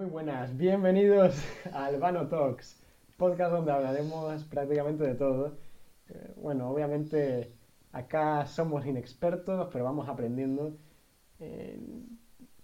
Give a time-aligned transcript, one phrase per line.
[0.00, 1.44] Muy buenas, bienvenidos
[1.74, 2.82] a Albano Talks,
[3.18, 5.58] podcast donde hablaremos prácticamente de todo.
[6.08, 7.52] Eh, bueno, obviamente
[7.92, 10.74] acá somos inexpertos, pero vamos aprendiendo.
[11.38, 11.78] Eh,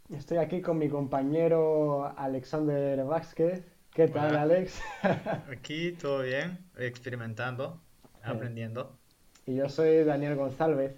[0.08, 3.62] estoy aquí con mi compañero Alexander Vázquez.
[3.93, 4.34] ¿Qué tal.
[4.34, 4.80] Alex?
[5.53, 7.82] Aquí todo bien, experimentando,
[8.22, 8.96] aprendiendo.
[9.44, 10.96] Y yo soy Daniel González.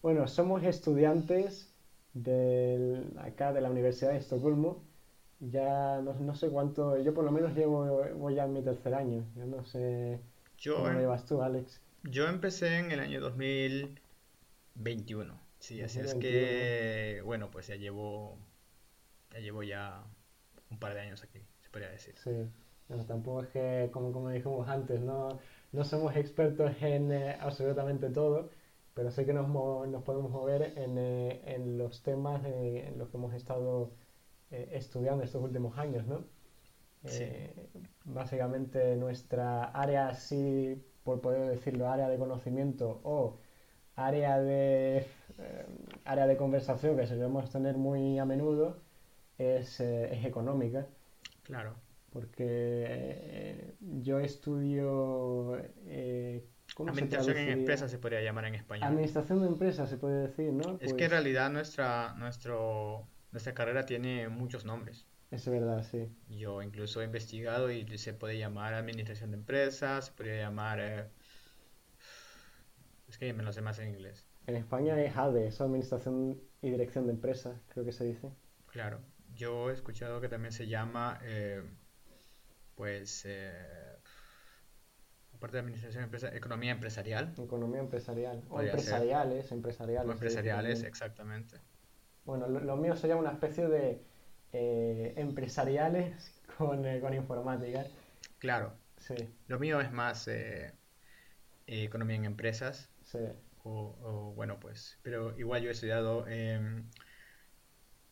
[0.00, 1.74] Bueno, somos estudiantes
[2.14, 4.93] del, acá de la Universidad de Estocolmo.
[5.40, 7.84] Ya no, no sé cuánto, yo por lo menos llevo,
[8.16, 9.24] voy ya en mi tercer año.
[9.36, 10.20] Yo no sé
[10.58, 11.80] Yo, cómo em- llevas tú, Alex.
[12.04, 15.38] yo empecé en el año 2021.
[15.58, 16.18] Sí, así es 2021.
[16.18, 18.38] que, bueno, pues ya llevo,
[19.32, 20.04] ya llevo ya
[20.70, 22.14] un par de años aquí, se podría decir.
[22.14, 22.30] Sí.
[22.88, 25.38] Bueno, tampoco es que, como, como dijimos antes, no,
[25.72, 28.50] no somos expertos en eh, absolutamente todo,
[28.94, 33.08] pero sé que nos, nos podemos mover en, eh, en los temas eh, en los
[33.10, 33.90] que hemos estado
[34.54, 36.18] eh, estudiando estos últimos años, ¿no?
[37.04, 37.24] Sí.
[37.24, 37.68] Eh,
[38.04, 43.38] básicamente nuestra área, así por poder decirlo, área de conocimiento o
[43.96, 44.98] área de,
[45.38, 45.66] eh,
[46.04, 48.76] área de conversación que solemos tener muy a menudo
[49.38, 50.86] es, eh, es económica,
[51.42, 51.74] Claro.
[52.12, 55.58] porque yo estudio,
[56.74, 58.88] ¿cómo se Administración en empresas se podría llamar en español.
[58.88, 60.78] Administración de empresas, se puede decir, ¿no?
[60.80, 65.06] Es que en Pues, realidad nuestra, nuestro, nuestra carrera tiene muchos nombres.
[65.30, 66.08] es verdad, sí.
[66.28, 70.78] Yo incluso he investigado y se puede llamar administración de empresas, se podría llamar...
[70.80, 71.10] eh,
[73.08, 74.26] es que me lo sé más en inglés.
[74.46, 78.30] En España es ADE, es Administración y Dirección de Empresas, creo que se dice.
[78.66, 79.00] Claro,
[79.34, 81.62] yo he escuchado que también se llama, eh,
[82.76, 83.52] pues, eh,
[85.34, 88.42] aparte de administración de empresas, economía empresarial Economía empresarial.
[88.48, 88.68] O ser.
[88.70, 90.10] empresariales, o empresariales.
[90.12, 91.60] empresariales, exactamente.
[92.24, 94.02] Bueno, lo, lo mío sería una especie de
[94.52, 97.86] eh, empresariales con, eh, con informática.
[98.38, 99.14] Claro, Sí,
[99.48, 100.74] lo mío es más eh,
[101.66, 103.18] economía en empresas, sí.
[103.64, 106.90] o, o, bueno, pues, pero igual yo he estudiado em,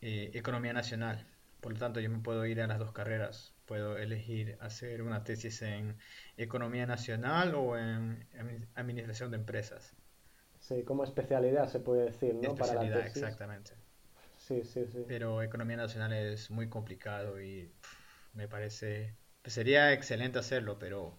[0.02, 1.26] economía nacional,
[1.60, 3.54] por lo tanto yo me puedo ir a las dos carreras.
[3.66, 5.96] Puedo elegir hacer una tesis en
[6.36, 9.96] economía nacional o en admi- administración de empresas.
[10.60, 12.56] Sí, como especialidad se puede decir, ¿no?
[12.56, 13.38] Para la Especialidad, tesis.
[13.38, 13.72] exactamente.
[14.52, 15.04] Sí, sí, sí.
[15.06, 17.72] Pero economía nacional es muy complicado y
[18.34, 21.18] me parece, pues sería excelente hacerlo, pero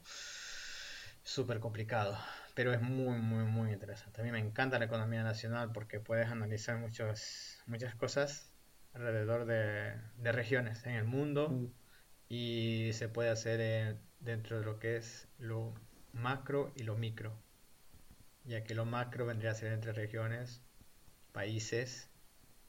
[1.24, 2.18] súper complicado.
[2.56, 4.22] Pero es muy, muy, muy interesante.
[4.22, 8.52] A mí me encanta la economía nacional porque puedes analizar muchas, muchas cosas
[8.94, 11.68] alrededor de, de regiones en el mundo Mm,
[12.30, 15.74] y se puede hacer eh, dentro de lo que es lo
[16.14, 17.34] macro y lo micro,
[18.46, 20.62] ya que lo macro vendría a ser entre regiones,
[21.34, 22.10] países,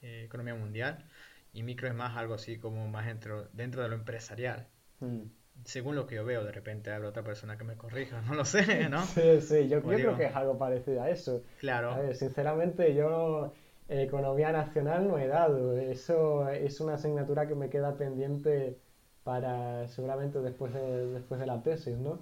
[0.05, 1.09] eh, economía mundial,
[1.53, 4.69] y micro es más algo así como más dentro, dentro de lo empresarial.
[5.01, 5.31] mm.
[5.65, 8.45] Según lo que yo veo, de repente habrá otra persona que me corrija, no lo
[8.45, 9.09] sé, ¿no?
[9.15, 11.43] Sí, sí, yo, yo creo que es algo parecido a eso.
[11.89, 13.53] A Claro, ver, sinceramente, yo
[13.89, 15.77] eh, economía nacional no he dado.
[15.77, 18.81] Eso es una asignatura que me queda pendiente
[19.25, 22.21] para seguramente después de, después de la tesis, ¿no?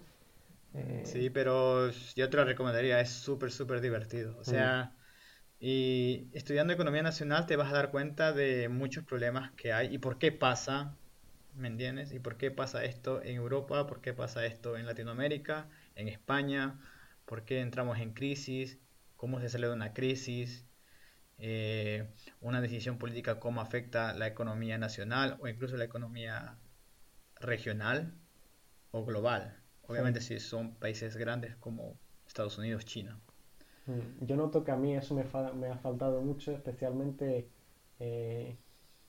[0.75, 4.37] Eh, sí, pero yo te lo recomendaría, es súper, súper divertido.
[4.39, 4.97] O sea,
[5.65, 9.99] y estudiando economía nacional te vas a dar cuenta de muchos problemas que hay y
[9.99, 10.97] por qué pasa,
[11.55, 12.13] ¿me entiendes?
[12.13, 16.81] Y por qué pasa esto en Europa, por qué pasa esto en Latinoamérica, en España,
[17.27, 18.81] por qué entramos en crisis,
[19.17, 20.67] cómo se sale de una crisis,
[21.39, 22.09] eh,
[22.41, 26.59] una decisión política, cómo afecta la economía nacional o incluso la economía
[27.39, 28.17] regional
[28.91, 29.63] o global.
[29.83, 31.97] Obviamente si son países grandes como
[32.27, 33.21] Estados Unidos, China.
[33.87, 35.23] Mm, Yo noto que a mí eso me,
[35.69, 37.49] ha faltado mucho, especialmente
[38.01, 38.57] eh,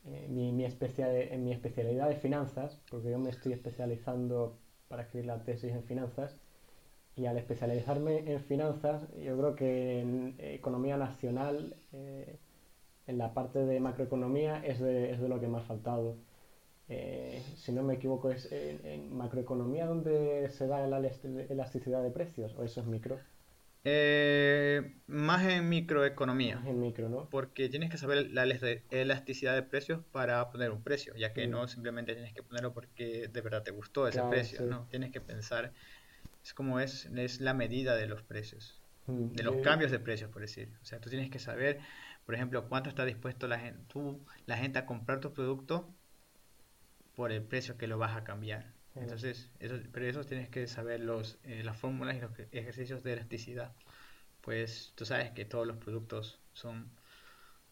[0.06, 4.58] eh, mi, mi en mi especialidad de finanzas, porque yo me estoy especializando
[4.88, 6.36] para escribir la tesis en finanzas,
[7.16, 12.38] y al especializarme en finanzas, yo creo que en economía nacional, eh,
[13.08, 16.18] en la parte de macroeconomía, es de, es de lo que me ha faltado.
[17.56, 22.54] Si no me equivoco, es en, macroeconomía donde se da la elas- elasticidad de precios,
[22.58, 23.20] o eso es micro,
[23.86, 27.30] Eh, más en microeconomía, es en micro, ¿no?
[27.30, 31.48] porque tienes que saber la elas- elasticidad de precios para poner un precio, ya que
[31.48, 31.52] Mm.
[31.52, 34.66] no simplemente tienes que ponerlo porque de verdad te gustó ese Claro, precio, sí.
[34.70, 35.74] no, tienes que pensar,
[36.44, 40.00] es como es, es la medida de los precios, Mm, de los yo- cambios de
[40.00, 40.78] precios, por decir.
[40.82, 41.80] O sea, tú tienes que saber,
[42.26, 45.98] por ejemplo, cuánto está dispuesto la gente, tú, la gente a comprar tu producto
[47.16, 48.73] por el precio que lo vas a cambiar.
[48.96, 53.14] Entonces, eso, pero eso tienes que saber los, eh, las fórmulas y los ejercicios de
[53.14, 53.76] elasticidad.
[54.42, 56.92] Pues tú sabes que todos los productos son,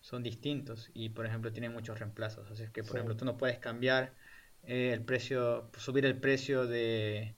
[0.02, 2.50] son distintos y, por ejemplo, tienen muchos reemplazos.
[2.52, 2.98] Así es que, por Sí.
[2.98, 4.18] ejemplo, tú no puedes cambiar
[4.64, 7.38] eh, el precio, subir el precio de,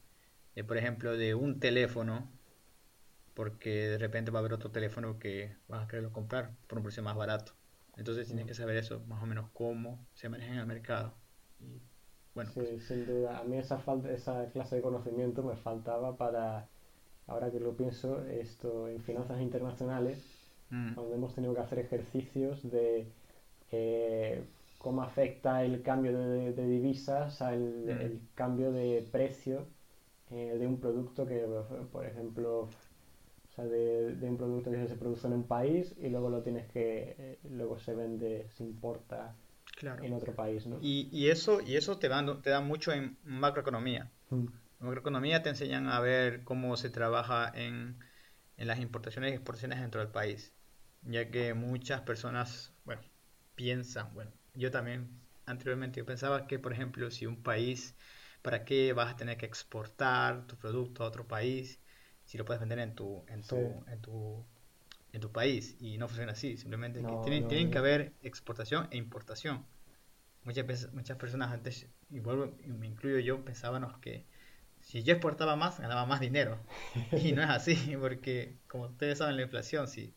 [0.56, 2.40] de, por ejemplo, de un teléfono,
[3.34, 6.84] porque de repente va a haber otro teléfono que vas a quererlo comprar por un
[6.84, 7.58] precio más barato.
[7.96, 11.23] Entonces tienes que saber eso, más o menos cómo se maneja en el mercado.
[12.36, 13.40] Bueno, sí, pues sin duda.
[13.40, 16.68] A mí esa, falta, esa clase de conocimiento me faltaba para,
[17.28, 20.18] ahora que lo pienso, esto en finanzas internacionales,
[20.70, 20.96] mm.
[20.96, 23.08] donde hemos tenido que hacer ejercicios de
[23.72, 24.44] eh,
[24.80, 27.90] cómo afecta el cambio de, divisas al mm.
[27.90, 29.68] el cambio de precio
[30.32, 31.46] eh, de un producto que,
[31.92, 36.30] por ejemplo, o sea, de, un producto que se produce en un país y luego
[36.30, 39.36] lo tienes que, eh, luego se vende, se importa
[39.88, 40.80] en otro país, ¿no?
[40.82, 44.12] Y, y, eso, y eso te da, te da mucho en macroeconomía.
[44.30, 44.46] Mm.
[44.46, 47.98] En macroeconomía te enseñan a ver cómo se trabaja en,
[48.58, 50.54] en las importaciones y exportaciones dentro del país,
[51.04, 53.02] ya que muchas personas, bueno,
[53.56, 55.10] piensan, bueno, yo también
[55.46, 57.96] anteriormente yo pensaba que, por ejemplo, si un país,
[58.42, 61.80] ¿para qué vas a tener que exportar tu producto a otro país?
[62.26, 63.56] si lo puedes vender en tu, en tu,
[63.88, 64.46] en tu,
[65.12, 65.76] en tu país.
[65.80, 69.66] Y no funciona así, simplemente que tienen, tienen que haber exportación e importación.
[70.44, 74.26] Muchas, veces, muchas personas antes, y vuelvo, y me incluyo yo, pensábamos que
[74.82, 76.60] si yo exportaba más, ganaba más dinero.
[77.14, 80.14] Y no es así, porque como ustedes saben, la inflación, si,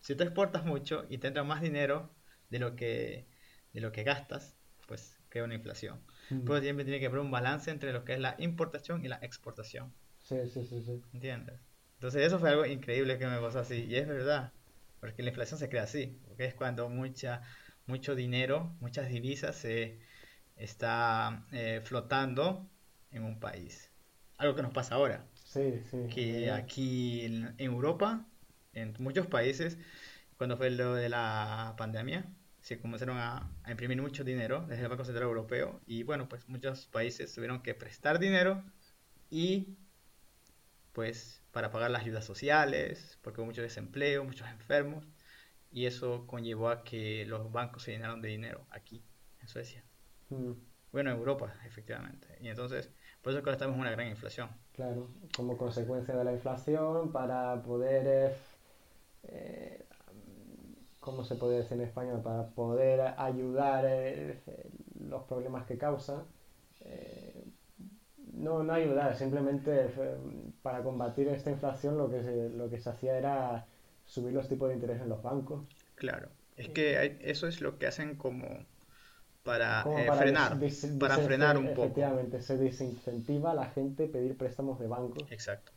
[0.00, 2.10] si tú exportas mucho y te entra más dinero
[2.50, 3.28] de lo que,
[3.72, 4.56] de lo que gastas,
[4.86, 6.00] pues crea una inflación.
[6.30, 6.44] Mm.
[6.44, 9.16] Pero siempre tiene que haber un balance entre lo que es la importación y la
[9.16, 9.92] exportación.
[10.22, 11.02] Sí, sí, sí, sí.
[11.12, 11.60] ¿Entiendes?
[11.94, 13.84] Entonces eso fue algo increíble que me pasó así.
[13.84, 14.52] Y es verdad,
[15.00, 17.42] porque la inflación se crea así, porque es cuando mucha,
[17.88, 19.98] mucho dinero, muchas divisas se
[20.56, 22.68] está eh, flotando
[23.10, 23.90] en un país.
[24.36, 25.26] Algo que nos pasa ahora.
[25.44, 26.06] Sí, sí.
[26.14, 28.26] Que aquí en, Europa,
[28.74, 29.78] en muchos países,
[30.36, 32.26] cuando fue lo de la pandemia,
[32.60, 36.48] se comenzaron a, a, imprimir mucho dinero desde el Banco Central Europeo y bueno, pues
[36.48, 38.62] muchos países tuvieron que prestar dinero
[39.30, 39.78] y
[40.92, 45.04] pues para pagar las ayudas sociales, porque hubo mucho desempleo, muchos enfermos,
[45.70, 49.02] y eso conllevó a que los bancos se llenaron de dinero aquí,
[49.40, 49.84] en Suecia.
[50.30, 50.52] Mm.
[50.92, 52.26] Bueno, en Europa, efectivamente.
[52.40, 52.90] Y entonces,
[53.22, 54.48] por eso que ahora estamos en una gran inflación.
[54.72, 58.36] Claro, como consecuencia de la inflación, para poder,
[59.24, 59.84] eh,
[61.00, 62.22] ¿cómo se puede decir en español?
[62.22, 64.40] Para poder ayudar eh,
[64.98, 66.24] los problemas que causa,
[66.80, 67.44] eh,
[68.32, 69.90] no, no ayudar, simplemente
[70.62, 73.66] para combatir esta inflación lo que se, lo que se hacía era
[74.08, 75.64] subir los tipos de interés en los bancos.
[75.94, 78.66] Claro, es que eso es lo que hacen como
[79.44, 80.58] para, eh, frenar,
[80.98, 81.82] para frenar un poco.
[81.82, 85.24] Efectivamente, se desincentiva a la gente pedir préstamos de banco.
[85.30, 85.70] Exacto,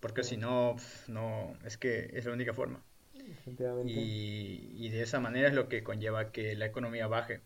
[0.00, 0.74] porque si no,
[1.06, 2.82] no, es que es la única forma.
[3.14, 3.92] Efectivamente.
[3.92, 7.42] Y, y de esa manera es lo que conlleva que la economía baje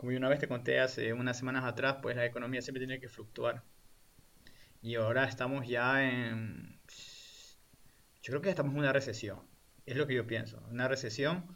[0.00, 3.00] como yo una vez te conté hace unas semanas atrás, pues la economía siempre tiene
[3.00, 3.62] que fluctuar.
[4.80, 6.79] Y ahora estamos ya en...
[8.30, 9.40] Yo creo que estamos en una recesión.
[9.86, 10.62] Es lo que yo pienso.
[10.70, 11.46] Una recesión.
[11.48, 11.54] no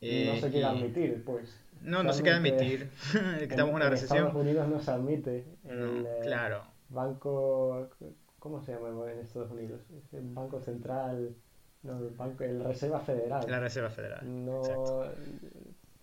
[0.00, 1.56] se quiere eh, admitir, pues.
[1.80, 2.90] No, no se quiere admitir
[3.38, 4.26] que estamos en una recesión.
[4.26, 5.44] Estados Unidos no se admite.
[5.62, 6.64] El, eh, claro.
[6.88, 7.88] Banco.
[8.40, 9.80] ¿Cómo se llama en Estados Unidos?
[10.10, 11.36] El Banco Central.
[11.84, 13.48] No, el, banco, el Reserva Federal.
[13.48, 14.22] La Reserva Federal.
[14.24, 15.04] No,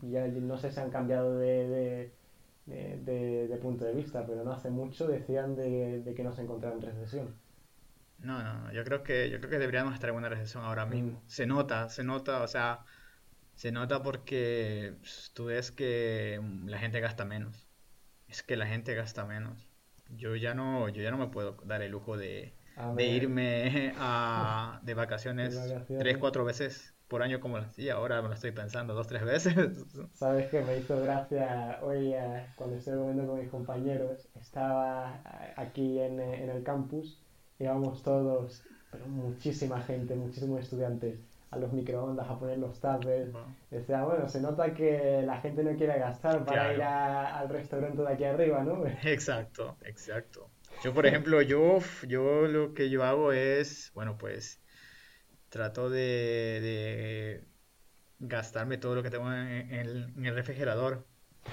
[0.02, 2.10] ya no sé si han cambiado de,
[2.66, 6.86] de, punto de vista, pero no hace mucho decían de, que no se encontraban en
[6.86, 7.49] recesión.
[8.22, 10.90] No, no, yo creo que yo creo que deberíamos estar en una recesión ahora mm.
[10.90, 11.24] mismo.
[11.28, 12.82] Se nota, se nota, o sea,
[13.56, 17.68] se nota porque pues, tú ves que la gente gasta menos.
[18.28, 19.68] Es que la gente gasta menos.
[20.10, 22.54] Yo ya no, yo ya no me puedo dar el lujo de,
[22.98, 28.22] irme a, de vacaciones, de vacaciones tres, cuatro veces por año como lo hacía, ahora
[28.22, 29.56] me lo estoy pensando dos, tres veces.
[30.14, 35.54] Sabes que me hizo gracia hoy eh, cuando estoy comiendo con mis compañeros, estaba eh,
[35.58, 37.20] aquí en, eh, en el campus,
[37.60, 41.20] íbamos todos, pero muchísima gente, muchísimos estudiantes
[41.52, 43.30] a los microondas a poner los tapes.
[43.72, 48.14] Decía, bueno, se nota que la gente no quiere gastar para ir al restaurante de
[48.14, 48.86] aquí arriba, ¿no?
[49.04, 50.50] Exacto, exacto.
[50.84, 54.62] Yo, por ejemplo, yo, yo lo que yo hago es, bueno, pues
[55.50, 57.44] trato de,
[58.20, 61.06] gastarme todo lo que tengo en, el, refrigerador,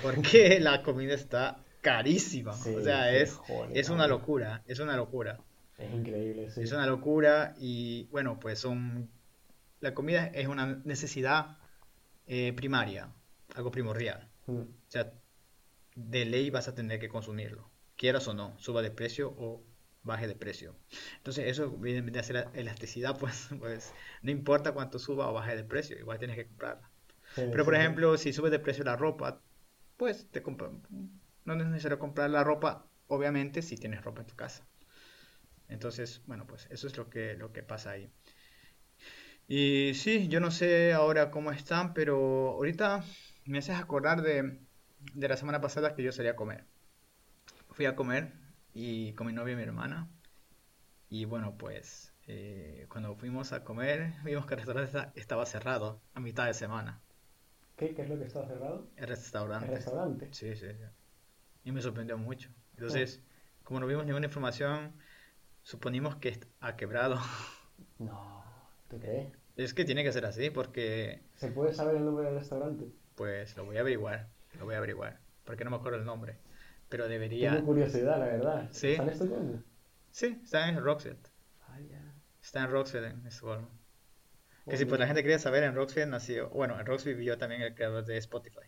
[0.03, 2.53] porque la comida está carísima.
[2.53, 3.41] o sea, es,
[3.73, 5.41] es una locura, es una locura.
[5.79, 6.63] Es increíble, sí.
[6.63, 9.11] Es una locura y bueno, pues son...
[9.81, 11.59] La comida es una necesidad
[12.27, 13.13] eh, primaria,
[13.55, 14.29] algo primordial.
[14.47, 14.61] Mm.
[14.61, 15.13] O sea,
[15.95, 19.63] de ley vas a tener que consumirlo, quieras o no, suba de precio o
[20.03, 20.77] baje de precio.
[21.17, 23.93] Entonces eso viene a ser elasticidad, pues, pues
[24.23, 26.91] no importa cuánto suba o baje de precio, igual tienes que comprarla.
[27.35, 29.43] Pero por ejemplo, si sube de precio la ropa,
[29.97, 30.71] pues te compra,
[31.45, 34.67] no es necesario comprar la ropa, obviamente, si tienes ropa en tu casa.
[35.69, 38.11] Entonces, bueno, pues eso es lo que, lo que pasa ahí.
[39.49, 42.17] Y sí, yo no sé ahora cómo están, pero
[42.53, 43.05] ahorita
[43.45, 44.61] me haces acordar de,
[45.15, 46.65] de la semana pasada que yo salí a comer.
[47.71, 48.33] Fui a comer
[48.75, 50.09] y con mi novia y mi hermana.
[51.09, 56.21] Y bueno, pues eh, cuando fuimos a comer, vimos que el restaurante estaba cerrado a
[56.21, 57.01] mitad de semana.
[57.77, 58.87] ¿Qué, ¿Qué es lo que estaba cerrado?
[58.97, 59.67] El restaurante.
[59.67, 60.29] ¿El restaurante?
[60.33, 60.85] Sí, sí, sí.
[61.65, 62.51] Y me sorprendió mucho.
[62.75, 63.23] Entonces,
[63.65, 64.95] como no vimos ninguna información,
[65.67, 67.19] suponimos que ha quebrado.
[67.99, 68.43] No,
[68.89, 69.33] ¿tú crees?
[69.57, 72.87] Es que tiene que ser así porque, ¿Se puede saber el nombre del restaurante?
[73.15, 74.29] pues, lo voy a averiguar.
[74.59, 75.21] Lo voy a averiguar.
[75.45, 76.39] Porque no me acuerdo el nombre.
[76.89, 77.53] Pero debería...
[77.53, 78.69] Tengo curiosidad, la verdad.
[78.71, 78.93] Sí.
[78.93, 79.63] ¿Está en Estocolmo?
[80.11, 81.19] Sí, está en Rockset.
[81.69, 82.15] Vaya.
[82.43, 83.71] Está en Rockset en Estocolmo.
[84.69, 86.49] Que si pues la gente quería saber, en Rockset nació...
[86.51, 88.67] Bueno, en Rockset vivió también el creador de Spotify.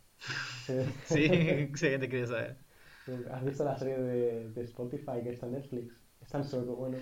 [0.66, 0.80] Sí.
[1.06, 1.28] Sí,
[1.74, 2.56] si la gente quería saber.
[3.30, 5.97] ¿Has visto la serie de, de Spotify que está en Netflix?
[6.44, 6.98] Sueco, bueno.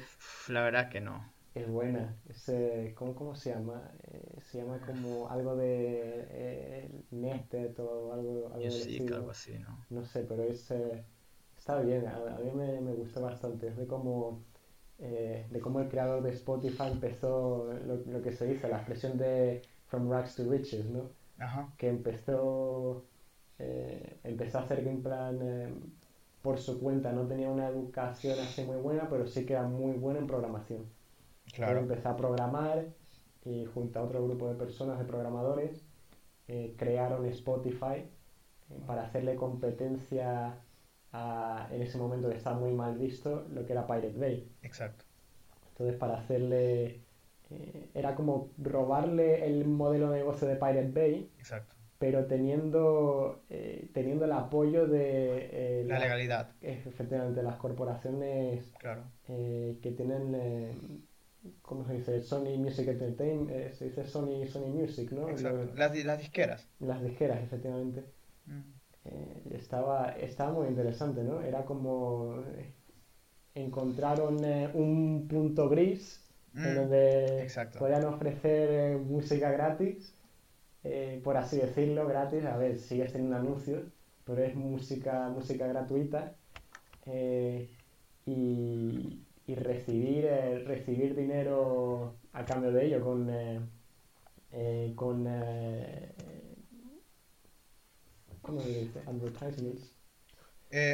[0.49, 1.25] La verdad que no.
[1.54, 2.14] Es buena.
[2.28, 3.90] Es, eh, ¿cómo, cómo se llama?
[4.04, 9.16] Eh, se llama como algo de eh, Nested o algo, algo estilo.
[9.16, 9.87] algo así, ¿no?
[9.90, 10.71] No sé, pero es,
[11.56, 12.06] está bien.
[12.06, 13.68] A, a mí me, me gustó bastante.
[13.68, 14.45] Es de cómo,
[14.99, 19.16] eh, de cómo el creador de Spotify empezó lo, lo que se dice, la expresión
[19.18, 21.11] de From Rags to Riches, ¿no?
[21.38, 21.75] Ajá.
[21.76, 23.09] que empezó,
[23.59, 25.38] eh, empezó a hacer que en plan
[26.47, 29.99] por su cuenta no tenía una educación así muy buena, pero sí que era muy
[29.99, 30.87] bueno en programación.
[31.53, 31.81] Claro.
[31.81, 32.87] empezó a programar
[33.45, 35.85] y junto a otro grupo de personas, de programadores,
[36.47, 37.97] eh, crearon Spotify
[38.71, 40.62] eh, para hacerle competencia
[41.12, 44.49] a, en ese momento que estaba muy mal visto, lo que era Pirate Bay.
[44.62, 45.05] Exacto.
[45.71, 47.00] Entonces, para hacerle.
[47.50, 51.75] eh, era como robarle el modelo de negocio de Pirate Bay, Exacto.
[51.99, 55.49] Pero teniendo, eh, teniendo el apoyo de.
[55.53, 56.50] eh, La legalidad.
[56.61, 59.03] efectivamente, las corporaciones Claro.
[59.29, 60.35] eh, que tienen.
[60.35, 60.75] eh,
[61.62, 62.21] ¿Cómo se dice?
[62.23, 63.73] Sony Music Entertainment.
[63.75, 65.29] se dice Sony, Sony Music, ¿no?
[65.29, 65.71] Exacto.
[65.76, 66.69] Las, las disqueras.
[66.81, 68.05] las disqueras, efectivamente.
[68.47, 68.62] Mm.
[69.53, 71.41] Estaba, estaba muy interesante, ¿no?
[71.41, 72.43] Era como.
[73.55, 76.23] encontraron eh, un punto gris
[76.55, 77.79] en Mm, donde exacto.
[77.79, 80.16] podían ofrecer música gratis,
[81.16, 82.45] eh, por así decirlo, gratis.
[82.45, 83.93] A ver, sigues teniendo anuncios,
[84.25, 86.38] pero es música, música gratuita.
[87.07, 87.71] eh,
[88.26, 93.28] y, y recibir, eh, recibir dinero a cambio de ello con,
[94.97, 96.14] con eh,
[98.40, 99.02] ¿cómo se dice?
[99.07, 99.95] Advertisements,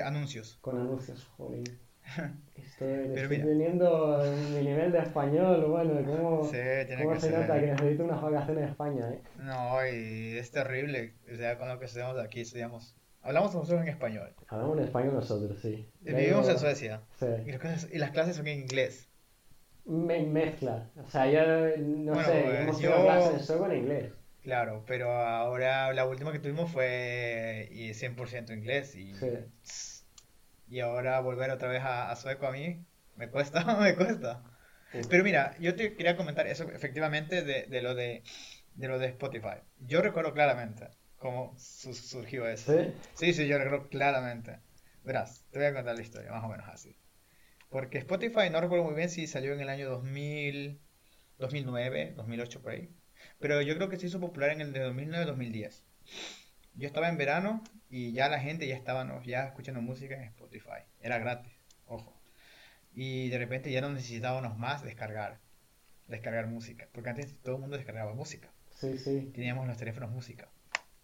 [0.05, 0.63] anuncios.
[0.63, 1.79] con anuncios, joder.
[2.57, 3.45] Estoy, Pero estoy mira.
[3.49, 4.23] teniendo
[4.55, 7.41] mi nivel de español, bueno, ¿cómo, Sí, tiene cómo que se ser.
[7.41, 9.21] nota que necesito unas vacaciones en España, eh?
[9.39, 11.15] No, y es terrible.
[11.33, 12.97] O sea, con lo que estudiamos aquí, estudiamos.
[13.23, 14.35] Hablamos nosotros en español.
[14.49, 15.87] Hablamos en español nosotros, sí.
[16.05, 17.03] Eh, Vivimos en Suecia.
[17.21, 17.27] Sí.
[17.47, 19.09] Y las, clases, y las clases son en inglés.
[19.85, 20.89] Me mezcla.
[21.05, 21.41] O sea, yo
[21.79, 24.13] no Bueno, sé, pues, hemos yo- clases sueco en inglés.
[24.43, 28.97] Claro, pero ahora la última que tuvimos fue y 100% inglés.
[28.97, 29.29] Y, Sí.
[30.73, 32.85] Y ahora volver otra vez a, a sueco a mí
[33.17, 34.43] me cuesta, me cuesta.
[35.11, 38.23] Pero mira, yo te quería comentar eso efectivamente de, de lo de,
[38.75, 39.59] de lo de Spotify.
[39.81, 40.89] Yo recuerdo claramente
[41.19, 42.73] cómo su- surgió eso.
[42.73, 42.93] ¿Sí?
[43.15, 44.61] Sí, sí, yo recuerdo claramente.
[45.05, 46.97] Verás, te voy a contar la historia, más o menos así.
[47.71, 50.81] Porque Spotify, no recuerdo muy bien si salió en el año 2000,
[51.39, 52.91] 2009, 2008 por ahí.
[53.41, 55.85] Pero yo creo que se hizo popular en el de 2009-2010.
[56.75, 59.23] Yo estaba en verano y ya la gente ya estaba ¿no?
[59.23, 60.81] ya escuchando música en Spotify.
[61.03, 61.53] Era gratis,
[61.87, 62.19] ojo.
[62.95, 65.41] Y de repente ya no necesitábamos más descargar,
[66.09, 66.89] descargar música.
[66.91, 68.51] Porque antes todo el mundo descargaba música.
[68.71, 69.31] Sí, sí.
[69.35, 70.49] Teníamos los teléfonos música.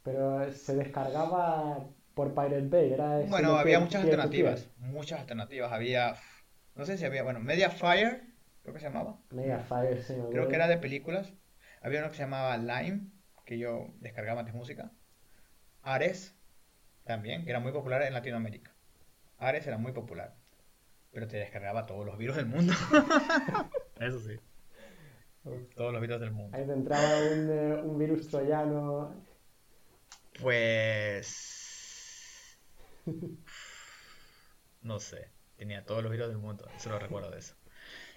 [0.02, 5.71] Pero se descargaba por Pirate Bay, era Bueno, había muchas alternativas, muchas alternativas.
[5.71, 6.14] Había,
[6.75, 8.23] no sé si había, bueno, Mediafire,
[8.62, 9.21] creo que se llamaba.
[9.28, 11.35] Mediafire, sí, Creo que era de películas.
[11.83, 13.11] Había uno que se llamaba Lime,
[13.45, 14.90] que yo descargaba antes música.
[15.83, 16.38] Ares,
[17.09, 18.73] también, que era muy popular en Latinoamérica.
[19.38, 20.37] Ares era muy popular,
[21.11, 22.73] pero te descargaba todos los virus del mundo.
[24.00, 24.38] Eso sí,
[25.75, 26.57] todos los virus del mundo.
[26.57, 29.15] Ahí te entraba un, eh, un virus troyano.
[30.41, 32.59] Pues...
[34.83, 37.55] No sé, tenía todos los virus del mundo, solo recuerdo de eso.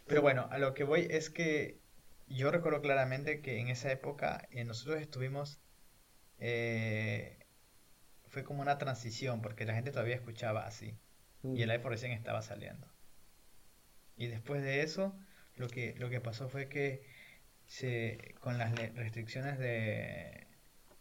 [0.05, 1.79] Pero bueno, a lo que voy es que
[2.27, 5.59] yo recuerdo claramente que en esa época eh, nosotros estuvimos...
[6.39, 7.40] eh,
[8.31, 10.99] fue como una transición, porque la gente todavía escuchaba así,
[11.43, 11.55] Mm.
[11.55, 12.87] y el iPhone recién estaba saliendo.
[14.15, 15.17] Y después de eso,
[15.55, 17.05] lo que, lo que pasó fue que
[17.67, 20.47] se, con las restricciones de,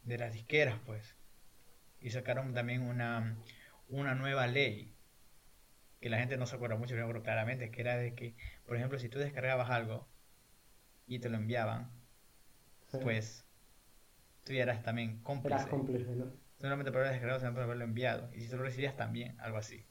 [0.04, 1.16] de las disqueras, pues,
[2.00, 3.36] y sacaron también una,
[3.88, 4.96] una nueva ley
[6.00, 8.34] que la gente no se acuerda mucho, pero claramente, que era de que,
[8.66, 10.08] por ejemplo, si tú descargabas algo
[11.06, 11.90] y te lo enviaban,
[13.02, 13.44] pues
[14.44, 15.54] tú ya eras también cómplice.
[15.56, 16.39] Eras cómplice, ¿no?
[16.60, 18.30] Solamente por haber descargado, sino por haberlo enviado.
[18.34, 19.84] Y si tú lo recibías también, algo así.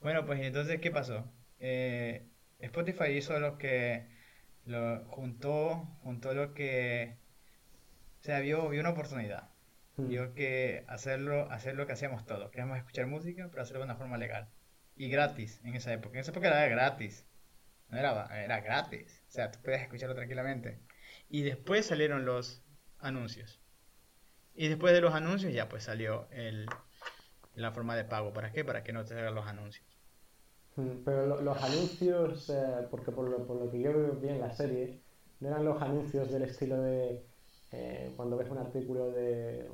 [0.00, 1.30] Bueno, pues entonces, ¿qué pasó?
[1.58, 2.26] Eh,
[2.60, 4.06] Spotify hizo lo que
[4.64, 7.20] lo juntó, juntó lo que
[8.20, 9.48] o sea, vio, vio una oportunidad.
[9.96, 10.08] Hmm.
[10.08, 12.50] Vio que hacerlo, hacer lo que hacíamos todos.
[12.50, 14.48] Queríamos escuchar música, pero hacerlo de una forma legal.
[14.94, 16.16] Y gratis en esa época.
[16.16, 17.26] En esa época era gratis.
[17.88, 19.24] No era, era gratis.
[19.28, 20.80] O sea, tú podías escucharlo tranquilamente.
[21.30, 22.62] Y después salieron los
[22.98, 23.59] anuncios.
[24.60, 26.66] Y después de los anuncios ya pues salió el,
[27.54, 28.34] la forma de pago.
[28.34, 28.62] ¿Para qué?
[28.62, 29.86] Para que no te hagan los anuncios.
[30.76, 33.90] Hmm, pero los anuncios, eh, porque por lo, por lo que yo
[34.20, 35.00] vi en la serie,
[35.40, 37.24] no eran los anuncios del estilo de
[37.72, 39.66] eh, cuando ves un artículo de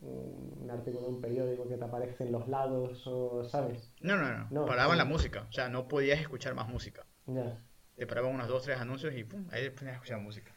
[0.00, 4.32] un artículo de un periódico que te aparece en los lados o sabes no no
[4.32, 5.46] no, no paraban la música.
[5.50, 7.04] O sea no podías escuchar más música.
[7.26, 7.62] Ya.
[7.94, 10.56] Te paraban unos dos tres anuncios y pum ahí podías escuchar música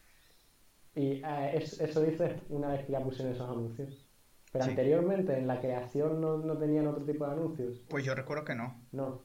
[0.95, 4.05] y eh, eso dices una vez que ya pusieron esos anuncios.
[4.51, 7.81] Pero anteriormente en la creación no, no tenían otro tipo de anuncios.
[7.89, 8.79] Pues yo recuerdo que no.
[8.91, 9.21] No.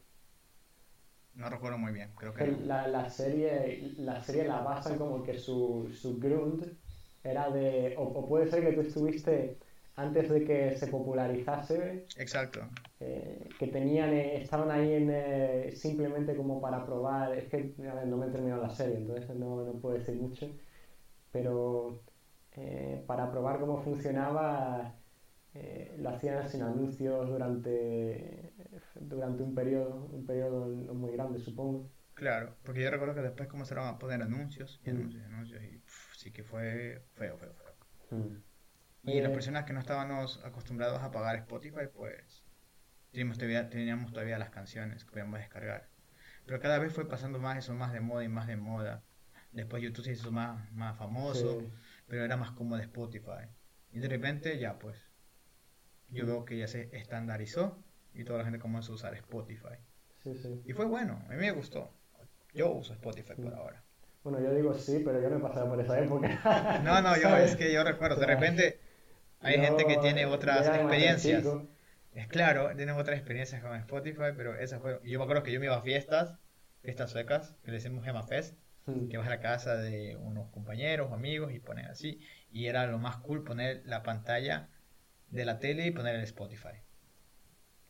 [1.35, 5.39] No recuerdo muy bien creo que la, la serie la serie la basan como que
[5.39, 6.65] su su grunt
[7.25, 9.59] era de, o, puede ser que tú estuviste
[9.97, 12.07] antes de que se popularizase.
[12.17, 12.61] Exacto.
[13.01, 18.17] Eh, que tenían, eh, estaban ahí en, eh, simplemente como para probar, es que no
[18.17, 20.49] me he terminado la serie, entonces no, no puedo decir mucho,
[21.33, 22.03] pero
[23.07, 24.95] para probar cómo funcionaba
[25.99, 28.53] lo hacían sin anuncios durante,
[28.95, 31.91] durante un periodo, un periodo muy grande, supongo.
[32.19, 34.97] Claro, porque yo recuerdo que después comenzaron a poner anuncios y mm.
[34.97, 35.83] anuncios y anuncios y
[36.17, 38.19] sí que fue feo, feo, feo.
[38.19, 38.43] Mm.
[39.05, 42.45] Y las personas que no estábamos acostumbrados a pagar Spotify, pues
[43.13, 45.89] teníamos todavía, teníamos todavía las canciones que podíamos descargar.
[46.45, 49.05] Pero cada vez fue pasando más eso, más de moda y más de moda.
[49.53, 51.63] Después YouTube se hizo más, más famoso,
[52.07, 53.49] pero era más cómodo Spotify.
[53.93, 54.97] Y de repente ya pues,
[56.11, 57.83] yo veo que ya se estandarizó
[58.15, 59.77] y toda la gente comenzó a usar Spotify.
[60.23, 60.63] Sí, sí.
[60.67, 61.91] Y fue bueno, a mí me gustó.
[62.53, 63.83] Yo uso Spotify por ahora.
[64.23, 66.81] Bueno, yo digo sí, pero yo no he pasado por esa época.
[66.85, 68.81] No, no, yo es que yo recuerdo, de repente
[69.41, 71.45] hay gente que tiene otras experiencias.
[72.13, 75.03] Es claro, tienen otras experiencias con Spotify, pero esas fueron.
[75.05, 76.37] Yo me acuerdo que yo me iba a fiestas,
[76.83, 78.59] fiestas suecas, que le decimos Gema Fest,
[79.09, 82.21] que vas a la casa de unos compañeros o amigos y ponen así.
[82.51, 84.71] Y era lo más cool poner la pantalla
[85.29, 86.83] de la tele y poner el Spotify.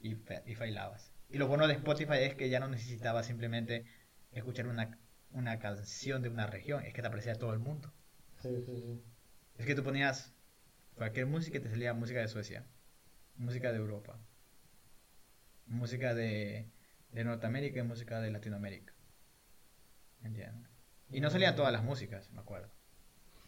[0.01, 1.13] Y, y bailabas.
[1.29, 3.85] Y lo bueno de Spotify es que ya no necesitaba simplemente
[4.33, 4.99] escuchar una,
[5.31, 7.93] una canción de una región, es que te aparecía todo el mundo.
[8.43, 9.03] Sí, sí, sí.
[9.59, 10.33] Es que tú ponías
[10.95, 12.67] cualquier música y te salía música de Suecia,
[13.37, 14.21] música de Europa,
[15.67, 16.73] música de,
[17.13, 18.93] de Norteamérica y música de Latinoamérica.
[20.23, 20.68] ¿Entiendes?
[21.11, 22.69] Y no salían todas las músicas, me acuerdo,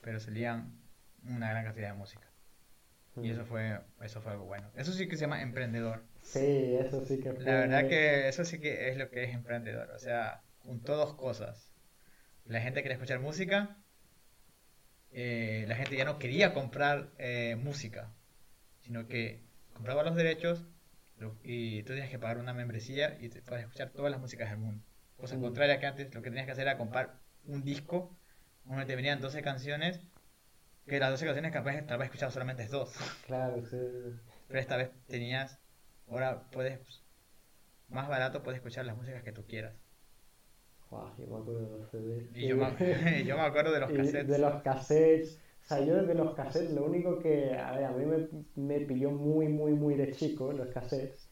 [0.00, 0.80] pero salían
[1.24, 2.30] una gran cantidad de música.
[3.22, 4.70] Y eso fue, eso fue algo bueno.
[4.76, 6.04] Eso sí que se llama emprendedor.
[6.22, 7.44] Sí, eso sí que fue...
[7.44, 9.90] La verdad que eso sí que es lo que es emprendedor.
[9.90, 11.70] O sea, juntó dos cosas.
[12.46, 13.76] La gente quería escuchar música,
[15.12, 18.12] eh, la gente ya no quería comprar eh, música,
[18.80, 19.42] sino que
[19.72, 20.64] compraba los derechos
[21.42, 24.58] y tú tenías que pagar una membresía y te puedes escuchar todas las músicas del
[24.58, 24.82] mundo.
[25.16, 25.40] Cosa mm.
[25.42, 28.16] contraria que antes lo que tenías que hacer era comprar un disco
[28.64, 30.00] donde te venían 12 canciones,
[30.86, 32.94] que las 12 canciones capaz tal vez escuchar solamente dos.
[33.26, 33.76] Claro, sí.
[34.48, 35.58] Pero esta vez tenías,
[36.08, 36.80] ahora puedes,
[37.88, 39.74] más barato puedes escuchar las músicas que tú quieras
[40.90, 42.30] yo me acuerdo de los CDs.
[42.34, 44.28] Y yo, me, acuerdo de los cassettes.
[44.28, 45.40] de los cassettes.
[45.64, 48.80] O sea, yo desde los cassettes, lo único que, a ver, a mí me, me
[48.80, 51.28] pilló muy, muy, muy de chico los cassettes.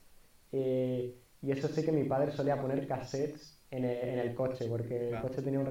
[0.53, 4.67] Eh, y eso sí que mi padre solía poner cassettes en el, en el coche,
[4.69, 5.67] porque el coche tenía un,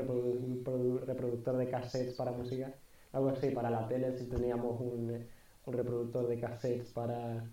[1.05, 2.73] reproductor de cassettes para música.
[3.13, 5.25] Algo así, para la tele si teníamos un,
[5.65, 7.43] un reproductor de cassettes para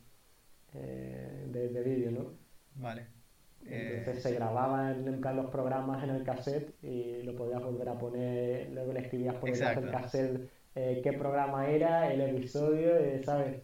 [0.74, 2.32] eh, de, de vídeo, ¿no?
[2.76, 3.06] Vale.
[3.66, 7.98] Entonces se grababan en plan los programas en el cassette y lo podías volver a
[7.98, 13.22] poner, luego le escribías por detrás del cassette eh, qué programa era, el episodio, eh,
[13.24, 13.62] ¿sabes?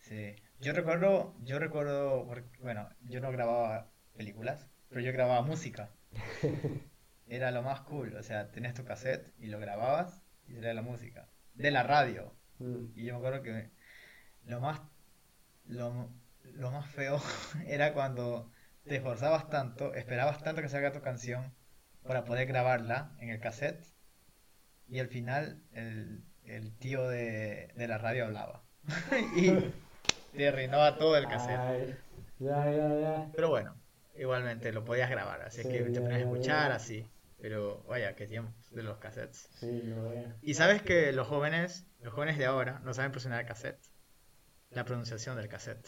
[0.00, 2.26] Sí, yo recuerdo, yo recuerdo,
[2.60, 5.90] bueno, yo no grababa películas, pero yo grababa música.
[7.28, 10.80] Era lo más cool, o sea, tenías tu cassette y lo grababas y era la
[10.80, 12.32] música, de la radio.
[12.60, 12.86] Mm.
[12.94, 13.68] Y yo me acuerdo que
[14.46, 14.80] lo más,
[15.66, 16.08] lo,
[16.44, 17.20] lo más feo
[17.66, 18.50] era cuando
[18.84, 21.52] te esforzabas tanto, esperabas tanto que salga tu canción
[22.02, 23.84] para poder grabarla en el cassette
[24.88, 28.62] y al final el, tío de, la radio hablaba
[29.36, 29.52] y
[30.34, 31.98] te arruinaba todo el cassette.
[32.38, 33.30] Ya, ya, ya.
[33.34, 33.75] Pero bueno,
[34.38, 36.76] igualmente lo podías grabar, así Sí, que te ponías a escuchar ya.
[36.76, 37.06] así.
[37.40, 39.48] Pero vaya, qué tiempos de los cassettes.
[39.60, 40.12] Sí, lo.
[40.42, 43.80] Y sabes que los jóvenes, los jóvenes de ahora no saben el cassette.
[44.70, 45.86] La pronunciación del cassette.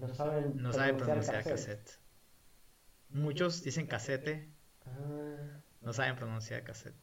[0.00, 1.90] No saben No saben pronunciar pronunciar cassette.
[3.10, 4.50] Muchos dicen casete,
[4.86, 6.96] Ah, no saben pronunciar cassette.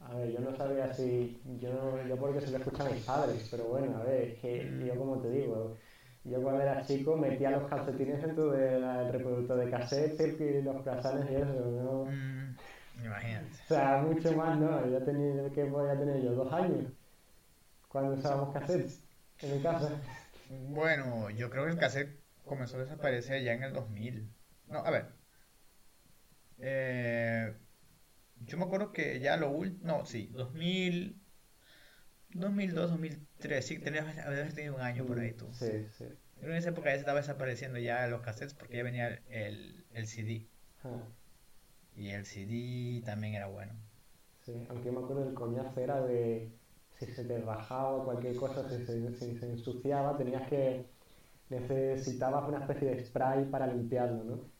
[0.00, 1.40] a ver, yo no sabía si.
[1.60, 4.84] Yo, yo porque se lo escuchan a mis padres, pero bueno, a ver, es que
[4.86, 5.76] yo como te digo,
[6.30, 11.30] yo cuando era chico metía los calcetines dentro del reproductor de cassette y los croissants
[11.30, 12.04] y eso, ¿no?
[12.06, 12.56] Mm,
[13.04, 13.50] imagínate.
[13.64, 14.90] O sea, mucho más, ¿no?
[14.90, 16.32] Ya tenía, ¿qué podía tener yo?
[16.32, 16.92] ¿Dos años?
[17.88, 19.04] Cuando usábamos cassettes
[19.40, 19.90] en mi casa.
[20.68, 24.28] Bueno, yo creo que el cassette comenzó a desaparecer ya en el 2000.
[24.68, 25.12] No, a ver.
[26.58, 27.54] Eh,
[28.40, 31.20] yo me acuerdo que ya lo último, no, sí, 2000,
[32.40, 35.46] 2002, 2003, sí, tenías, habías tenido un año por ahí tú.
[35.50, 36.04] Sí, sí.
[36.42, 40.06] En esa época ya se estaba desapareciendo ya los cassettes porque ya venía el, el,
[40.08, 40.48] CD.
[40.84, 41.06] Ah,
[41.96, 43.74] Y el CD también era bueno.
[44.44, 44.66] sí.
[44.68, 46.58] Aunque me acuerdo del coñazo era de
[46.92, 50.90] si se te rajaba o cualquier cosa, si se, si se ensuciaba, tenías que.
[51.50, 54.52] necesitabas una especie de spray para limpiarlo, ¿no?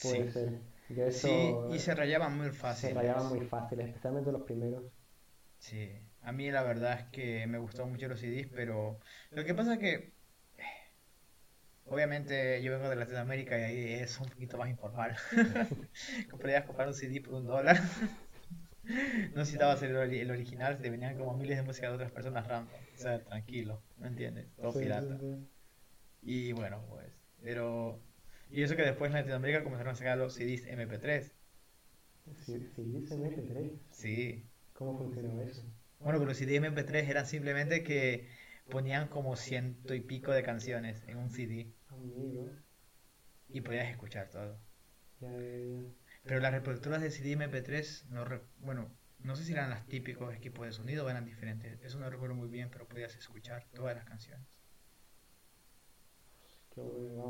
[0.00, 0.60] Puede Sí, ser.
[1.08, 2.94] Sí, y se rayaban muy se fácil.
[2.94, 4.84] rayaba muy fácil, especialmente los primeros.
[5.58, 9.54] Sí, a mí la verdad es que me gustaban mucho los CDs, pero lo que
[9.54, 10.14] pasa es que
[11.84, 15.16] obviamente yo vengo de Latinoamérica y ahí es un poquito más informal.
[16.40, 17.80] Podías comprar un CD por un dólar.
[19.32, 22.74] No necesitabas el, el original, te venían como miles de música de otras personas random.
[22.94, 24.46] O sea, tranquilo, ¿me entiendes?
[24.56, 25.18] Todo Sí, pirata.
[25.18, 25.48] sí.
[26.22, 27.06] Y bueno, pues,
[27.42, 28.00] pero...
[28.50, 31.32] Y eso que después en Latinoamérica comenzaron a sacar los CDs MP3.
[32.44, 33.80] Sí, sí, dice MP3.
[33.90, 34.44] Sí.
[34.74, 35.62] ¿Cómo funcionaba eso?
[36.04, 38.28] Bueno, pero los CD MP3 eran simplemente que
[38.68, 41.74] ponían como ciento y pico de canciones en un CD
[43.48, 44.60] y podías escuchar todo.
[46.26, 48.90] Pero las reproductoras de CD MP3, no re- bueno,
[49.20, 51.80] no sé si eran las típicos equipos de sonido o eran diferentes.
[51.82, 54.58] Eso no recuerdo muy bien, pero podías escuchar todas las canciones.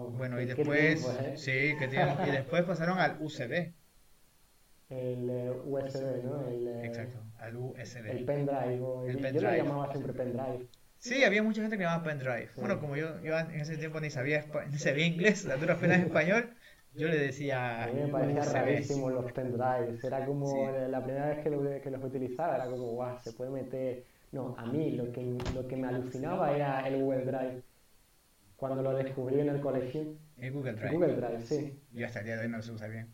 [0.03, 1.37] Qué bueno, y después, ¿eh?
[1.37, 2.23] sí, tiempo.
[2.27, 3.75] Y después pasaron al USB.
[4.91, 6.47] El eh, USB, ¿no?
[6.47, 8.07] El, eh, Exacto, al USB.
[8.11, 8.81] El pendrive.
[8.81, 9.59] o- El yo pendrive.
[9.59, 10.67] lo llamaba siempre pendrive.
[10.99, 12.49] Sí, había mucha gente que llamaba pendrive.
[12.55, 12.61] Sí.
[12.61, 16.01] Bueno, como yo, yo en ese tiempo ni sabía, ni sabía inglés, a duras penas
[16.01, 16.51] español,
[16.95, 18.53] yo le decía A mí me parecía USB.
[18.55, 20.03] rarísimo los pendrives.
[20.05, 20.57] Era como Sí.
[20.91, 24.05] la primera vez que, lo- que los utilizaba, era como, guau, se puede meter.
[24.33, 27.63] No, a mí lo que, lo que me alucinaba era el Google Drive.
[28.57, 30.15] Cuando lo descubrí en el colegio.
[30.39, 30.91] El Google El Drive.
[30.95, 31.79] Google Drive, sí.
[31.93, 33.09] Yo hasta el día de hoy no se usa bien.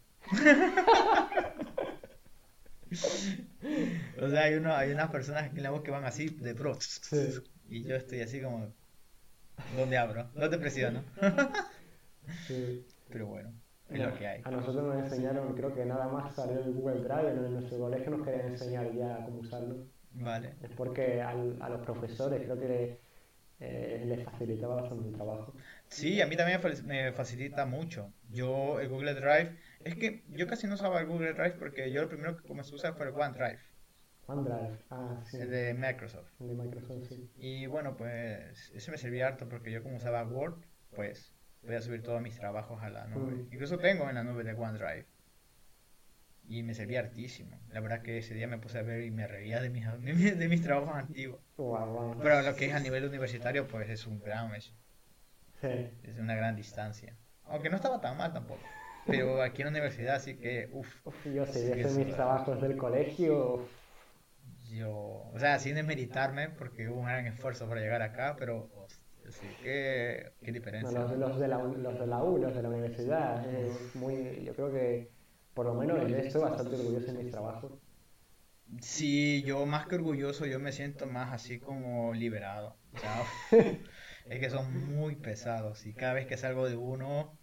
[4.23, 6.77] O sea, hay, uno, hay unas personas en la voz que van así de pro.
[6.81, 7.35] Sí.
[7.69, 8.73] Y yo estoy así como,
[9.77, 10.29] ¿dónde abro?
[10.35, 11.03] No te presiono.
[12.47, 12.85] sí.
[13.09, 13.53] Pero bueno,
[13.89, 14.41] es lo que hay.
[14.45, 18.11] A nosotros nos enseñaron, creo que nada más salió el Google Drive, en nuestro colegio
[18.11, 19.87] nos querían enseñar ya cómo usarlo.
[20.13, 20.55] Vale.
[20.63, 22.99] Es porque al- a los profesores creo que le-
[23.61, 25.55] eh, les facilitaba bastante el trabajo.
[25.89, 28.13] Sí, a mí también me facilita mucho.
[28.31, 32.03] Yo, el Google Drive, es que yo casi no usaba el Google Drive porque yo
[32.03, 33.59] lo primero que comencé a usar fue el OneDrive,
[34.27, 36.31] OneDrive, ah, sí, el de Microsoft.
[36.41, 37.31] el de Microsoft, sí.
[37.37, 40.63] Y bueno, pues eso me servía harto porque yo como usaba Word,
[40.95, 43.35] pues podía subir todos mis trabajos a la nube.
[43.35, 43.49] Mm.
[43.53, 45.07] Incluso tengo en la nube de OneDrive.
[46.49, 47.61] Y me servía hartísimo.
[47.69, 49.87] La verdad que ese día me puse a ver y me reía de mis,
[50.39, 51.41] de mis, trabajos antiguos.
[51.57, 52.19] Guau.
[52.21, 54.73] Pero lo que es a nivel universitario, pues es un gran, Sí,
[56.03, 57.15] es una gran distancia.
[57.45, 58.63] Aunque no estaba tan mal tampoco.
[59.07, 62.61] Pero aquí en la universidad sí que, uff, Uf, yo de que hacer mis trabajos
[62.63, 63.77] del colegio,
[64.69, 64.91] yo,
[65.33, 69.57] o sea, sin demeritarme, porque hubo un gran esfuerzo para llegar acá, pero hostia, sí,
[69.63, 70.93] qué, qué no, diferencia.
[70.93, 74.55] los, los de la, los de la U, los de la universidad, eh, muy, yo
[74.55, 75.13] creo que
[75.55, 77.73] por lo menos yo estoy bastante orgulloso de mis trabajos.
[78.83, 82.79] Sí, yo más que orgulloso, yo me siento más así como liberado.
[82.95, 83.35] Sea,
[84.29, 87.40] es que son muy pesados y cada vez que salgo de uno,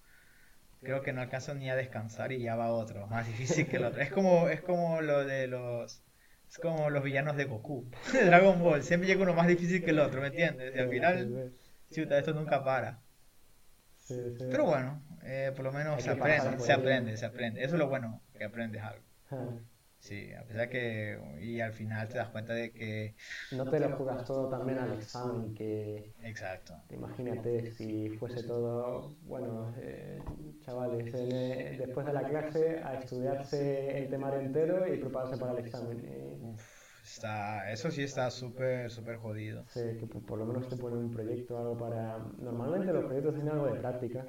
[0.87, 3.83] creo que no alcanzo ni a descansar y ya va otro, más difícil que el
[3.83, 4.01] otro.
[4.01, 6.01] Es como, es como lo de los,
[6.49, 8.83] es como los villanos de Goku, de Dragon Ball.
[8.83, 10.73] Siempre llega uno más difícil que el otro, ¿me entiendes?
[10.73, 11.51] Y al final,
[11.91, 13.01] chuta, esto nunca para.
[14.07, 17.63] Pero bueno, eh, por lo menos se aprende, se aprende, se aprende.
[17.65, 19.03] Eso es lo bueno, que aprendes algo.
[20.07, 23.15] Sí, a pesar que, y al final te das cuenta de que,
[23.51, 26.73] No te lo jugas todo también al examen, que exacto.
[26.91, 30.19] imagínate si fuese todo, bueno, eh,
[30.65, 35.65] chavales, eh, después de la clase a estudiarse el temario entero y prepararse para el
[35.65, 36.01] examen.
[36.05, 39.63] Eh, Uf, Está, eso sí está súper, súper jodido.
[39.69, 42.17] Sí, que por, por lo menos te ponen un proyecto, algo para...
[42.39, 44.25] Normalmente los proyectos tienen algo de práctica.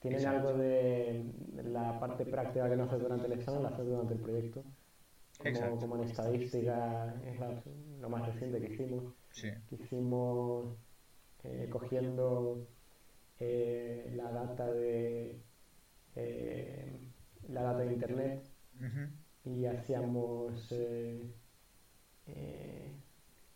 [0.00, 1.24] Tienen algo de
[1.64, 4.62] la parte práctica que no haces durante el examen, la haces durante el proyecto.
[5.52, 7.62] Como, como en estadística, es la-
[8.00, 9.14] lo más reciente que hicimos.
[9.30, 9.48] Sí.
[9.68, 10.76] que hicimos
[11.44, 12.66] eh, cogiendo
[13.38, 15.42] eh, la data de
[16.14, 16.90] eh,
[17.48, 18.42] la data de internet
[19.44, 20.72] y hacíamos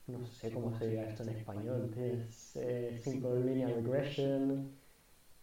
[0.07, 2.57] no sé cómo se diga esto en español es
[3.03, 4.71] simple linear regression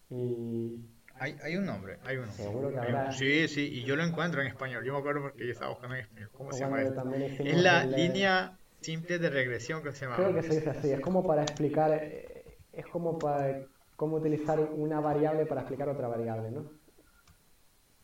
[0.10, 0.86] y
[1.20, 2.44] Hay, hay un nombre, hay un nombre.
[2.44, 3.12] Seguro que habrá.
[3.12, 4.84] Sí, sí, y yo lo encuentro en español.
[4.86, 6.30] Yo me acuerdo porque yo estaba buscando en español.
[6.34, 10.18] ¿Cómo se llama Es la el, línea simple de regresión que se llama.
[10.18, 14.60] creo que se dice así es como para explicar eh, es como para cómo utilizar
[14.60, 16.70] una variable para explicar otra variable ¿no?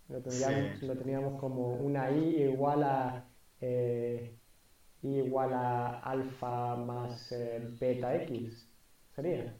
[0.10, 0.86] Lo tendríamos, Sí.
[0.88, 3.26] lo teníamos como una i igual a
[3.62, 4.36] eh,
[5.04, 8.68] i igual a alfa más eh, beta x.
[9.16, 9.56] Sería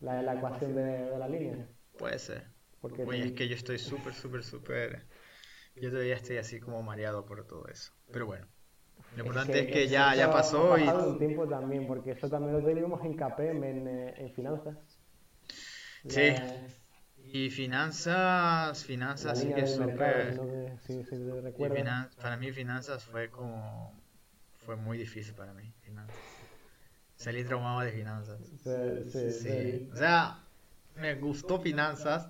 [0.00, 1.66] la, la ecuación de, de la línea.
[1.98, 2.51] Puede ser.
[2.82, 5.06] Porque Oye, es que yo estoy súper, súper, súper...
[5.76, 7.92] Yo todavía estoy así como mareado por todo eso.
[8.12, 8.46] Pero bueno,
[9.16, 10.86] lo importante es que ya, ya eso pasó ha y...
[11.08, 14.76] un tiempo también, porque eso también lo teníamos en CAPEM, en, eh, en finanzas.
[16.08, 16.20] Sí.
[16.20, 16.66] La-
[17.34, 20.34] Y finanzas, finanzas sí que es súper...
[20.34, 21.78] no recuerdas.
[21.78, 24.00] finan- Para mí finanzas fue como...
[24.66, 26.16] Fue muy difícil para mí, finanzas.
[27.16, 28.40] Salí traumado de finanzas.
[28.40, 28.70] Sí,
[29.10, 29.88] sí, Sí, sí.
[29.92, 30.38] o sea,
[30.96, 32.28] me gustó finanzas,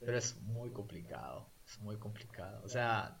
[0.00, 2.60] pero es muy complicado, es muy complicado.
[2.64, 3.18] O sea,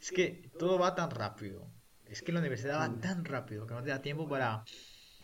[0.00, 1.66] es que todo va tan rápido.
[2.06, 4.64] Es que la universidad va tan rápido que no te da tiempo para...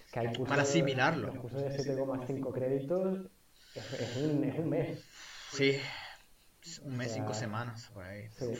[0.04, 1.28] Es que hay cursos, Para asimilarlo.
[1.28, 3.30] Los cursos de 7,5 créditos
[3.74, 5.04] es, es un, es un mes.
[5.52, 5.80] Sí,
[6.82, 8.28] un mes, O cinco semanas, por ahí.
[8.30, 8.54] Sí.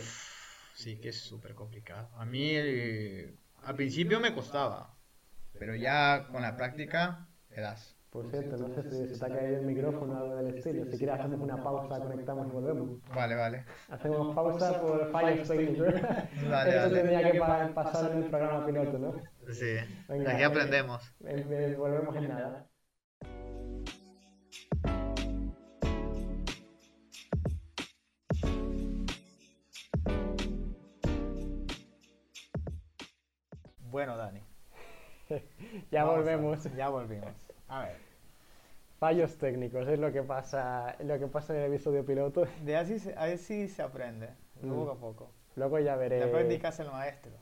[0.74, 2.08] Sí que es súper complicado.
[2.16, 4.94] A mí eh, al principio me costaba,
[5.58, 7.93] pero ya con la práctica te das.
[8.14, 10.84] Por cierto, no sé si se te ha caído el micrófono o algo del estilo.
[10.88, 13.00] Si quieres hacemos una pausa, conectamos y volvemos.
[13.12, 13.64] Vale, vale.
[13.88, 15.92] Hacemos pausa por fallos técnicos.
[16.48, 16.94] Dale, Esto dale.
[16.94, 19.14] tendría que pa- pasar en el programa piloto, ¿no?
[19.52, 19.74] Sí,
[20.08, 21.02] Venga, aquí eh, aprendemos.
[21.24, 22.66] Eh, eh, volvemos en nada.
[33.90, 34.40] Bueno, Dani.
[35.90, 36.76] Ya vamos a- volvemos.
[36.76, 37.43] ya volvimos.
[37.68, 37.96] A ver,
[38.98, 42.46] Fallos técnicos, es lo que pasa, lo que pasa en el episodio piloto.
[42.62, 44.30] de así así se aprende,
[44.62, 44.68] Mm.
[44.70, 45.30] poco a poco.
[45.56, 46.20] Luego ya veré.
[46.20, 47.32] La práctica es el maestro.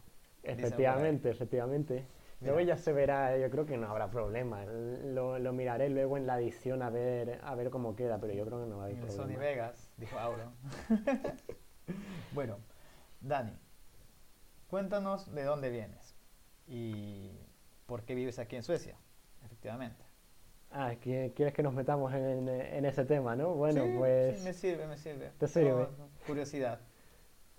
[0.42, 2.04] Efectivamente, efectivamente.
[2.40, 4.64] Luego ya se verá, yo creo que no habrá problema.
[4.64, 8.44] Lo, lo miraré luego en la edición a ver, a ver cómo queda, pero yo
[8.44, 9.36] creo que no va a haber En Sony.
[9.38, 10.50] Vegas, dijo Auro.
[12.32, 12.58] bueno,
[13.20, 13.56] Dani,
[14.68, 16.16] cuéntanos de dónde vienes
[16.66, 17.30] y
[17.86, 18.96] por qué vives aquí en Suecia,
[19.44, 20.02] efectivamente.
[20.74, 23.54] Ah, ¿qui- ¿quieres que nos metamos en, en ese tema, no?
[23.54, 25.30] Bueno, Sí, pues, sí, me sirve, me sirve.
[25.38, 25.86] ¿Te sirve?
[26.26, 26.80] Curiosidad.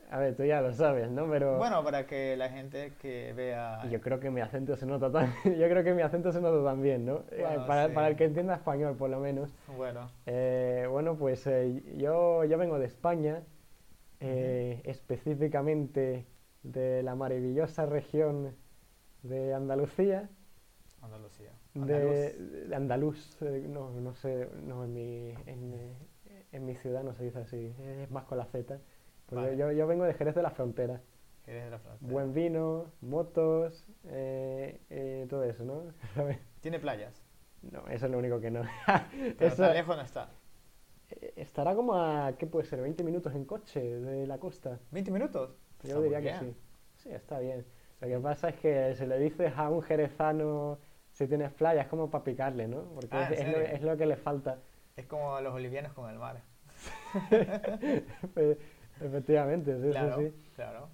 [0.10, 1.30] a ver, tú ya lo sabes, ¿no?
[1.30, 3.82] Pero Bueno, para que la gente que vea...
[3.90, 6.64] yo creo que mi acento se nota tan, yo creo que mi acento se nota
[6.64, 7.24] también, ¿no?
[7.32, 7.94] Eh, Bueno, para, sí.
[7.94, 9.52] para el que entienda español, por lo menos.
[9.78, 13.44] Bueno, Eh, bueno, pues eh, yo, yo vengo de España,
[14.20, 16.26] eh, específicamente
[16.64, 18.56] de la maravillosa región
[19.24, 20.30] de Andalucía,
[21.02, 21.52] Andalucía.
[21.74, 22.34] De,
[22.68, 25.96] de Andaluz, eh, no, no sé, no, en mi, en,
[26.52, 28.80] en mi ciudad no se dice así, es más con la Z,
[29.26, 29.58] porque Vale.
[29.58, 31.02] yo, yo vengo de Jerez de la Frontera,
[31.46, 32.12] Eres de la frontera.
[32.14, 35.84] buen vino, motos, eh, eh, todo eso, ¿no?
[36.62, 37.22] Tiene playas,
[37.72, 38.62] No, eso es lo único que no.
[39.12, 40.30] pero Eso- tan lejos no está.
[41.10, 42.82] Eh, Estará como a, ¿qué puede ser?
[42.82, 44.80] 20 minutos en coche de la costa.
[44.92, 45.52] ¿20 minutos?
[45.84, 46.56] Yo diría que sí.
[46.98, 47.66] Sí, está bien.
[48.00, 50.78] Lo que pasa es que si le dices a un jerezano
[51.14, 52.84] si tienes playa, es como para picarle, ¿no?
[52.96, 53.76] Porque Ah, es, ¿en es lo, serio?
[53.78, 54.60] es lo que le falta.
[54.96, 56.42] Es como los bolivianos con el mar.
[59.02, 60.52] Efectivamente, sí, Claro, sí, sí.
[60.56, 60.90] claro.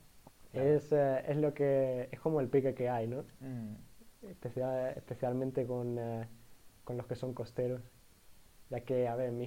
[0.53, 3.23] Es, eh, es lo que, es como el pique que hay, ¿no?
[3.39, 3.75] Mm,
[4.27, 6.27] Especial- especialmente con, eh,
[6.83, 7.81] con los que son costeros.
[8.69, 9.41] Ya que, a ver, en,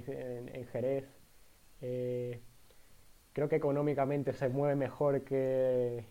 [0.49, 1.05] en- Jerez
[1.81, 2.41] eh,
[3.33, 6.05] creo que económicamente se mueve mejor que,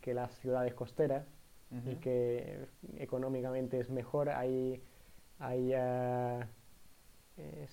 [0.00, 1.26] que las ciudades costeras
[1.70, 4.30] y que económicamente es mejor.
[4.30, 4.82] Hay,
[5.38, 5.74] hay,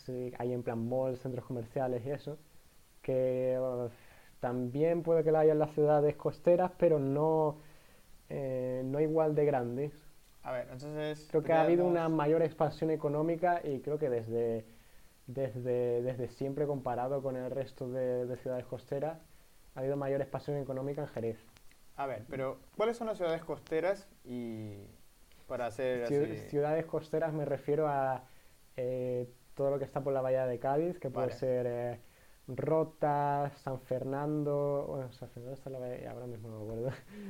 [0.05, 2.37] sí, hay en plan malls, centros comerciales y eso,
[3.01, 3.57] que
[4.39, 7.57] también puede que la haya en las ciudades costeras, pero no,
[8.29, 9.93] eh, no igual de grandes.
[10.43, 11.27] A ver, entonces...
[11.31, 14.65] Creo que ha habido una mayor expansión económica y creo que desde,
[15.25, 19.17] desde, desde siempre comparado con el resto de, de ciudades costeras
[19.73, 21.37] ha habido mayor expansión económica en Jerez.
[21.97, 24.73] A ver, pero ¿cuáles son las ciudades costeras y
[25.47, 26.37] para hacer así?
[26.49, 28.23] Ciudades costeras me refiero a
[28.75, 31.99] eh, todo lo que está por la bahía de Cádiz, que puede ser eh,
[32.47, 34.85] Rota, San Fernando.
[34.89, 36.89] Bueno, San Fernando está en la bahía, ahora mismo no me acuerdo.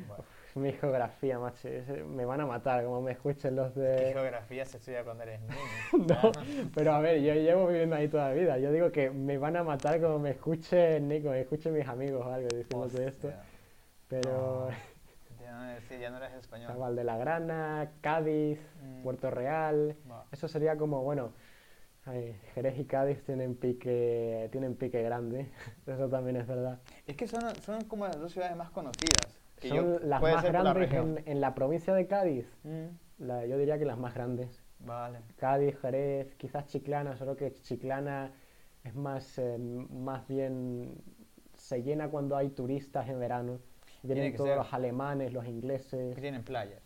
[0.09, 0.23] Vale.
[0.55, 4.13] Mi geografía, macho, es- me van a matar como me escuchen los ¿Qué de.
[4.13, 5.53] geografía se estudia cuando eres niño?
[6.07, 6.31] No,
[6.73, 8.57] pero a ver, yo llevo viviendo ahí toda la vida.
[8.57, 12.25] Yo digo que me van a matar como me escuchen, Nico, me escuchen mis amigos
[12.25, 13.31] o algo diciéndote esto.
[14.07, 14.69] Pero
[15.41, 16.69] Ya no, sí, ya no eres español.
[16.71, 19.03] está Valdegrana, Cádiz, Mm.
[19.03, 19.95] Puerto Real.
[20.31, 21.33] Eso sería como, bueno,
[22.05, 25.49] ay, Jerez y Cádiz tienen pique, tienen pique grande.
[25.87, 26.79] Eso también es verdad.
[27.05, 29.39] Es que son, son como las dos ciudades más conocidas.
[29.59, 32.47] que Son yo- las más la grandes en, en la provincia de Cádiz.
[32.63, 32.87] Mm,
[33.19, 34.61] La, yo diría que las más grandes.
[34.79, 35.19] Vale.
[35.37, 38.31] Cádiz, Jerez, quizás Chiclana, solo que Chiclana
[38.83, 40.95] es más, eh, más bien,
[41.53, 43.59] se llena cuando hay turistas en verano.
[44.05, 44.57] Tiene Vienen que todos ser.
[44.57, 46.15] los alemanes, los ingleses.
[46.15, 46.81] Que tienen playas.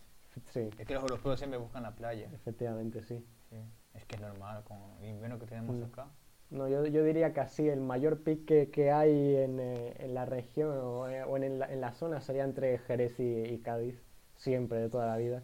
[0.52, 2.28] Sí, Es que los europeos siempre buscan la playa.
[2.32, 3.24] efectivamente, sí.
[3.50, 3.56] Sí.
[3.94, 5.82] Es que es normal con el invierno que tenemos Mm.
[5.84, 6.08] acá.
[6.50, 10.24] No, yo, yo diría que así el mayor pique que hay en, eh, en la
[10.26, 14.02] región o, eh, o en, la, en la zona sería entre Jerez y, y Cádiz,
[14.36, 15.42] siempre, de toda la vida.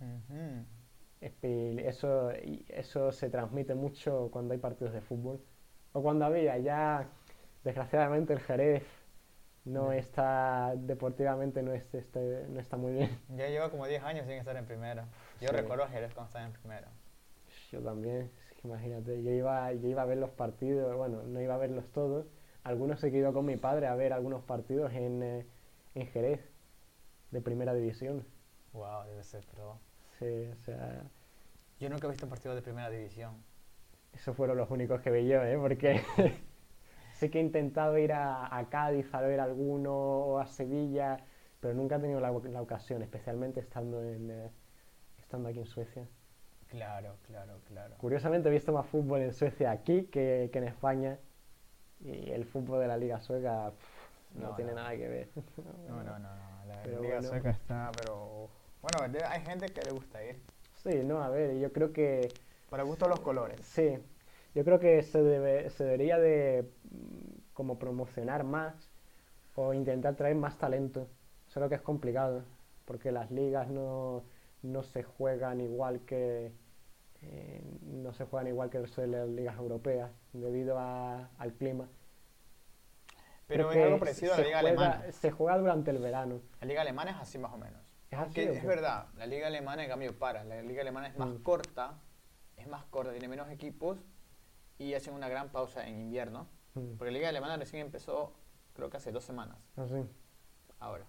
[0.00, 0.64] Ujú.
[1.20, 5.40] Eso, y eso se transmite mucho cuando hay partidos de fútbol.
[5.92, 7.08] O cuando había, ya
[7.64, 8.84] desgraciadamente el Jerez
[9.68, 13.18] no está, deportivamente no, es, este, no está muy bien.
[13.36, 15.04] Ya lleva como 10 años sin estar en primera.
[15.40, 15.54] Yo Sí.
[15.56, 16.88] recuerdo a Jerez cuando estaba en primera.
[17.70, 18.30] Yo también,
[18.64, 22.26] imagínate, yo iba, yo iba a ver los partidos, bueno, no iba a verlos todos,
[22.64, 25.46] algunos he ido con mi padre a ver algunos partidos en, eh,
[25.94, 26.40] en Jerez,
[27.30, 28.24] de primera división.
[28.72, 29.78] Wow, debe ser pro.
[30.18, 31.02] Sí, o sea,
[31.78, 33.34] Yo nunca he visto partidos de primera división.
[34.14, 35.56] esos fueron los únicos que vi yo, ¿eh?
[35.58, 36.00] Porque
[37.18, 41.18] sí que he intentado ir a, a Cádiz a ver alguno o a Sevilla,
[41.60, 44.50] pero nunca he tenido la, la ocasión, especialmente estando, en, eh,
[45.18, 46.08] estando aquí en Suecia.
[46.68, 47.96] Claro, claro, claro.
[47.96, 51.18] Curiosamente he visto más fútbol en Suecia aquí que, que en España
[52.00, 54.74] y el fútbol de la Liga Sueca pff, no, No, tiene no.
[54.74, 55.30] nada que ver.
[55.86, 56.64] No, no, no, no.
[56.66, 57.28] La Pero Liga bueno.
[57.28, 58.50] Sueca está, pero.
[58.82, 60.40] Bueno, hay gente que le gusta ir.
[60.74, 62.28] Sí, no, a ver, yo creo que
[62.68, 63.60] Para gusto los colores.
[63.60, 63.98] sí,
[64.54, 68.90] yo creo que se, debe, se debería de mm, como promocionar más
[69.54, 71.08] o intentar traer más talento,
[71.48, 72.44] solo que es complicado
[72.84, 74.24] porque las ligas no,
[74.62, 76.52] no se juegan igual que
[77.22, 81.52] eh, no se juegan igual que el resto de las ligas europeas debido a- al
[81.54, 81.88] clima.
[83.46, 85.12] Pero es algo parecido a la Liga juega- Alemana.
[85.12, 86.40] Se juega durante el verano.
[86.60, 87.82] La Liga Alemana es así más o menos.
[88.10, 90.44] ¿Es así verdad, la Liga Alemana en cambio para.
[90.44, 91.42] La Liga Alemana es más Mm.
[91.42, 91.98] corta,
[92.56, 93.98] es más corta, tiene menos equipos
[94.78, 96.46] y hacen una gran pausa en invierno.
[96.74, 98.32] Mm, Porque la Liga Alemana recién empezó,
[98.74, 100.04] creo que hace dos semanas, así.
[100.80, 101.04] ahora.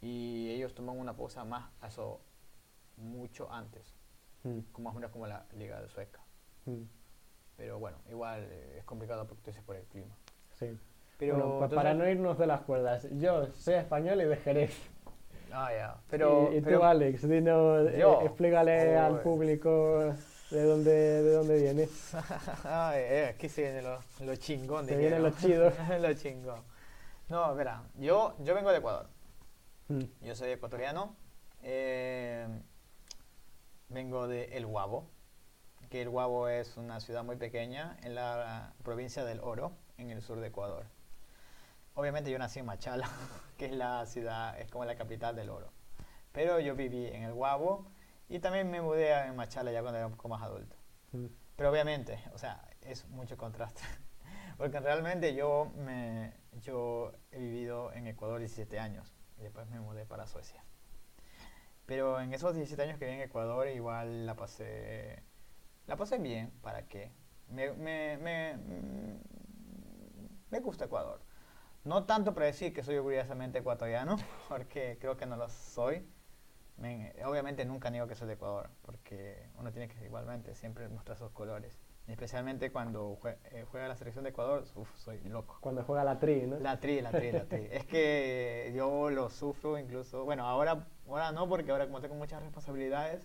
[0.00, 2.20] Y ellos toman una pausa más, eso,
[2.96, 3.94] mucho antes,
[4.44, 6.20] Mm, como más o menos como la Liga de Sueca.
[6.66, 6.82] mm,
[7.56, 10.14] Pero bueno, igual eh, es complicado porque por el clima.
[10.58, 10.76] sí.
[11.18, 14.76] Pero bueno, para no irnos de las cuerdas, yo soy español y de Jerez.
[15.52, 15.96] Ah, ya.
[16.10, 20.12] Pero, y, y pero- tú, Alex, dinos, eh, explícale al público
[20.52, 22.14] de dónde, de dónde vienes.
[22.64, 24.86] Ay, eh, aquí se viene lo, lo chingón.
[24.86, 25.72] Se viene lo chido.
[26.00, 26.62] lo chingón.
[27.28, 29.08] No, verá, yo, yo vengo de Ecuador.
[29.88, 31.16] Mm, Yo soy ecuatoriano.
[31.62, 32.46] eh,
[33.88, 35.08] vengo de El Guabo,
[35.90, 40.22] que El Guabo es una ciudad muy pequeña en la provincia del Oro, en el
[40.22, 40.84] sur de Ecuador.
[41.94, 43.08] Obviamente yo nací en Machala,
[43.58, 45.70] que es la ciudad, es como la capital del oro.
[46.32, 47.86] Pero yo viví en El Guabo
[48.34, 50.76] y también me mudé a Machala ya cuando era un poco más adulto.
[51.12, 53.82] mm, Pero obviamente, o sea, es mucho contraste.
[54.58, 60.06] Porque realmente yo, me, yo he vivido en Ecuador 17 años y después me mudé
[60.06, 60.64] para Suecia.
[61.86, 65.22] Pero en esos 17 años que viví en Ecuador igual la pasé,
[65.86, 67.12] la pasé bien, ¿para qué?
[67.48, 68.58] Me, me, me,
[70.50, 71.20] me gusta Ecuador.
[71.84, 74.16] No tanto para decir que soy orgullosamente ecuatoriano,
[74.48, 76.06] porque creo que no lo soy.
[76.76, 81.16] Men, obviamente nunca niego que soy de Ecuador, porque uno tiene que igualmente siempre mostrar
[81.16, 81.78] sus colores.
[82.08, 83.18] Especialmente cuando
[83.52, 85.58] eh, juega la selección de Ecuador, uf, soy loco.
[85.60, 86.58] Cuando juega la tri, ¿no?
[86.58, 87.68] La tri, la tri, la tri.
[87.70, 90.24] Es que yo lo sufro incluso.
[90.24, 93.24] Bueno, ahora, ahora no, porque ahora como tengo muchas responsabilidades,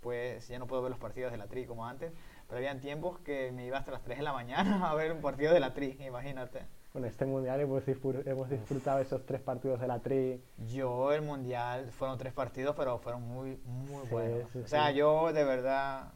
[0.00, 2.12] pues ya no puedo ver los partidos de la tri como antes.
[2.48, 5.20] Pero habían tiempos que me iba hasta las 3 de la mañana a ver un
[5.20, 6.66] partido de la tri, imagínate.
[6.92, 10.42] Bueno, este mundial hemos, disfr- hemos disfrutado esos tres partidos de la tri.
[10.66, 14.50] Yo, el mundial, fueron tres partidos, pero fueron muy, muy Sí, buenos.
[14.50, 14.94] sí, o sea, sí.
[14.96, 16.12] yo de verdad.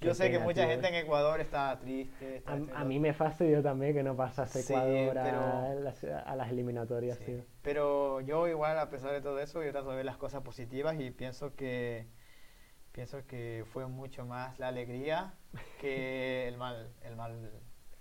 [0.00, 0.70] Yo sé que mucha tío.
[0.70, 2.36] gente en Ecuador está triste.
[2.38, 6.50] está A, a mí me fastidió también que no pasase Ecuador a, las, a las
[6.50, 7.42] eliminatorias, tío.
[7.60, 10.98] Pero yo igual, a pesar de todo eso, yo trato de ver las cosas positivas
[10.98, 12.06] y pienso que
[12.92, 15.34] pienso que fue mucho más la alegría
[15.80, 17.50] que el mal, el mal,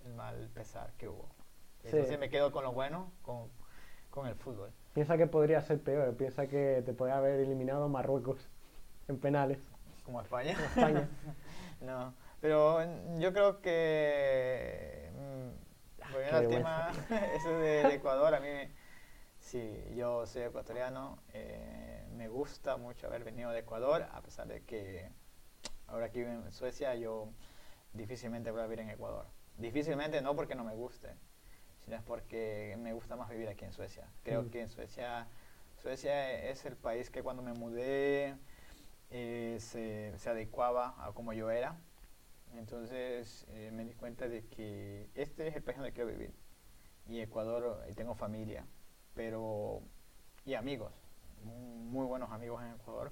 [0.05, 1.27] el mal pesar que hubo.
[1.83, 1.89] Sí.
[1.91, 3.49] Entonces me quedo con lo bueno, con,
[4.09, 4.71] con el fútbol.
[4.93, 8.49] Piensa que podría ser peor, piensa que te podría haber eliminado Marruecos
[9.07, 9.59] en penales.
[10.03, 10.51] Como España.
[10.51, 11.07] España.
[11.81, 12.79] no, pero
[13.19, 16.91] yo creo que mm, volviendo qué al tema
[17.35, 18.71] eso del Ecuador, a mí me-
[19.39, 24.63] sí, yo soy ecuatoriano, eh, me gusta mucho haber venido de Ecuador, a pesar de
[24.63, 25.09] que
[25.87, 27.29] ahora aquí vivo en Suecia, yo
[27.93, 29.25] difícilmente voy a vivir en Ecuador.
[29.57, 31.09] Difícilmente no porque no me guste,
[31.89, 34.07] sino es porque me gusta más vivir aquí en Suecia.
[34.23, 34.49] Creo Mm.
[34.51, 35.27] que en Suecia,
[35.81, 38.35] Suecia es el país que cuando me mudé
[39.09, 41.79] eh, se, se adecuaba a como yo era.
[42.55, 46.31] Entonces eh, me di cuenta de que este es el país donde quiero vivir.
[47.07, 48.67] Y Ecuador, y tengo familia,
[49.15, 49.81] pero
[50.45, 50.93] y amigos,
[51.43, 53.11] muy buenos amigos en Ecuador.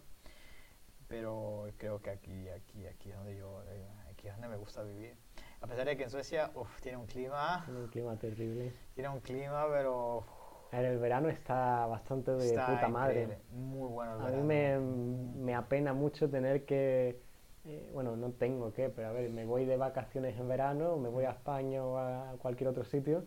[1.07, 4.83] Pero creo que aquí, aquí, aquí es donde yo, eh, aquí es donde me gusta
[4.83, 5.15] vivir.
[5.61, 8.71] A pesar de que en Suecia, uf, tiene un clima, Tiene un clima terrible.
[8.93, 10.23] tiene un clima, pero
[10.71, 13.39] ver, el verano está bastante de está puta madre.
[13.51, 17.19] muy bueno el A mí me, me apena mucho tener que,
[17.65, 21.09] eh, bueno, no tengo que, pero a ver, me voy de vacaciones en verano, me
[21.09, 23.25] voy a España o a cualquier otro sitio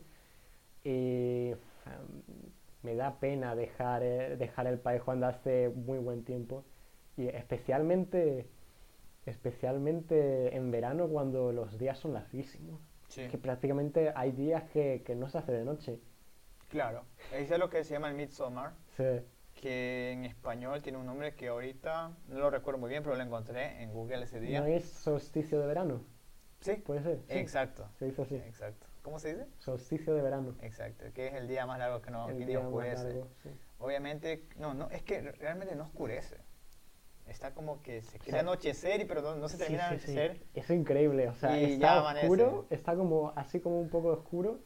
[0.84, 1.52] y
[2.82, 6.64] me da pena dejar, eh, dejar el país cuando hace muy buen tiempo.
[7.16, 8.48] Y especialmente,
[9.30, 13.26] especialmente en verano cuando los días son larguísimos, Sí.
[13.28, 15.98] que prácticamente hay días que, que no se hace de noche.
[16.68, 19.04] Claro, eso es lo que se llama el Midsommar, Sí,
[19.60, 23.22] que en español tiene un nombre que ahorita no lo recuerdo muy bien, pero lo
[23.22, 24.60] encontré en Google ese día.
[24.60, 26.02] ¿No es solsticio de verano?
[26.60, 27.18] Sí, Puede ser.
[27.28, 27.38] sí.
[27.38, 27.88] exacto.
[27.98, 28.36] Se dice así.
[28.36, 28.86] Exacto.
[29.02, 29.46] ¿Cómo se dice?
[29.58, 30.54] Solsticio de verano.
[30.60, 33.04] Exacto, que es el día más largo que no el que día más oscurece.
[33.04, 33.48] largo, sí.
[33.78, 36.36] Obviamente, no, no, es que realmente no oscurece.
[37.30, 40.06] Está como que se quiere sea, anochecer y pero no, no se termina de sí,
[40.12, 40.18] sí.
[40.18, 40.46] anochecer.
[40.54, 44.58] Es increíble, o sea, Y está oscuro, está como así como un poco oscuro,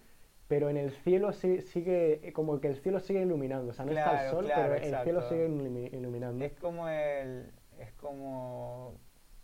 [0.49, 3.93] pero en el cielo sí- sigue, como que el cielo sigue iluminando, o sea, no
[3.93, 5.29] está el sol, claro, pero el cielo exacto.
[5.29, 6.45] sigue ilumi- iluminando.
[6.45, 8.99] Es como el es como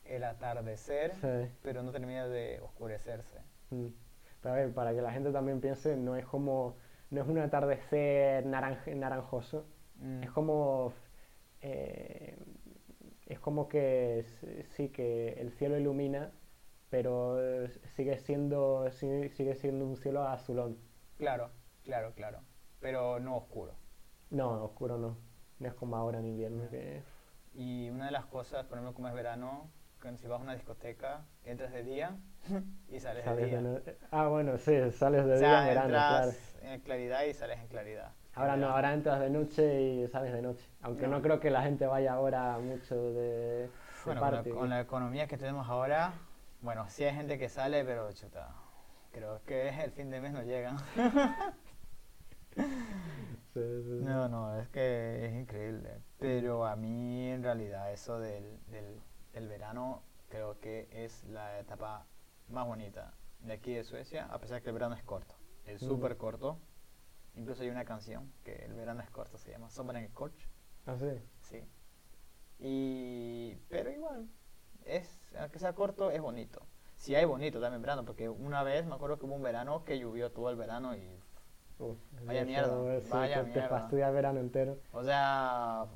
[0.05, 1.13] el atardecer,
[1.63, 3.39] pero no termina de oscurecerse.
[3.71, 3.89] Mm.
[4.41, 6.77] Pero a ver, para que la gente también piense, no es como,
[7.11, 9.67] no es un atardecer naranja- naranjoso,
[9.97, 10.23] Mm.
[10.23, 10.93] es como,
[11.61, 12.37] eh,
[13.31, 14.25] es como que
[14.77, 16.33] sí que el cielo ilumina,
[16.91, 20.79] pero eh, sigue siendo, sigue, sigue siendo un cielo azulón.
[21.17, 21.51] Claro,
[21.85, 22.41] claro, claro.
[22.81, 23.75] Pero no oscuro.
[24.31, 25.17] No, oscuro no.
[25.61, 27.05] No es como ahora en invierno que...
[27.55, 29.71] Y una de las cosas, por ejemplo, como es verano,
[30.19, 32.17] si vas a una discoteca, entras de día
[32.89, 33.61] y sales, de sales día.
[33.61, 36.35] de Ah, bueno, sí, sales de o día sea, en verano, claro.
[36.35, 38.13] entras en claridad y sales en claridad.
[38.35, 40.65] Ahora En no, ahora entras de noche y sales de noche.
[40.83, 41.23] Aunque no, No.
[41.23, 43.71] creo que la gente vaya ahora mucho de,
[44.05, 44.51] de Bueno, con la, party.
[44.51, 46.13] con la economía que tenemos ahora,
[46.63, 48.55] bueno, sí hay gente que sale, pero chuta,
[49.13, 50.77] creo que el fin de mes no llega.
[53.55, 54.05] Sí, sí, sí.
[54.05, 56.01] No, no, es que es increíble.
[56.19, 59.01] Pero a mí en realidad eso del, del,
[59.33, 62.07] del verano creo que es la etapa
[62.49, 65.35] más bonita de aquí de Suecia, a pesar que el verano es corto.
[65.65, 65.95] Es Ujú.
[65.97, 66.59] súper corto.
[67.35, 70.45] Incluso hay una canción que el verano es corto, se llama Sombra en el Coach.
[70.87, 71.21] Ah, sí.
[71.43, 71.65] Sí.
[72.59, 74.29] Y, pero igual,
[74.85, 76.61] es, aunque sea corto, es bonito.
[76.97, 79.99] Sí hay bonito también verano, porque una vez me acuerdo que hubo un verano que
[79.99, 81.19] llovió todo el verano y,
[81.79, 83.69] Uf, Vaya eso, mierda, sí, vaya te, te mierda.
[83.71, 84.79] fastidia el verano entero.
[84.93, 85.87] o sea,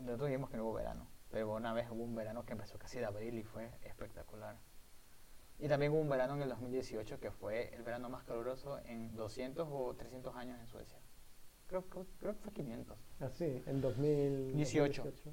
[0.00, 2.98] nosotros dijimos que no hubo verano, pero una vez hubo un verano que empezó casi
[2.98, 4.56] de abril y fue espectacular.
[5.58, 9.14] Y también hubo un verano en el 2018 que fue el verano más caluroso en
[9.16, 10.98] 200 o 300 años en Suecia.
[11.66, 12.98] Creo, creo, creo que fue 500.
[13.20, 15.02] Ah, sí, en 2018.
[15.02, 15.32] 18.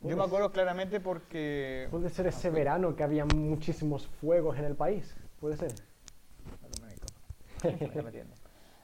[0.00, 1.88] Yo me acuerdo claramente porque...
[1.90, 5.16] Puede ser ese verano que había muchísimos fuegos en el país.
[5.40, 5.72] Puede ser.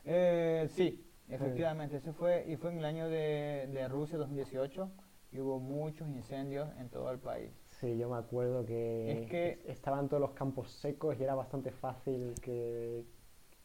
[0.04, 4.90] Eh, sí, efectivamente, ese fue, y fue en el año de, de Rusia 2018,
[5.33, 7.53] y hubo muchos incendios en todo el país.
[7.81, 11.35] Sí, yo me acuerdo que, Es que- es- estaban todos los campos secos y era
[11.35, 13.05] bastante fácil que,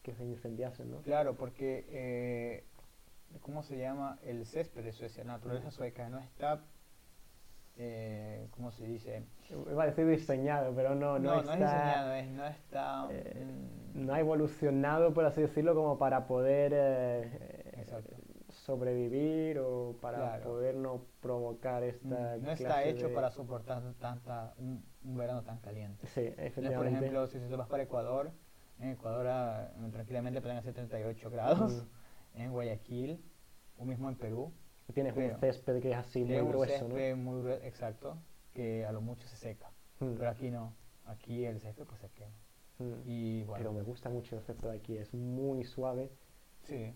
[0.02, 0.98] que se incendiasen, ¿no?
[1.02, 2.64] Claro, porque, eh,
[3.42, 4.18] ¿cómo se llama?
[4.22, 6.62] El césped de Suecia, la naturaleza sueca, no está,
[7.78, 9.24] eh, ¿cómo se dice?
[9.50, 13.08] Iba a decir diseñado, pero no, no, no, no está, es diseñado, es, no está...
[13.10, 13.44] eh,
[13.94, 18.16] mm, no ha evolucionado, por así decirlo, como para poder eh, Exacto.
[18.66, 20.44] Sobrevivir o para Claro.
[20.44, 25.16] poder no provocar esta Mm, no está clase hecho de- para soportar tanta, un, un
[25.16, 26.06] verano tan caliente.
[26.08, 26.76] Sí, Entonces, efectivamente.
[26.76, 28.32] por ejemplo, si tú vas para Ecuador,
[28.80, 31.86] en Ecuador ah, tranquilamente pueden hacer 38 grados,
[32.34, 33.24] en Guayaquil,
[33.78, 34.52] o mismo en Perú,
[34.92, 36.94] tienes pero- un césped que es así muy es un grueso, ¿no?
[36.96, 38.18] césped muy grue- exacto,
[38.52, 39.70] que a lo mucho se seca.
[40.00, 40.74] Mm, Pero aquí no,
[41.06, 42.34] aquí el césped pues se quema.
[42.78, 43.02] mm.
[43.06, 46.10] Y bueno, Pero me gusta mucho el césped de aquí, es muy suave.
[46.62, 46.94] sí,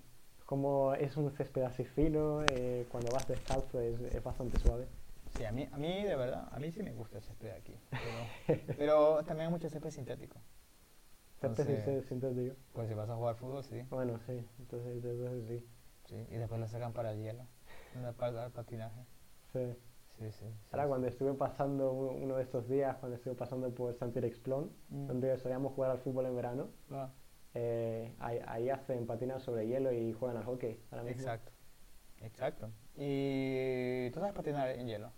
[0.51, 4.89] Como es un césped así fino, eh, cuando vas descalzo es, es bastante suave.
[5.37, 7.73] sí, a mí, a mí de verdad, a mí sí me gusta el césped aquí.
[7.89, 10.39] Pero, pero también hay mucho césped sintético.
[11.41, 12.57] Césped sin- Entonces- sintético.
[12.73, 13.81] Pues si vas a jugar fútbol, sí.
[13.91, 15.67] Bueno, sí, entonces, entonces sí.
[16.09, 16.27] sí.
[16.31, 17.45] Y después lo sacan para el hielo,
[18.19, 19.05] para el patinaje.
[19.53, 19.61] sí.
[20.19, 20.45] Sí, sí.
[20.73, 20.89] Ahora sí.
[20.89, 25.07] cuando estuve pasando uno de estos días, cuando estuve pasando por Santiago Explon, Mm.
[25.07, 27.09] donde solíamos jugar al fútbol en verano, Ah,
[27.55, 30.81] eh, ahí, ahí hacen patinas sobre hielo y juegan al hockey.
[30.91, 31.21] Ahora mismo.
[31.21, 31.53] exacto,
[32.21, 32.71] exacto.
[32.97, 35.13] ¿Y tú sabes patinar en hielo?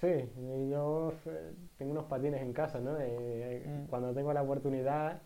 [0.00, 0.30] Sí,
[0.70, 2.96] yo eh, tengo unos patines en casa, ¿no?
[3.00, 3.86] Eh, Mm.
[3.86, 5.22] Cuando tengo la oportunidad,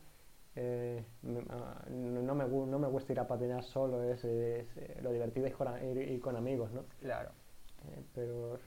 [0.55, 4.99] eh, me- ah, no, me, no me gusta ir a patinar solo, es, es, eh,
[5.03, 6.85] lo divertido es con, ir, ir con amigos, ¿no?
[7.01, 7.31] Claro.
[7.89, 8.59] Eh, pero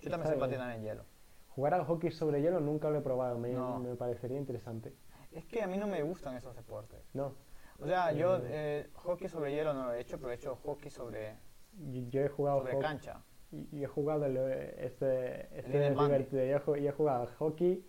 [0.00, 1.04] Yo también sé patinar en hielo.
[1.50, 3.78] jugar al hockey sobre hielo nunca lo he probado, me, No.
[3.78, 4.92] me parecería interesante.
[5.34, 7.00] Es que a mí no me gustan esos deportes.
[7.14, 7.34] No,
[7.80, 8.88] O sea, yo Eh.
[8.94, 11.36] hockey sobre hielo no lo he hecho, pero he hecho hockey sobre,
[11.90, 12.86] yo, yo he jugado sobre hockey.
[12.88, 13.22] cancha.
[13.50, 16.12] Y y he jugado el, este, este Linen es Bandy.
[16.12, 16.44] divertido.
[16.44, 17.84] Yo he, ju- yo he jugado hockey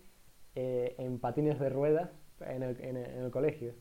[0.56, 3.74] eh, en patines de ruedas en el, en el- en el colegio.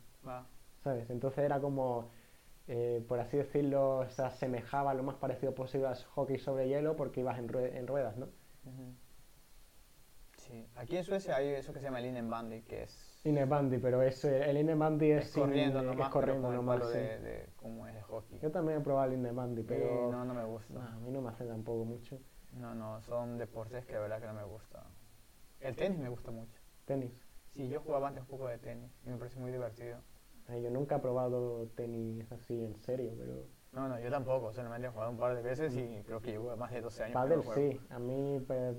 [0.84, 1.10] ¿sabes?
[1.10, 2.10] Entonces era como,
[2.68, 7.22] eh, por así decirlo, se asemejaba lo más parecido posible al hockey sobre hielo porque
[7.22, 8.28] ibas en, rue- en ruedas, ¿no?
[10.38, 10.68] Sí.
[10.76, 14.02] Aquí en Suecia hay eso que se llama el Bandy, que es, Linen Bandy, pero
[14.02, 16.98] es, eh, el Linen Bandy es, es sin- corriendo es nomás, corriendo el sí.
[16.98, 18.40] de, de como es de hockey.
[18.40, 20.74] Yo también he probado el Linen Bandy, Y pero no, no me gusta.
[20.74, 22.20] no, a mí no me hace tampoco mucho.
[22.60, 24.84] No, no, son deportes que de verdad que no me gustan.
[25.62, 26.60] El tenis me gusta mucho.
[26.86, 27.12] Tenis.
[27.52, 29.98] Sí, yo jugaba antes un poco de tenis y me parece muy divertido.
[30.50, 33.46] Eh, yo nunca he probado tenis así en serio, pero...
[33.72, 36.56] No, no, yo tampoco, solamente he jugado un par de veces y creo que llevo
[36.58, 37.16] más de 12 años.
[37.28, 37.54] no juego.
[37.72, 38.78] sí, a mí pues,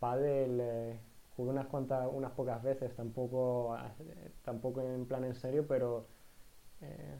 [0.00, 1.00] pádel eh,
[1.36, 3.76] jugué unas cuantas, unas pocas veces, tampoco,
[4.42, 6.06] tampoco en plan en serio, pero,
[6.80, 7.18] eh,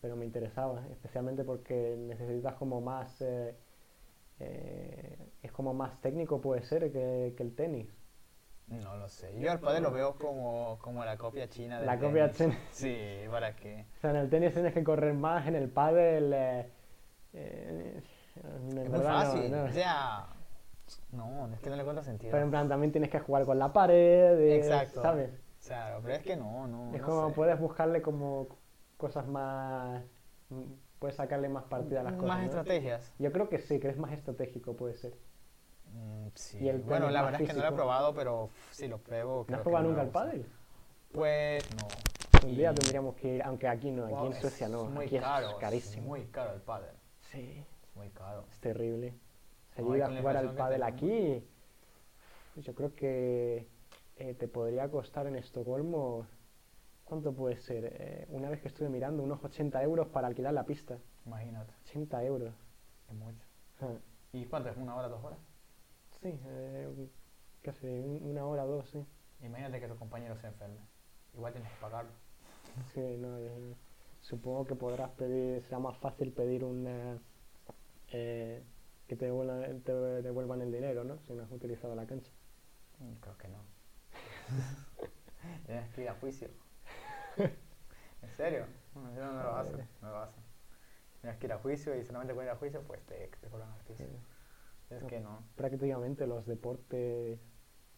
[0.00, 3.54] pero me interesaba, especialmente porque necesitas como más, eh,
[4.38, 7.88] eh, es como más técnico puede ser que, que el tenis.
[8.68, 9.36] No lo sé.
[9.40, 12.56] Yo al pádel lo veo como, como la copia china del La copia china.
[12.70, 12.96] Sí,
[13.28, 13.84] para que...
[13.96, 16.70] O sea, en el tenis tienes que correr más, en el pádel, eh,
[17.32, 18.02] eh,
[18.36, 19.50] en Es muy no, fácil.
[19.50, 19.64] no.
[19.64, 20.28] O sea,
[21.12, 22.30] no, es que no le encuentro sentido.
[22.32, 25.02] Pero en plan también tienes que jugar con la pared, eh, Exacto.
[25.02, 25.30] ¿sabes?
[25.66, 26.94] Claro, pero es que no, no.
[26.94, 27.34] Es no como sé.
[27.34, 28.48] puedes buscarle como
[28.96, 30.02] cosas más...
[30.98, 32.44] Puedes sacarle más partida a las cosas, Más ¿no?
[32.46, 33.14] estrategias.
[33.18, 35.14] Yo creo que sí, que es más estratégico puede ser.
[35.94, 36.58] Mm, sí.
[36.58, 39.46] Y el bueno, la verdad es que no lo he probado, pero si lo pruebo.
[39.48, 40.12] ¿No has me nunca gusta.
[40.12, 40.46] pádel?
[41.12, 41.88] Pues no.
[42.46, 44.84] Un día Y- tendríamos que ir, aunque aquí no, aquí Wow, en Suecia es no,
[44.84, 46.06] muy aquí caro, es carísimo.
[46.06, 46.94] muy caro el pádel.
[47.20, 48.44] Sí, Es muy caro.
[48.50, 49.14] es terrible.
[49.82, 51.44] Con a jugar al pádel aquí,
[52.56, 53.68] yo creo que
[54.16, 56.26] eh, te podría costar en Estocolmo,
[57.04, 57.84] ¿cuánto puede ser?
[57.92, 60.98] Eh, una vez que estuve mirando, unos 80 euros para alquilar la pista.
[61.26, 62.54] Imagínate, 80 euros.
[63.08, 63.44] es mucho.
[63.80, 63.94] Ah,
[64.32, 64.76] ¿Y cuánto es?
[64.76, 65.38] ¿Una hora, dos horas?
[66.20, 67.08] Sí, eh,
[67.62, 69.04] casi un- una hora, dos, sí.
[69.40, 70.80] Imagínate que tu compañero se enferme.
[71.34, 72.12] Igual tienes que pagarlo.
[72.92, 73.38] Sí, no,
[74.20, 77.18] supongo que podrás pedir, será más fácil pedir una,
[78.12, 78.62] eh,
[79.10, 81.18] que te devuelvan, te devuelvan el dinero, ¿no?
[81.26, 82.30] Si no has utilizado la cancha.
[83.00, 83.58] Mm, Creo que no.
[85.66, 86.48] Tienes que ir a juicio.
[87.36, 88.66] ¿En serio?
[88.94, 89.88] No, no lo hacen.
[90.00, 90.44] No lo hacen.
[91.22, 93.68] Tienes que ir a juicio y solamente con ir a juicio, pues te, te cobran
[93.72, 94.06] al juicio.
[94.90, 95.08] Es No.
[95.08, 95.42] que no.
[95.56, 97.40] Prácticamente los deportes,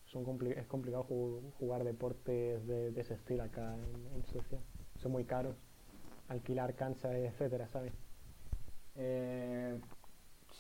[0.07, 4.61] son compli- es complicado ju- jugar deportes de, de ese estilo acá en, en Suecia.
[4.97, 5.57] Son muy caros.
[6.29, 7.93] Alquilar canchas, etcétera, ¿sabes?
[8.95, 9.79] Eh,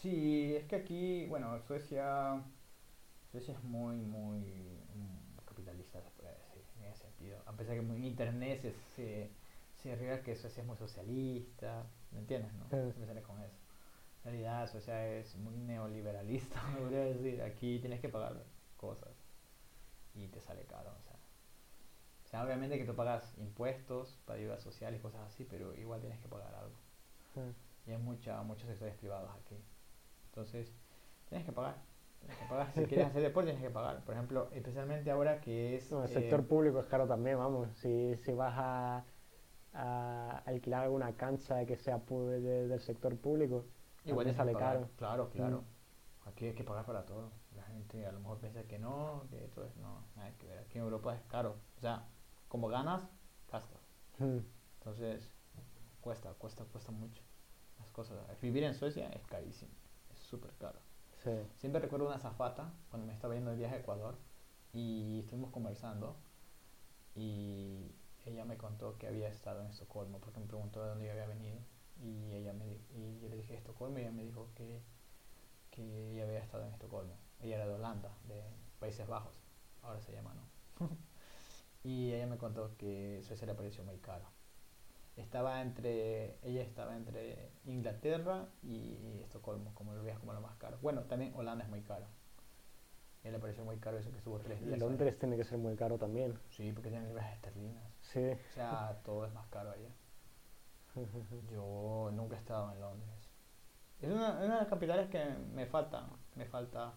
[0.02, 2.42] sí, es que aquí, bueno, Suecia,
[3.30, 4.40] Suecia es muy, muy
[4.94, 7.38] mm, capitalista, se puede decir, en ese sentido.
[7.46, 9.30] A pesar que en internet se, se,
[9.82, 12.52] se riega que Suecia es muy socialista, ¿me entiendes?
[12.54, 12.64] No?
[12.64, 13.22] Sí.
[13.26, 13.56] Con eso.
[14.24, 17.42] En realidad, Suecia es muy neoliberalista, me podría decir.
[17.42, 18.44] Aquí tienes que pagar
[18.76, 19.14] cosas
[20.14, 21.16] y te sale caro, o sea.
[22.24, 26.00] O sea, obviamente que tú pagas impuestos para ayudas sociales y cosas así, pero igual
[26.00, 26.74] tienes que pagar algo.
[27.86, 29.56] Y hay mucha, muchos sectores privados aquí.
[30.32, 30.72] Entonces,
[31.28, 31.76] tienes que pagar.
[32.20, 32.72] Tienes que pagar.
[32.72, 34.02] Si quieres hacer deporte, tienes que pagar.
[34.04, 35.92] Por ejemplo, especialmente ahora que es.
[35.92, 37.68] No, el eh, sector público es caro también, vamos.
[37.76, 39.04] Si, si vas a,
[39.74, 43.66] a alquilar alguna cancha que sea de- del sector público,
[44.04, 44.74] Igual tienes sale pagar.
[44.76, 44.88] caro.
[44.96, 45.60] Claro, claro.
[45.62, 46.28] Mm.
[46.28, 47.30] Aquí hay que pagar para todo.
[47.54, 49.76] La gente a lo mejor piensa que no, que esto es.
[49.76, 50.60] No, nada que ver.
[50.60, 51.56] Aquí en Europa es caro.
[51.76, 52.06] O sea,
[52.48, 53.06] como ganas,
[53.50, 53.80] gastas.
[54.18, 54.38] Mm.
[54.78, 55.28] Entonces,
[56.00, 57.22] cuesta, cuesta, cuesta mucho.
[57.78, 58.16] Las cosas.
[58.40, 59.72] Vivir en Suecia es carísimo.
[60.32, 60.78] Súper caro.
[61.22, 61.30] Sí.
[61.58, 64.16] Siempre recuerdo una zafata cuando me estaba yendo de viaje a Ecuador
[64.72, 66.16] y estuvimos conversando
[67.14, 67.92] y
[68.24, 71.26] ella me contó que había estado en Estocolmo porque me preguntó de dónde yo había
[71.26, 71.58] venido
[72.02, 74.80] y ella me y yo le dije Estocolmo y ella me dijo que,
[75.70, 77.18] que ella había estado en Estocolmo.
[77.42, 78.42] Ella era de Holanda, de
[78.80, 79.34] Países Bajos,
[79.82, 80.88] ahora se llama, ¿no?
[81.84, 84.24] y ella me contó que Suecia le pareció muy caro.
[85.16, 90.78] Estaba entre, ella estaba entre Inglaterra y Estocolmo, como lo veías como lo más caro.
[90.80, 92.06] Bueno, también Holanda es muy caro.
[92.06, 94.72] A ella le pareció muy caro eso que estuvo tres días.
[94.74, 94.80] ahí.
[94.80, 96.38] Londres tiene que ser muy caro también.
[96.48, 97.84] Sí, porque tienen libras esterlinas.
[98.00, 98.30] Sí.
[98.30, 99.90] O sea, todo es más caro allá.
[101.50, 103.28] Yo nunca he estado en Londres.
[104.00, 106.08] Es una, una de las capitales que me falta.
[106.34, 106.94] Me falta.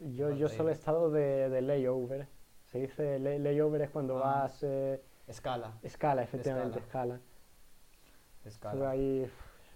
[0.00, 2.26] Yo, yo solo he estado de, de layover.
[2.64, 4.42] Se dice lay- layover es cuando Ah.
[4.44, 5.78] vas eh, Escala.
[5.82, 7.20] escala, efectivamente, escala.
[8.44, 8.90] Escala.
[8.90, 9.26] ahí,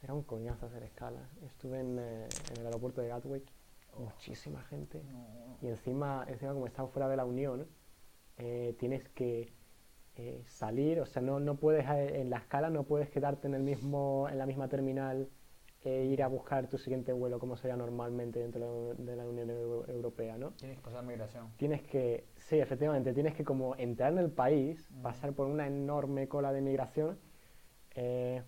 [0.03, 1.29] era un coñazo hacer escala.
[1.45, 3.45] Estuve en, eh, en el aeropuerto de Gatwick,
[3.97, 4.01] Oh.
[4.01, 5.03] muchísima gente.
[5.05, 5.57] No.
[5.63, 7.67] Y encima, encima como estaba fuera de la Unión,
[8.39, 9.53] eh, tienes que
[10.17, 13.63] eh, salir, o sea, no, no puedes en la escala no puedes quedarte en el
[13.65, 15.29] mismo, en la misma terminal
[15.83, 19.89] e ir a buscar tu siguiente vuelo como sería normalmente dentro de la Unión Eu-
[19.89, 20.53] Europea, ¿no?
[20.53, 21.51] Tienes que pasar migración.
[21.57, 25.03] Tienes que, sí, efectivamente, tienes que como entrar en el país, Mm.
[25.03, 27.19] pasar por una enorme cola de migración,
[27.97, 28.43] eh,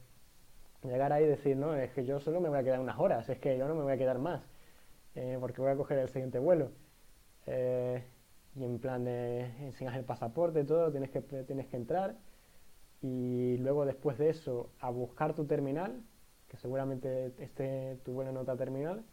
[0.89, 3.29] llegar ahí y decir, no, es que yo solo me voy a quedar unas horas,
[3.29, 4.43] es que yo no me voy a quedar más,
[5.15, 6.71] eh, porque voy a coger el siguiente vuelo.
[7.47, 8.03] Eh,
[8.57, 12.17] y en plan de enseñas el pasaporte todo, tienes que, tienes que entrar
[13.03, 16.03] y luego después de eso a buscar tu terminal,
[16.49, 19.05] que seguramente esté tu vuelo en otra terminal,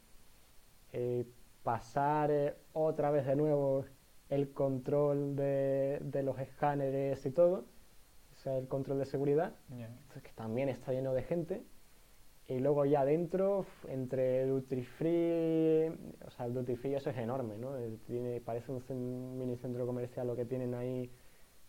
[0.94, 1.26] eh,
[1.64, 3.86] pasar otra vez de nuevo
[4.30, 7.66] el control de, de los escáneres y todo,
[8.44, 9.54] sea, el control de seguridad,
[10.22, 11.64] que también está lleno de gente.
[12.48, 15.88] Y luego ya adentro, entre duty free,
[16.26, 17.78] o sea, el duty free eso es enorme, ¿no?
[17.78, 21.10] Eh, Tiene, parece un mini centro comercial lo que tienen ahí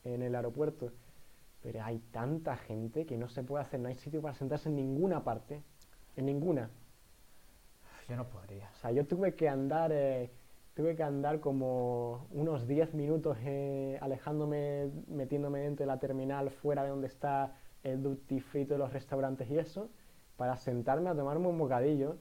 [0.03, 0.91] en el aeropuerto.
[1.62, 4.77] Pero hay tanta gente que no se puede hacer, no hay sitio para sentarse en
[4.77, 5.62] ninguna parte,
[6.16, 6.70] en ninguna.
[8.09, 8.68] Yo no podría.
[8.75, 10.31] O sea, yo tuve que andar, eh,
[10.75, 16.83] tuve que andar como unos 10 minutos eh, alejándome, metiéndome dentro de la terminal, fuera
[16.83, 19.91] de donde está el duty free de los restaurantes y eso,
[20.37, 22.18] para sentarme a tomarme un bocadillo,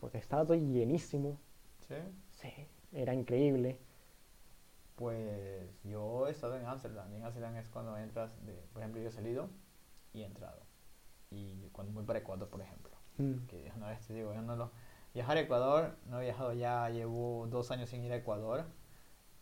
[0.00, 1.38] porque estaba todo llenísimo.
[1.86, 1.94] ¿Sí?
[2.30, 2.52] Sí,
[2.92, 3.78] era increíble.
[4.96, 7.12] Pues yo he estado en Ámsterdam.
[7.12, 9.48] y En Ámsterdam es cuando entras, de, por ejemplo, yo he salido
[10.12, 10.62] y he entrado.
[11.30, 12.90] Y cuando voy para Ecuador, por ejemplo.
[13.18, 13.46] Mm.
[13.46, 14.70] que una vez te digo, yo no lo...
[15.12, 18.64] Viajar a Ecuador, no he viajado ya, llevo dos años sin ir a Ecuador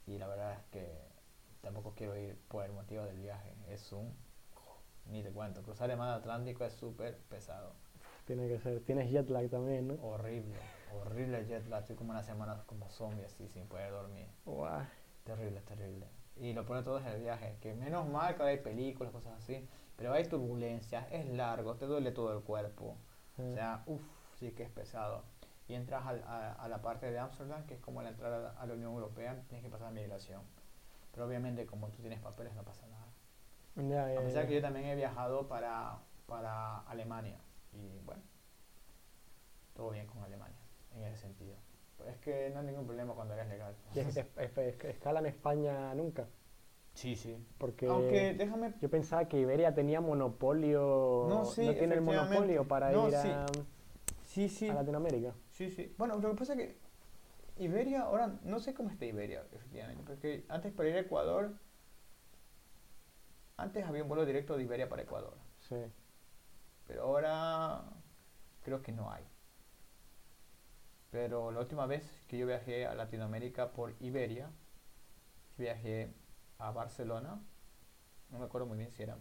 [0.06, 0.98] y la verdad es que
[1.60, 4.14] tampoco quiero ir por el motivo del viaje, es un...
[5.06, 7.74] ni te cuento, cruzar el mar Atlántico es súper pesado,
[8.24, 8.80] Tiene que ser.
[8.84, 9.94] Tienes jet lag también, ¿no?
[10.02, 10.56] horrible,
[10.94, 14.86] horrible jet lag, estoy como una semana como zombie así sin poder dormir, Guau.
[15.24, 16.06] terrible, terrible.
[16.36, 19.12] Y lo peor de todo es el viaje, que menos mal que ahora hay películas,
[19.12, 22.96] cosas así, pero hay turbulencias, es largo, te duele todo el cuerpo.
[23.36, 24.02] O sea, uff,
[24.38, 25.24] sí que es pesado.
[25.68, 28.66] Y entras al- a, a la parte de Ámsterdam, que es como la entrada a
[28.66, 30.42] la Unión Europea, tienes que pasar migración.
[31.12, 33.06] Pero obviamente como tú tienes papeles no pasa nada.
[33.88, 34.48] ya, ya, A pesar ya.
[34.48, 37.38] que yo también he viajado para, para Alemania.
[37.72, 38.22] Y bueno,
[39.74, 40.58] todo bien con Alemania,
[40.96, 41.54] en ese sentido.
[41.98, 43.74] Pero es que no hay ningún problema cuando eres legal.
[43.94, 46.26] Y es- es- es- es- escala en España nunca.
[46.94, 47.36] Sí, sí.
[47.58, 48.72] Porque Aunque déjame...
[48.80, 51.26] yo pensaba que Iberia tenía monopolio.
[51.28, 53.60] No, sí, tiene el monopolio para No, ir a, Sí,
[54.46, 54.68] sí.
[54.68, 55.34] a Latinoamérica.
[55.50, 55.94] Sí, sí.
[55.98, 56.78] Bueno, lo que pasa es que
[57.64, 61.54] Iberia, ahora no sé cómo está Iberia, efectivamente, porque antes para ir a Ecuador,
[63.56, 65.76] antes había un vuelo directo de Iberia para Ecuador, Sí.
[66.86, 67.82] pero ahora
[68.62, 69.24] creo que no hay.
[71.10, 74.50] Pero la última vez que yo viajé a Latinoamérica por Iberia,
[75.56, 76.12] viajé
[76.58, 77.40] a Barcelona,
[78.30, 79.16] no me acuerdo muy bien si era,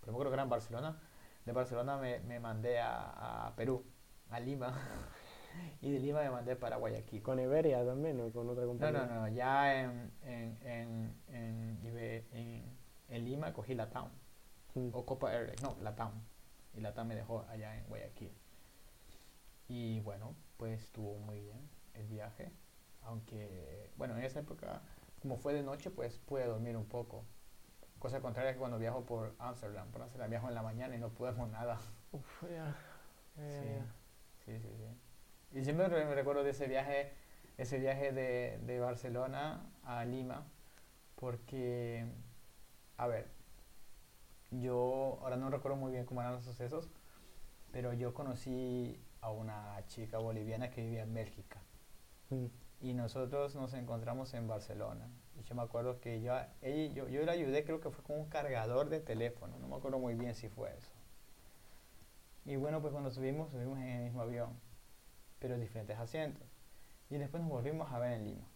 [0.00, 1.00] pero me acuerdo que era en Barcelona.
[1.46, 3.84] De Barcelona me, me mandé a, a Perú,
[4.30, 4.72] a Lima,
[5.80, 7.22] y de Lima me mandé para Guayaquil.
[7.22, 9.06] ¿Con Iberia también o con otra No, compañía?
[9.06, 12.64] no, no, ya en, en, en, en, Ibe- en,
[13.08, 14.08] en Lima cogí la TAM,
[14.74, 14.90] Mm.
[14.92, 16.12] o Copa Airlines, no, la TAM,
[16.74, 18.30] y la TAM me dejó allá en Guayaquil.
[19.68, 22.50] Y bueno, pues estuvo muy bien el viaje,
[23.02, 24.82] aunque, bueno, en esa época,
[25.20, 27.24] como fue de noche, pues pude dormir un poco.
[27.98, 29.88] Cosa contraria que cuando viajo por Amsterdam.
[29.90, 31.10] Por Amsterdam viajo en la mañana y no
[31.50, 31.80] nada.
[32.12, 32.76] Uf, ya.
[33.38, 33.97] Eh, Sí,
[34.58, 34.68] sí,
[35.52, 35.58] sí.
[35.60, 37.12] Y siempre re- me recuerdo de ese viaje,
[37.58, 40.46] ese viaje de, de Barcelona a Lima,
[41.16, 42.06] porque,
[42.98, 43.28] a ver,
[44.50, 46.90] yo ahora no recuerdo muy bien cómo eran los sucesos,
[47.72, 51.62] pero yo conocí a una chica boliviana que vivía en Bélgica
[52.30, 52.46] mm,
[52.82, 55.08] y nosotros nos encontramos en Barcelona.
[55.40, 58.18] Y yo me acuerdo que yo, ella, yo, yo le ayudé, creo que fue con
[58.20, 60.92] un cargador de teléfono, no me acuerdo muy bien si fue eso.
[62.48, 64.48] Y bueno, pues cuando subimos, subimos en el mismo avión,
[65.38, 66.42] pero en diferentes asientos.
[67.10, 68.46] Y después nos volvimos a ver en Lima.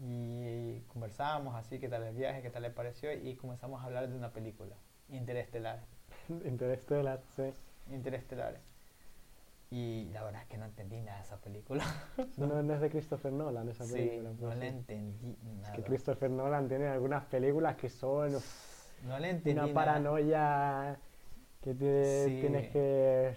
[0.00, 4.08] Y conversábamos así, qué tal el viaje, qué tal le pareció, y comenzamos a hablar
[4.08, 4.76] de una película,
[5.08, 5.80] Interestelar.
[6.44, 7.52] Interstellar, sí.
[7.90, 8.60] Interestelar.
[9.72, 11.84] Y la verdad es que no entendí nada de esa película.
[12.36, 14.30] No, no es de Christopher Nolan esa Sí, película.
[14.30, 14.76] no pues le sí.
[14.76, 15.68] entendí nada.
[15.72, 21.00] Es que Christopher Nolan tiene algunas películas que son uf, No le entendí una nada.
[21.62, 22.40] Que te- Sí.
[22.40, 23.34] tienes que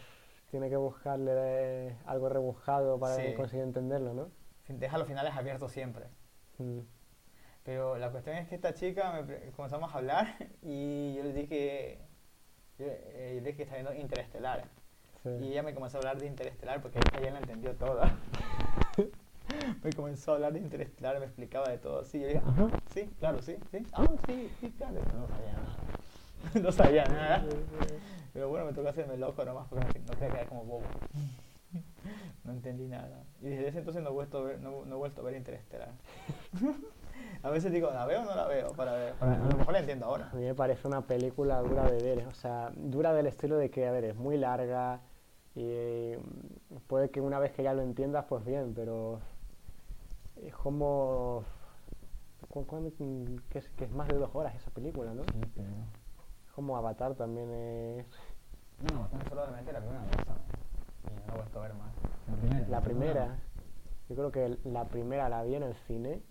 [0.49, 3.33] tiene que buscarle eh, algo rebuscado para Sí.
[3.35, 4.31] conseguir entenderlo, ¿no?
[4.67, 6.05] Deja los finales abiertos siempre.
[6.59, 6.81] Mm,
[7.63, 11.99] Pero la cuestión es que esta chica me comenzamos a hablar y yo le dije,
[12.79, 14.65] yo, eh, yo le dije que está viendo Interestelar.
[15.23, 15.29] sí.
[15.41, 18.19] Y ella me comenzó a hablar de Interestelar porque ella la entendió toda.
[19.83, 22.03] me comenzó a hablar de Interestelar, me explicaba de todo.
[22.03, 22.41] Sí, yo dije,
[22.87, 23.85] sí, claro, sí, sí.
[23.93, 25.01] Ah, sí, sí, claro.
[25.13, 25.77] No sabía nada.
[26.61, 27.43] no sabía nada.
[28.33, 30.83] Pero bueno, me tocó hacerme loco nomás porque no, quería quedar como bobo.
[32.43, 33.23] No entendí nada.
[33.41, 35.35] Y desde ese entonces no he vuelto a ver, no, no he vuelto a ver
[35.35, 35.89] Interestelar.
[37.43, 38.69] a veces digo, ¿la veo o no la veo?
[38.73, 39.13] Para ver.
[39.13, 40.29] para- a lo mejor la entiendo ahora.
[40.33, 43.69] A mí me parece una película dura de ver, o sea, dura del estilo de
[43.69, 45.01] que, a ver, es muy larga
[45.55, 49.19] y mm, puede que una vez que ya lo entiendas, pues bien, pero
[50.43, 51.43] es como...
[52.49, 55.21] ¿cu- cuándo- mm, que, es, que es más de dos horas esa película, ¿no?
[55.21, 55.29] Es
[56.61, 58.05] como Avatar también es...
[58.93, 60.11] No, tan solamente la una vez.
[60.27, 60.41] ¿sabes?
[61.09, 61.91] Y no he vuelto a ver más.
[62.27, 62.67] La primera.
[62.69, 63.37] La primera,
[64.09, 66.21] yo creo que la primera la vi en el cine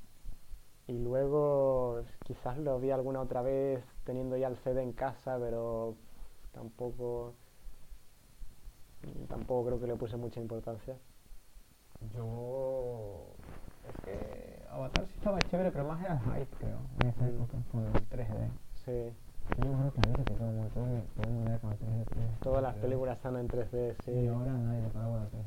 [0.86, 5.96] y luego quizás lo vi alguna otra vez teniendo ya el CD en casa, pero
[6.52, 7.34] tampoco
[9.28, 10.96] tampoco creo que le puse mucha importancia.
[12.14, 13.34] Yo.
[13.88, 16.78] Es que Avatar sí estaba chévere, pero más era hype, creo.
[17.00, 17.28] En esa Mm.
[17.28, 18.48] época, con el 3D.
[18.84, 19.12] Sí,
[19.58, 21.72] Yo me acuerdo clarito que todo el mundo, todo el todo el mundo era con
[21.72, 22.04] el 3D.
[22.06, 22.80] 3D, todas las 3D.
[22.80, 24.10] películas están en 3D, sí.
[24.12, 25.44] Y ahora nadie bola al 3D.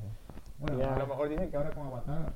[0.59, 2.31] Bueno, a lo mejor dicen que ahora con Avatar.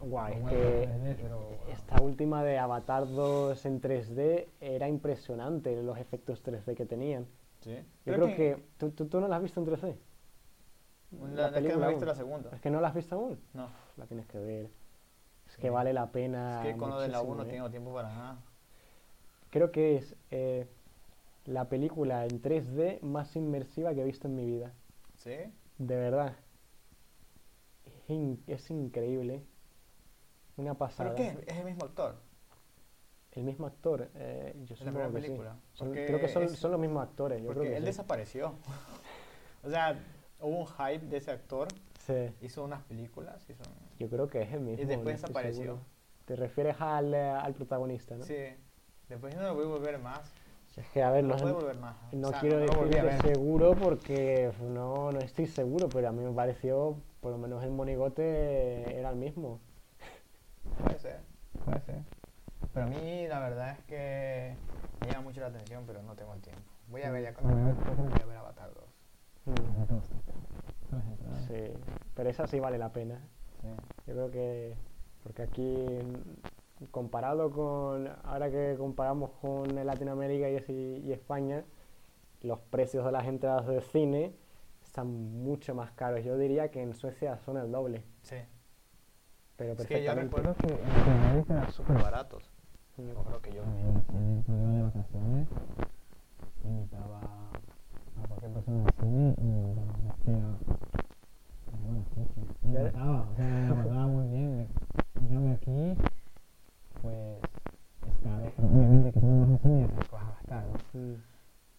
[0.00, 1.50] Guay, es que vuelven a 3D, pero.
[1.72, 7.26] esta última de Avatar 2 en 3D era impresionante los efectos 3D que tenían.
[7.60, 7.76] Sí.
[8.06, 8.64] Yo creo que...
[8.76, 9.96] ¿tú, tú, tú no la has visto en 3D?
[11.32, 12.06] La, es que no me he visto aún.
[12.06, 12.50] la segunda.
[12.54, 13.40] ¿Es que no la has visto aún?
[13.54, 13.68] No.
[13.96, 14.66] La tienes que ver.
[15.46, 15.62] Es Sí.
[15.62, 16.60] que vale la pena.
[16.66, 17.52] Es que con lo de la 1 muchísimo, no ¿eh?
[17.52, 18.38] tengo tiempo para nada.
[19.50, 20.68] Creo que es eh,
[21.48, 24.74] la película en 3D más inmersiva que he visto en mi vida.
[25.16, 25.34] ¿Sí?
[25.78, 26.36] De verdad.
[27.84, 29.44] Es, in- es increíble.
[30.56, 31.14] Una pasada.
[31.14, 31.50] ¿Pero qué?
[31.50, 32.16] ¿Es el mismo actor?
[33.32, 34.10] El mismo actor.
[34.14, 35.58] eh, yo En la supongo primera que sí.
[35.72, 37.40] Son- creo que son, es- son los mismos actores.
[37.40, 37.86] Yo Porque creo que él sí.
[37.86, 38.54] desapareció.
[39.64, 39.98] o sea,
[40.40, 41.68] hubo un hype de ese actor,
[42.00, 43.62] Sí, hizo unas películas, hizo...
[43.98, 44.82] yo creo que es el mismo.
[44.82, 45.78] y después no desapareció.
[46.24, 48.24] Te refieres al, eh, al protagonista, ¿no?
[48.24, 48.34] Sí.
[49.08, 50.30] Después no lo voy a volver más.
[50.78, 51.96] Es que, a ver, No volver más.
[52.12, 56.22] No O sea, quiero no decir seguro porque no, no estoy seguro, pero a mí
[56.22, 59.60] me pareció, por lo menos el monigote era el mismo.
[60.78, 61.20] Puede ser,
[61.64, 62.02] puede ser.
[62.72, 64.54] Pero a mí la verdad es que
[65.00, 66.62] me llama mucho la atención, pero no tengo el tiempo.
[66.88, 68.84] Voy a ver ya cuando me voy a ver Avatar 2.
[69.46, 69.78] Mm,
[71.46, 71.72] Sí,
[72.14, 73.20] pero esa sí vale la pena.
[73.62, 73.68] Sí.
[74.06, 74.74] Yo creo que,
[75.22, 75.98] porque aquí,
[76.90, 81.64] comparado con, ahora que comparamos con Latinoamérica y, y España,
[82.42, 84.34] los precios de las entradas de cine
[84.82, 85.08] están
[85.42, 86.24] mucho más caros.
[86.24, 88.36] Yo diría que en Suecia son el doble, Sí.
[89.56, 92.50] pero Es que yo recuerdo que en Latinoamérica eran súper baratos.
[92.96, 93.02] Mm.
[93.02, 95.48] Me acuerdo que yo en el periodo de vacaciones
[96.64, 100.56] invitaba a cualquier persona al cine y me hacía
[101.80, 104.68] bueno, sí, sí, me encantaba, o sea, me lo pasaba muy bien.
[105.20, 105.96] En cambio aquí,
[107.02, 107.38] pues
[108.06, 111.00] es caro, pero obviamente que vas al cine vas a gastar, ¿no?
[111.00, 111.22] Mm.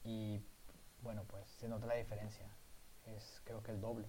[0.06, 0.42] Y
[1.04, 2.48] bueno, pues se nota la diferencia.
[3.06, 4.08] Es creo que el doble.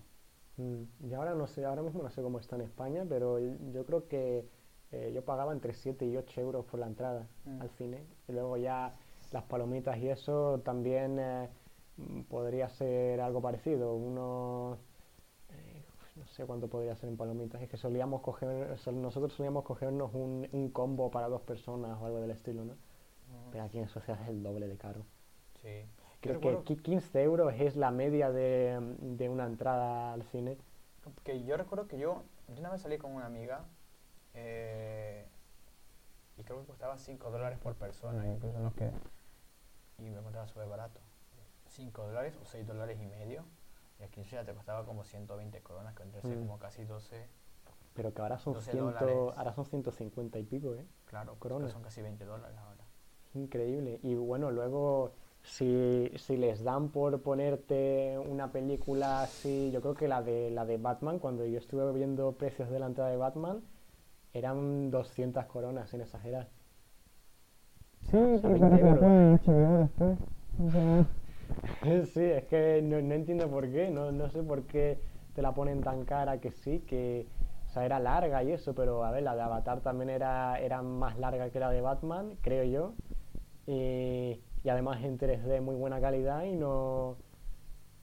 [0.56, 3.84] Mm, Y ahora no sé, ahora mismo no sé cómo está en España, pero yo
[3.86, 4.48] creo que
[4.92, 7.60] eh, yo pagaba entre 7 y 8 euros por la entrada Mm.
[7.62, 8.04] al cine.
[8.28, 8.94] Y luego ya
[9.32, 11.48] las palomitas y eso también eh,
[12.28, 13.94] podría ser algo parecido.
[13.94, 14.78] Unos,
[16.20, 17.60] no sé cuánto podría ser en palomitas.
[17.62, 22.20] Es que solíamos coger, nosotros solíamos cogernos un, un combo para dos personas o algo
[22.20, 22.74] del estilo, ¿no?
[23.52, 25.04] Pero aquí en Suecia es el doble de caro.
[25.62, 25.86] Sí.
[26.20, 30.58] Creo que qui- 15 euros es la media de, de una entrada al cine.
[31.24, 33.64] que yo recuerdo que yo, yo una vez salí con una amiga
[34.34, 35.26] eh,
[36.36, 38.92] y creo que costaba 5 dólares por persona, incluso nos quedé.
[39.98, 41.00] Y me encontraba súper barato.
[41.68, 43.44] 5 dólares o 6 dólares y medio.
[44.00, 46.40] Y aquí en Suecia te costaba como 150 coronas, que vendría a ser Mm.
[46.46, 47.26] como casi 12.
[47.94, 49.16] Pero que ahora son, 12 ciento, dólares.
[49.36, 50.86] ahora son 150 y pico, ¿eh?
[51.06, 51.66] Claro, Coronas.
[51.66, 52.84] pero son casi 20 dólares ahora.
[53.34, 54.00] Increíble.
[54.02, 60.08] Y bueno, luego, si, si les dan por ponerte una película así, yo creo que
[60.08, 63.60] la de, la de Batman, cuando yo estuve viendo precios de la entrada de Batman,
[64.32, 66.48] eran 200 coronas, sin exagerar.
[68.02, 70.18] Sí, sea, y 20
[72.12, 74.98] Sí, es que no, no entiendo por qué, no, no sé por qué
[75.34, 77.26] te la ponen tan cara que sí, que
[77.68, 80.82] o sea, era larga y eso, pero a ver, la de Avatar también era, era
[80.82, 82.94] más larga que la de Batman, creo yo,
[83.66, 87.16] y, y además en 3D muy buena calidad y no,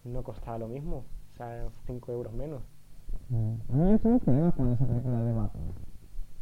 [0.06, 2.64] no costaba lo mismo, o sea, 5 euros menos.
[3.30, 5.74] a mí yo tuve problemas con esa película de Batman.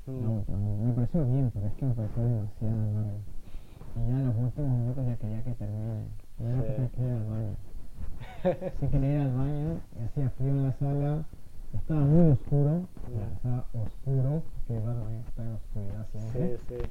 [0.06, 0.22] Mm.
[0.22, 0.58] La última.
[0.58, 3.20] Me pareció bien, pero es que me pareció demasiado largo.
[3.96, 6.25] Y ya en los últimos minutos ya quería que termine.
[6.40, 6.64] Yo Sí.
[6.68, 7.56] porque quería ir al baño.
[8.80, 11.26] Sí quería ir al baño, hacía frío en la sala,
[11.74, 12.88] estaba muy oscuro,
[13.36, 16.58] estaba oscuro, que Batman está en oscuridad siempre.
[16.58, 16.90] Sí, sí.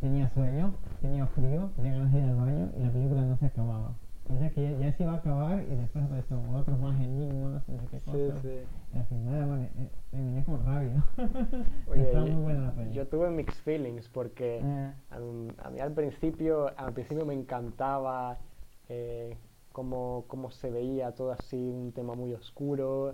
[0.00, 3.46] Tenía sueño, tenía frío, tenía ganas de ir al baño y la película no se
[3.46, 3.94] acababa.
[4.28, 7.78] Pensé que ya, ya se iba a acabar y después aparecieron otros más enigmas, no
[7.80, 8.40] sé qué Sí, cosas.
[8.42, 8.58] sí.
[8.94, 11.04] Y al final vale, eh, terminé con rabia.
[11.88, 12.92] Oye, Estaba muy buena la peli.
[12.92, 17.34] yo tuve mixed feelings porque Eh, a, mí- a mí al principio, al principio me
[17.34, 18.38] encantaba
[18.88, 19.36] eh,
[19.72, 23.12] cómo, cómo se veía todo así, un tema muy oscuro,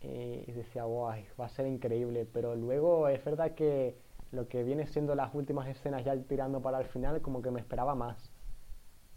[0.00, 3.96] eh, y decía, guay, va a ser increíble, pero luego es verdad que
[4.32, 7.60] lo que viene siendo las últimas escenas ya tirando para el final, como que me
[7.60, 8.31] esperaba más.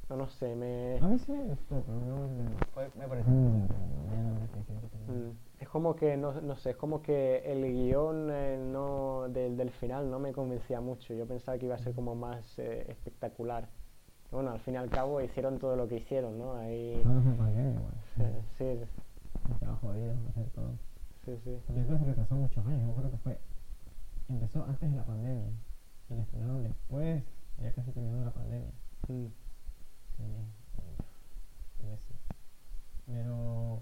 [0.10, 1.00] No, no sé, me...
[1.02, 2.52] A mí sí me gustó, pero no me,
[3.16, 5.08] que tenía.
[5.08, 9.58] Mm, Es como que, no, no sé, es como que el guion eh, no, del,
[9.58, 11.14] del final no me convencía mucho.
[11.14, 13.68] Yo pensaba que iba a ser como más eh, espectacular.
[14.32, 16.54] Bueno, al fin y al cabo hicieron todo lo que hicieron, ¿no?
[16.56, 17.00] Ahí...
[17.04, 17.94] Todo fue pandemia igual.
[18.20, 20.72] eh, Sí, Estaba jodido hacer todo.
[21.26, 21.58] sí, sí.
[21.70, 23.40] La película se retrasó muchos años, yo creo que fue.
[24.30, 25.52] Empezó antes de la pandemia.
[26.10, 27.24] Y la estrenaron después,
[27.62, 28.72] ya casi terminando la pandemia.
[29.08, 29.26] Mm,
[30.18, 30.24] Sí,
[31.78, 32.16] qué bestia.
[33.06, 33.80] Pero.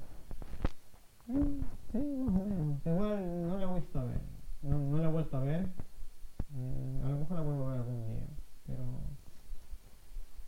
[1.27, 1.61] mm,
[1.91, 2.85] Sí, más o menos.
[2.85, 4.21] Igual no la he visto a ver.
[4.63, 5.67] No, no la he vuelto a ver.
[6.49, 8.25] Mm, a lo mejor la vuelvo a ver algún día.
[8.67, 8.83] Pero.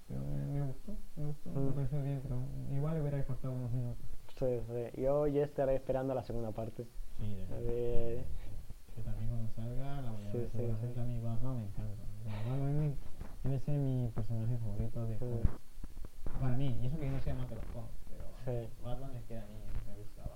[0.07, 1.73] Pero me, me gustó, me gustó, me Mm.
[1.73, 2.39] pareció bien, pero
[2.71, 4.05] igual hubiera cortado unos minutos.
[4.38, 5.01] sí, sí.
[5.01, 6.86] Yo ya estaré esperando la segunda parte.
[7.19, 8.25] Sí, ver,
[8.95, 10.49] que también cuando salga la voy a ver.
[10.51, 10.63] sí, sí.
[10.99, 11.27] a mí me
[11.65, 12.03] encanta.
[12.25, 12.95] Batman me-
[13.43, 15.49] debe ser mi personaje favorito de cómics.
[16.45, 18.69] Para mí, y eso que yo no soy amante de los cómics, pero Sí.
[18.83, 20.35] Batman es que a mí me gustaba.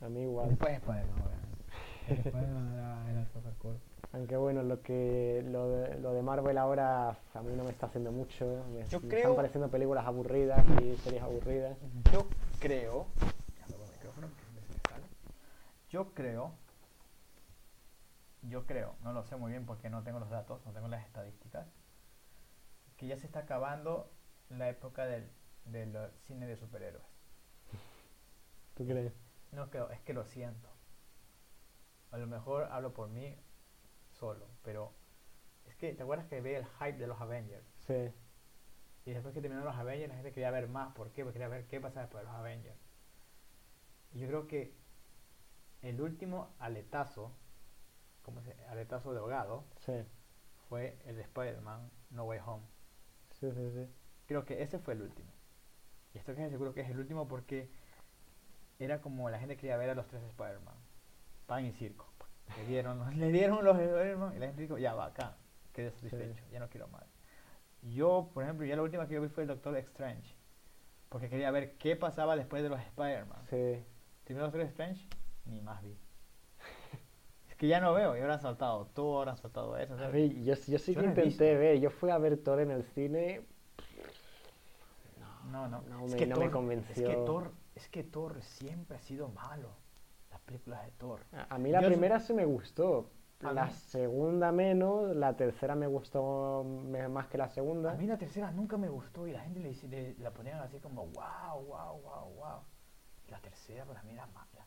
[0.00, 0.48] a mí igual.
[0.50, 2.28] después Spider-Man, obviamente.
[2.28, 3.76] Spider-Man era, era super cool.
[4.12, 7.86] Aunque bueno, lo que lo de, lo de Marvel ahora a mí no me está
[7.86, 8.64] haciendo mucho.
[8.72, 11.76] Me, Yo me creo- están pareciendo películas aburridas y series aburridas.
[12.12, 12.26] Yo
[12.60, 13.06] creo.
[15.90, 16.52] Yo creo.
[18.42, 21.04] Yo creo, no lo sé muy bien porque no tengo los datos, no tengo las
[21.04, 21.66] estadísticas.
[22.96, 24.08] Que ya se está acabando
[24.50, 25.30] la época del,
[25.64, 27.04] del cine de superhéroes.
[28.74, 29.12] ¿Tú crees?
[29.52, 30.68] No creo, es que lo siento.
[32.10, 33.36] A lo mejor hablo por mí
[34.12, 34.92] solo, pero
[35.66, 37.66] es que, ¿te acuerdas que veía el hype de los Avengers?
[37.86, 38.12] Sí.
[39.04, 40.92] Y después que terminaron los Avengers, la gente quería ver más.
[40.94, 41.22] ¿Por qué?
[41.22, 42.78] Porque quería ver qué pasaba después de los Avengers.
[44.12, 44.74] Y yo creo que
[45.82, 47.32] el último aletazo,
[48.22, 50.04] ¿cómo se Aletazo de ahogado, Sí.
[50.68, 52.64] fue el de Spider-Man No Way Home.
[53.32, 53.88] Sí, sí, sí.
[54.26, 55.30] Creo que ese fue el último.
[56.14, 57.68] Y estoy casi seguro que es el último porque
[58.78, 60.74] era como la gente quería ver a los tres Spider-Man.
[61.46, 62.06] Pan y circo.
[62.56, 65.36] Le dieron, le dieron los Spider-Man y la gente dijo, ya va acá,
[65.72, 67.04] quedé satisfecho, ya no quiero más.
[67.82, 70.34] Yo, por ejemplo, ya la última que yo vi fue el Doctor Strange.
[71.08, 73.46] Porque quería ver qué pasaba después de los Spider-Man.
[73.48, 73.84] Sí.
[74.24, 75.06] Terminó Doctor Strange,
[75.44, 75.96] ni más vi.
[77.48, 79.96] es que ya no veo, y ahora han saltado todo, ahora han saltado eso.
[79.96, 81.44] Yo, yo sí que intenté visto.
[81.44, 81.78] ver.
[81.78, 83.42] Yo fui a ver Thor en el cine.
[85.46, 85.82] No, no.
[85.82, 87.08] No es me- que no me convenció.
[87.10, 89.68] Es que Thor, es que Thor siempre ha sido malo.
[90.30, 91.24] Las películas de Thor.
[91.32, 93.10] A, a mí la Yo- primera sí me gustó.
[93.42, 95.14] A La mí- segunda menos.
[95.14, 96.64] La tercera me gustó
[97.10, 97.92] más que la segunda.
[97.92, 100.80] A mí la tercera nunca me gustó y la gente le, le- la ponían así
[100.80, 102.60] como wow, wow, wow, wow.
[103.28, 104.66] La tercera para mí era mala.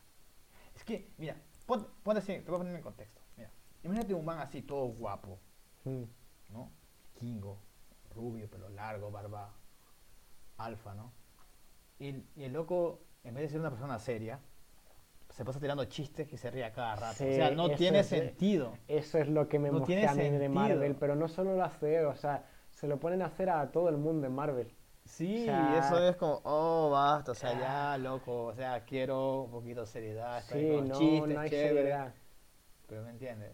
[0.74, 3.20] Es que, mira, pon- ponte así, te voy a poner en contexto.
[3.36, 3.50] Mira,
[3.82, 5.38] imagínate un man así todo guapo,
[5.84, 6.04] Mm,
[6.50, 6.70] ¿no?
[7.14, 7.58] Kingo,
[8.14, 9.52] rubio, pelo largo, barba
[10.64, 11.12] alfa, ¿no?
[11.98, 14.40] Y, y el loco, en vez de ser una persona seria,
[15.28, 17.14] se pasa tirando chistes que se ríe a cada rato.
[17.18, 18.76] Sí, o sea, no tiene es- sentido.
[18.88, 20.48] Eso es lo que me No tiene a mí de.
[20.48, 23.70] Marvel, pero no solo lo hace él, o sea, se lo ponen a hacer a
[23.70, 24.74] todo el mundo en Marvel.
[25.04, 29.42] Sí, O sea, eso es como, oh, basta, o sea, ya, loco, o sea, quiero
[29.42, 32.14] un poquito de seriedad, Sí, con no, chistes, no hay chévere, seriedad.
[32.86, 33.52] pero me entiendes.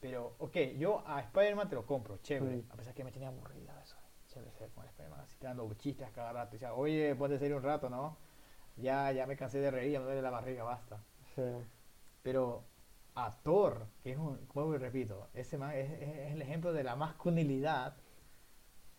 [0.00, 3.67] Pero, ok, yo a Spider-Man te lo compro, chévere, a pesar que me tenía aburrido
[4.38, 7.88] chévere ser con Spider-Man, así tirando chistes cada rato, decía, oye, puedes serie un rato,
[7.90, 8.16] ¿no?
[8.76, 10.98] Ya, ya me cansé de reír, ya me duele la barriga, basta.
[11.34, 11.42] Sí.
[12.22, 12.64] Pero
[13.14, 14.38] a Thor, que es un,
[14.74, 17.96] y repito, ese man es, es- es el ejemplo de la masculinidad,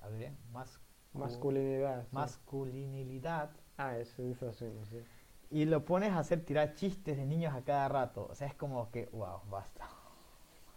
[0.02, 0.38] ¿hablo bien?
[0.52, 0.80] Mas-
[1.14, 2.04] Masculinidad.
[2.04, 2.10] sí.
[2.16, 5.04] masculinidad Ah, eso dice así, sé.
[5.50, 8.28] y lo pones a hacer tirar chistes de niños a cada rato.
[8.30, 9.88] O sea, es como que, wow, basta.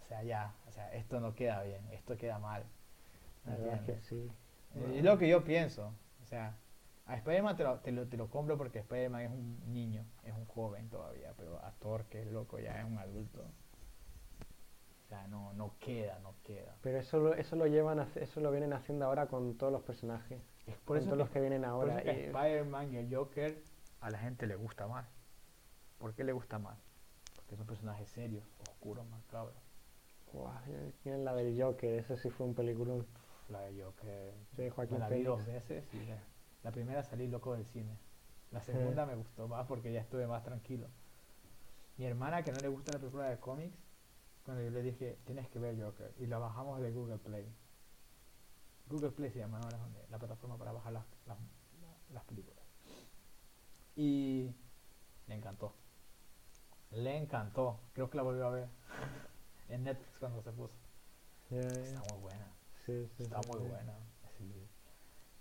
[0.03, 2.65] O sea, ya, o sea, esto no queda bien, esto queda mal.
[3.45, 4.31] La ¿me verdad es que sí.
[4.77, 5.93] Eh, Es lo que yo pienso.
[6.23, 6.57] O sea,
[7.07, 10.33] a Spider-Man te lo, te, lo, te lo compro porque Spider-Man es un niño, es
[10.33, 13.41] un joven todavía, pero a Thor, que es loco, ya es un adulto.
[15.05, 16.75] O sea, no, no queda, no queda.
[16.81, 19.83] Pero eso lo, eso lo llevan, a- eso lo vienen haciendo ahora con todos los
[19.83, 20.41] personajes.
[20.66, 21.99] Es Por todos los que vienen ahora.
[22.01, 23.62] eso Spider-Man y el Joker
[24.01, 25.07] a la gente le gusta más.
[25.99, 26.79] ¿Por qué le gusta más?
[27.37, 29.57] Porque son personajes serios, oscuros, macabros.
[31.05, 33.07] Miren la del Joker, ese sí fue un peliculón.
[33.53, 34.35] La de Joker.
[34.57, 36.19] Sí, Joaquín me la vi dos veces y la,
[36.63, 37.99] la primera salí loco del cine.
[38.51, 40.89] La segunda me gustó más porque ya estuve más tranquilo.
[41.97, 43.77] Mi hermana, que no le gusta la película de cómics,
[44.45, 47.47] cuando yo le dije, tienes que ver Joker, y la bajamos de Google Play.
[48.89, 49.79] Google Play se llama ahora,
[50.11, 51.39] la plataforma para bajar las, las,
[52.13, 52.65] las películas.
[53.97, 54.55] Y
[55.27, 55.75] le encantó.
[56.91, 57.81] Le encantó.
[57.95, 58.69] Creo que la volvió a ver
[59.69, 60.77] en Netflix cuando se puso.
[61.51, 61.61] Ya.
[61.61, 62.62] Está muy buena.
[62.85, 63.97] Sí, sí, Está sí, muy buena.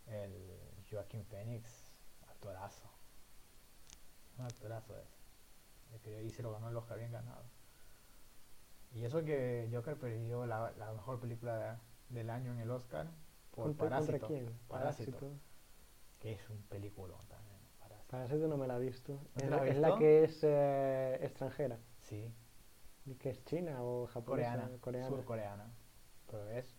[0.08, 1.92] El, Joaquín Phoenix,
[2.28, 2.90] actorazo.
[4.38, 5.08] Un actorazo es.
[5.94, 7.44] El que y se lo ganó el Oscar bien ganado.
[8.94, 11.80] Y eso que Joker perdió la, la mejor película
[12.10, 13.08] del año en el Oscar
[13.52, 14.28] por ¿Contra, Parásito.
[14.28, 14.46] quién?
[14.68, 15.12] Parásito.
[15.12, 15.40] Parásito.
[16.20, 17.60] Que es un peliculón también.
[17.80, 18.12] Parásito.
[18.12, 19.20] Parásito no me la he visto.
[19.36, 21.80] Es, la es que es eh, extranjera.
[22.00, 22.34] Sí,
[23.06, 24.52] ¿Y ¿Que es china o japonesa?
[24.52, 25.10] coreana, coreana.
[25.10, 25.74] surcoreana.
[26.28, 26.76] Pero es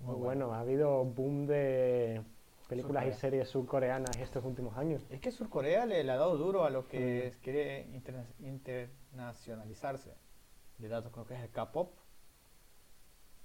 [0.00, 2.22] Muy bueno, ha habido boom de
[2.68, 5.04] películas y series surcoreanas estos últimos años.
[5.10, 10.14] Es que Surcorea le, le ha dado duro a lo que es- quiere interna- internacionalizarse.
[10.78, 11.94] Le ha dado, creo que es el K-pop.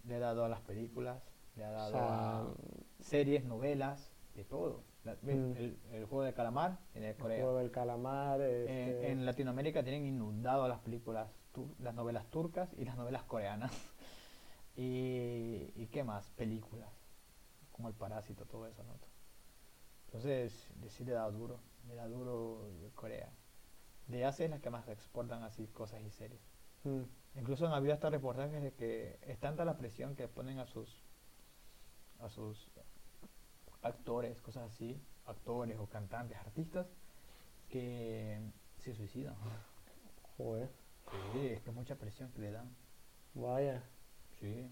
[0.05, 1.21] Le ha dado a las películas.
[1.55, 2.45] Le ha O dado sea, a
[2.99, 4.83] series, novelas, de todo.
[5.03, 5.55] La- Mm.
[5.57, 7.37] el, el juego de calamar en el el Corea.
[7.43, 11.29] juego del calamar, este, en Latinoamérica tienen inundado las películas,
[11.79, 13.71] las novelas turcas y las novelas coreanas.
[14.75, 16.31] Y, ¿y qué más?
[16.31, 16.89] Películas,
[17.71, 18.95] como El Parásito, todo eso, ¿no?
[20.07, 23.29] Entonces, sí le da duro, le da duro Corea.
[24.07, 26.41] De Asia es la que más exportan así cosas y series.
[26.83, 27.03] mm,
[27.35, 31.03] Incluso han habido hasta reportajes de que es tanta la presión que ponen a sus
[32.19, 32.69] a sus
[33.81, 36.87] actores, cosas así, actores o cantantes, artistas,
[37.69, 38.39] que
[38.79, 39.35] se suicidan.
[40.37, 40.69] joder,
[41.31, 42.75] Sí, es que mucha presión que le dan.
[43.35, 43.83] vaya.
[44.39, 44.69] Sí.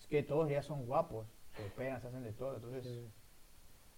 [0.00, 1.26] Es que todos ya son guapos,
[1.56, 3.10] se pegan, se hacen de todo, entonces sí.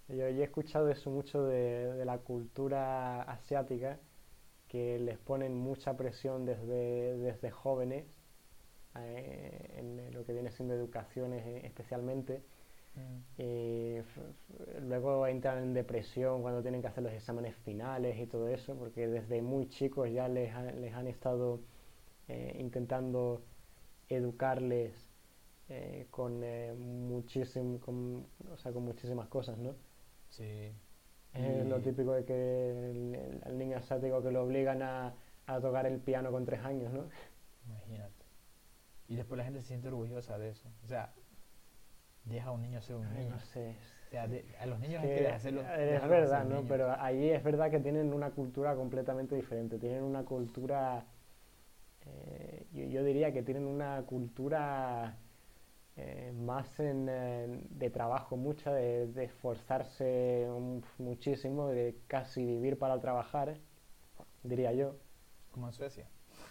[0.09, 3.99] Yo, yo he escuchado eso mucho de, de la cultura asiática,
[4.69, 8.07] que les ponen mucha presión desde, desde jóvenes,
[8.97, 12.43] eh, en lo que viene siendo educaciones eh, especialmente.
[12.97, 18.19] mm, Y f- f- luego entran en depresión cuando tienen que hacer los exámenes finales
[18.19, 21.61] y todo eso, porque desde muy chicos ya les, ha- les han estado
[22.29, 23.43] eh, intentando
[24.09, 25.09] educarles
[25.69, 29.75] eh, con, eh, muchísim- con, o sea, con muchísimas cosas, ¿no?
[30.31, 30.73] sí.
[31.35, 35.15] Es lo típico de que el, el- al niño asiático que lo obligan a,
[35.47, 37.05] a tocar el piano con tres años, ¿no?
[37.67, 38.25] Imagínate.
[39.09, 40.69] Y después la gente se siente orgullosa de eso.
[40.85, 41.13] O sea,
[42.25, 43.31] deja a un niño ser un niño.
[43.31, 43.77] no sé.
[44.07, 45.65] O sea, de- a los niños que hay que hacerlos.
[45.67, 46.57] es verdad, ¿no?
[46.57, 46.67] niños.
[46.69, 49.79] Pero allí es verdad que tienen una cultura completamente diferente.
[49.79, 51.05] Tienen una cultura,
[52.07, 55.19] eh, yo, yo diría que tienen una cultura
[55.97, 60.49] eh, más en, eh, de trabajo, mucha, de, de esforzarse
[60.99, 63.59] muchísimo, de casi vivir para trabajar,
[64.43, 64.97] diría yo.
[65.51, 66.09] Como en Suecia.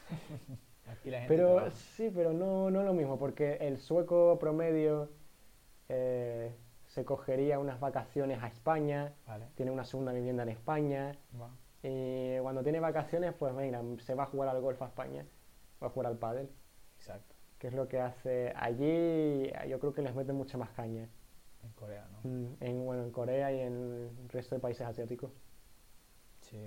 [0.85, 1.71] Aquí la gente Pero trabaja.
[1.71, 5.11] sí, pero no, no lo mismo, porque el sueco promedio
[5.89, 6.55] eh,
[6.87, 11.17] se cogería unas vacaciones a España, Vale, tiene una segunda vivienda en España,
[11.83, 15.25] y cuando tiene vacaciones, pues venga, se va a jugar al golf a España,
[15.81, 16.49] va a jugar al pádel.
[16.97, 17.35] Exacto.
[17.59, 21.09] que es lo que hace allí, yo creo que les meten mucha más caña.
[21.63, 22.19] En Corea, ¿no?
[22.29, 23.73] Mm, En, bueno, en Corea y en
[24.23, 25.31] el resto de países asiáticos.
[26.41, 26.57] Sí.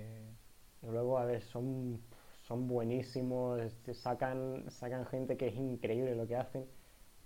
[0.81, 2.01] Y luego, a ver, son,
[2.47, 6.65] son buenísimos, este, sacan, sacan gente que es increíble lo que hacen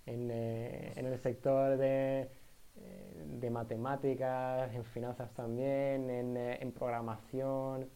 [0.06, 2.30] en, eh, en el sector de,
[2.76, 7.90] eh, de matemáticas, en finanzas también, en, eh, en programación.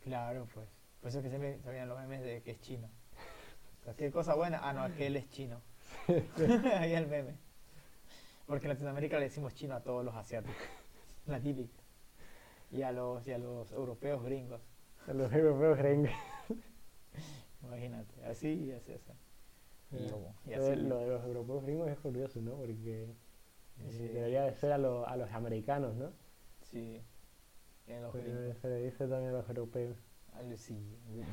[0.00, 0.68] Claro, pues.
[1.04, 2.88] Por eso es que siempre sabían los memes de que es chino.
[3.84, 5.60] Cualquier cosa buena, ah, no, es que él es chino.
[6.78, 7.34] Ahí el meme.
[8.46, 10.56] Porque en Latinoamérica le decimos chino a todos los asiáticos.
[11.26, 11.78] La típica.
[12.70, 14.62] Y a los, y a los europeos gringos.
[15.06, 16.08] Los europeos creen
[17.62, 18.24] Imagínate.
[18.24, 19.12] Así y así, así.
[19.92, 20.70] Y, y Lo así.
[20.70, 22.52] de, lo de los europeos gringos es curioso, ¿no?
[22.56, 24.08] Porque eh, Sí.
[24.08, 26.12] debería de ser a, lo- a los americanos, ¿no?
[26.62, 27.02] Sí.
[27.86, 28.56] Y a los Pero gringos.
[28.56, 29.98] se le dice también a los europeos.
[30.56, 30.76] Sí.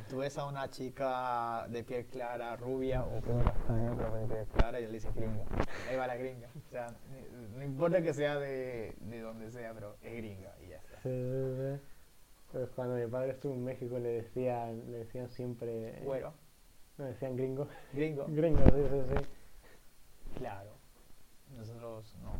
[0.09, 4.79] Tú ves a una chica de piel clara, rubia o castaño, pero de piel clara
[4.79, 5.43] y le dices gringa.
[5.89, 6.47] Ahí va la gringa.
[6.67, 6.87] O sea,
[7.55, 11.01] no importa que sea de, de donde sea, pero es gringa y ya está.
[11.01, 11.81] Sí, sí, sí.
[12.51, 16.01] Pues cuando mi padre estuvo en México le decían, le decían siempre...
[16.03, 16.33] Güero,
[16.97, 17.67] No, decían gringo.
[17.93, 18.25] gringo.
[18.29, 20.37] Gringo, sí, sí, sí.
[20.37, 20.71] Claro.
[21.55, 22.31] Nosotros no.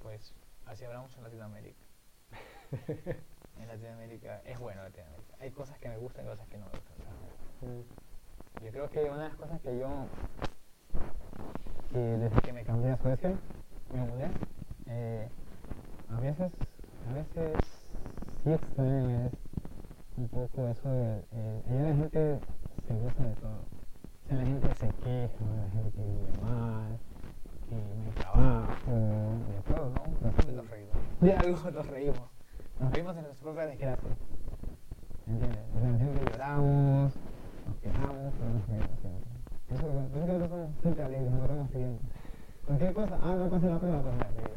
[0.00, 0.34] Pues
[0.66, 1.84] así hablamos en Latinoamérica.
[3.58, 5.19] En Latinoamérica es bueno Latinoamérica.
[5.40, 6.96] Hay cosas que me gustan y cosas que no me gustan.
[7.62, 8.64] Mm.
[8.64, 9.88] Yo creo que una de las cosas que yo,
[11.92, 13.32] que desde que me cambié a Suecia,
[13.94, 14.28] me mudé,
[14.88, 15.28] eh,
[16.10, 16.52] a veces,
[17.08, 17.64] a veces
[18.44, 19.32] sí extraño es
[20.18, 22.40] un poco eso de, eh, allá la gente
[22.86, 23.64] se gusta de todo.
[24.24, 26.98] O sea, la gente se queja, la gente que vive mal,
[27.68, 28.90] que no hay trabajo,
[29.48, 30.52] de todo, ¿no?
[30.52, 30.96] Nos reímos.
[31.20, 32.30] De algo nos reímos.
[32.78, 34.10] Nos reímos en nuestra propia desgracia.
[35.30, 35.60] ¿Entiendes?
[35.76, 37.12] O sea, siempre lloramos,
[37.66, 39.30] nos quejamos, pero nos reímos siempre.
[39.70, 42.04] Eso, por eso que nosotros somos gente alegre, nos reímos siguiente.
[42.66, 44.50] Cualquier cosa, ah, no pasa la prueba, pues me.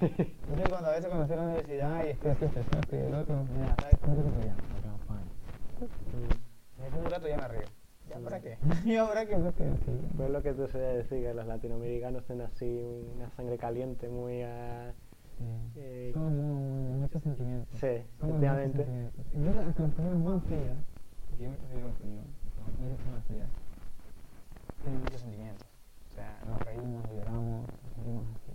[0.00, 2.98] Yo sé cuando a veces cuando estoy en la universidad y Estoy así estresado, estoy
[3.00, 4.50] el otro, mira, ¿sabes cómo te?
[4.50, 5.28] Acá, fine.
[6.78, 7.68] después de un rato ya me río.
[8.08, 8.58] ¿Ya para qué?
[8.84, 9.92] Y ahora que que sí.
[10.16, 12.82] Pues lo que tú sueles decir, que los latinoamericanos tienen así
[13.14, 14.42] una sangre caliente, muy...
[14.42, 14.92] ah,
[15.76, 17.80] Eh, Somos muy- muchos sentimientos.
[17.80, 18.86] sí, efectivamente.
[19.34, 20.76] Incluso hasta las personas más frías,
[21.28, 22.22] porque yo me considero frío,
[22.56, 23.48] las muchas personas frías,
[24.82, 25.66] Tiene muchos sentimientos.
[26.10, 28.52] O sea, nos reímos, lloramos, nos sentimos así.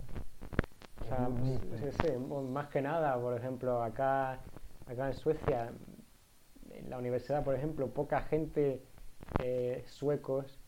[1.02, 4.40] O sea, Es muy pues, sí, sí, más que nada, por ejemplo, acá,
[4.86, 5.72] acá en Suecia,
[6.70, 8.82] en la universidad, por ejemplo, poca gente
[9.38, 10.60] eh, suecos,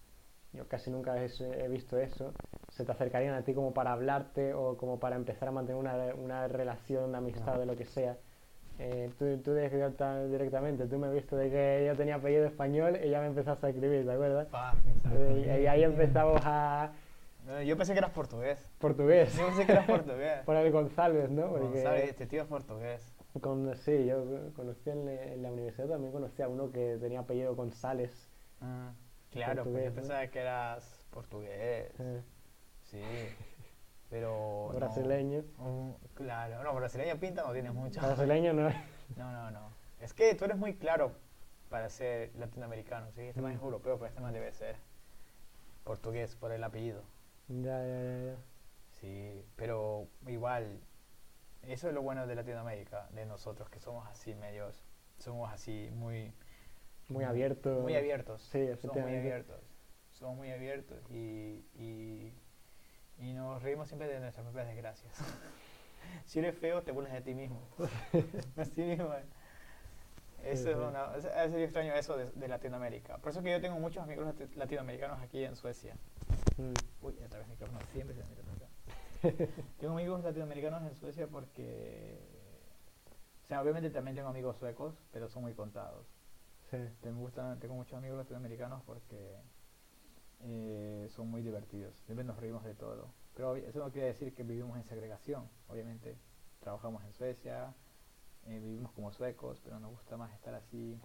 [0.52, 2.34] yo casi nunca he, he visto eso,
[2.72, 5.94] se te acercarían a ti como para hablarte o como para empezar a mantener una,
[6.14, 8.16] una relación, una amistad, de lo que sea.
[8.78, 13.10] Eh, tú, tú directa- directamente, tú me viste de que yo tenía apellido español y
[13.10, 14.48] ya me empezaste a escribir, ¿te acuerdas?
[15.12, 16.92] Eh, y, ahí empezamos a
[17.46, 18.66] No, Yo pensé que eras portugués.
[18.78, 20.40] portugués, Yo pensé que eras portugués.
[20.46, 21.48] por el González, ¿no?
[21.50, 23.14] Porque- González, este tío es portugués.
[23.40, 24.24] Con, sí, yo
[24.56, 28.30] conocí en, la- en la universidad también conocí a uno que tenía apellido González.
[28.62, 28.92] Ah,
[29.30, 29.94] claro, pues yo ¿no?
[29.96, 31.92] pensaba que eras portugués.
[32.00, 32.22] eh,
[32.92, 33.02] Sí.
[34.10, 34.68] Pero.
[34.72, 34.78] no.
[34.78, 35.42] brasileño.
[35.58, 38.00] Mm, claro, no, brasileño pinta no tienes mucho.
[38.00, 38.76] Brasileño no es.
[39.16, 39.72] No, no, no.
[40.00, 41.12] Es que tú eres muy claro
[41.70, 43.10] para ser latinoamericano.
[43.12, 43.64] Sí, este man es Mm.
[43.64, 44.76] europeo, pero este man debe ser
[45.84, 47.02] portugués por el apellido.
[47.48, 48.36] Ya, ya, ya, ya.
[49.00, 50.80] Sí, pero igual,
[51.62, 54.84] eso es lo bueno de Latinoamérica, de nosotros, que somos así medios,
[55.18, 56.32] somos así muy...
[57.08, 57.80] Muy abierto.
[57.80, 58.42] Muy abiertos.
[58.42, 59.60] Sí, Somos muy abiertos.
[60.12, 62.32] Somos muy abiertos y, y,
[63.22, 65.12] y nos reímos siempre de nuestras propias desgracias.
[66.26, 67.60] si eres feo, te burlas de ti mismo.
[68.56, 69.12] Así mismo.
[69.14, 69.24] es.
[70.44, 71.14] Eso Sí, es una...
[71.16, 73.18] es- es- yo extraño eso de, de Latinoamérica.
[73.18, 75.94] Por eso que yo tengo muchos amigos lati- latinoamericanos aquí en Suecia.
[76.56, 76.72] Mm,
[77.06, 78.52] Uy, otra vez micrófono, siempre se micrófono.
[79.78, 82.18] Tengo amigos latinoamericanos en Suecia porque...
[83.44, 86.06] O sea, obviamente también tengo amigos suecos, pero son muy contados.
[86.70, 86.78] sí.
[87.04, 89.36] Me gustan, tengo muchos amigos latinoamericanos porque
[90.42, 91.96] eh, son muy divertidos.
[92.06, 93.12] Siempre nos reímos de todo.
[93.34, 95.48] Pero eso no quiere decir que vivimos en segregación.
[95.68, 96.18] Obviamente
[96.60, 97.74] trabajamos en Suecia,
[98.44, 101.00] eh, vivimos como suecos, pero nos gusta más estar así,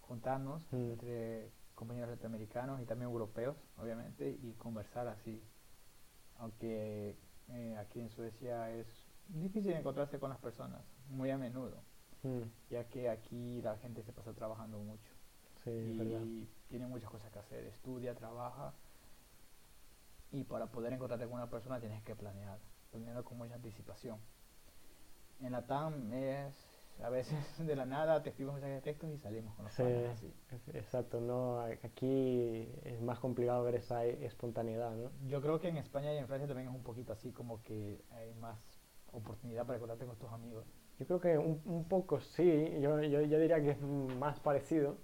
[0.00, 0.76] juntarnos Mm.
[0.92, 5.42] entre compañeros latinoamericanos y también europeos, obviamente, y conversar así.
[6.38, 7.16] Aunque
[7.48, 8.86] eh, aquí en Suecia es
[9.28, 11.82] difícil encontrarse con las personas, muy a menudo
[12.22, 15.12] Mm, ya que aquí la gente se pasa trabajando mucho
[15.74, 16.20] sí, es verdad.
[16.24, 18.74] y tiene muchas cosas que hacer, estudia, trabaja
[20.30, 22.58] y para poder encontrarte con una persona tienes que planear,
[22.92, 24.20] planearlo con mucha anticipación.
[25.40, 26.54] En la TAM es
[27.02, 29.82] A veces de la nada te escribo mensajes de textos y salimos con los Sí,
[29.82, 30.32] así.
[30.72, 35.10] exacto, no, aquí es más complicado ver esa espontaneidad, ¿no?
[35.28, 38.02] Yo creo que en España y en Francia también es un poquito así, como que
[38.12, 38.58] hay más
[39.12, 40.64] oportunidad para acordarte con tus amigos.
[40.98, 44.96] Yo creo que un, un poco sí, yo, yo, yo diría que es más parecido,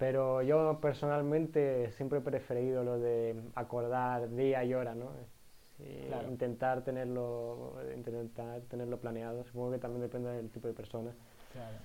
[0.00, 5.10] pero yo personalmente siempre he preferido lo de acordar día y hora, ¿no?
[5.78, 6.28] Sí, Claro.
[6.28, 11.12] Intentar tenerlo, intentar tenerlo planeado, supongo que también depende del tipo de persona.
[11.52, 11.78] Claro.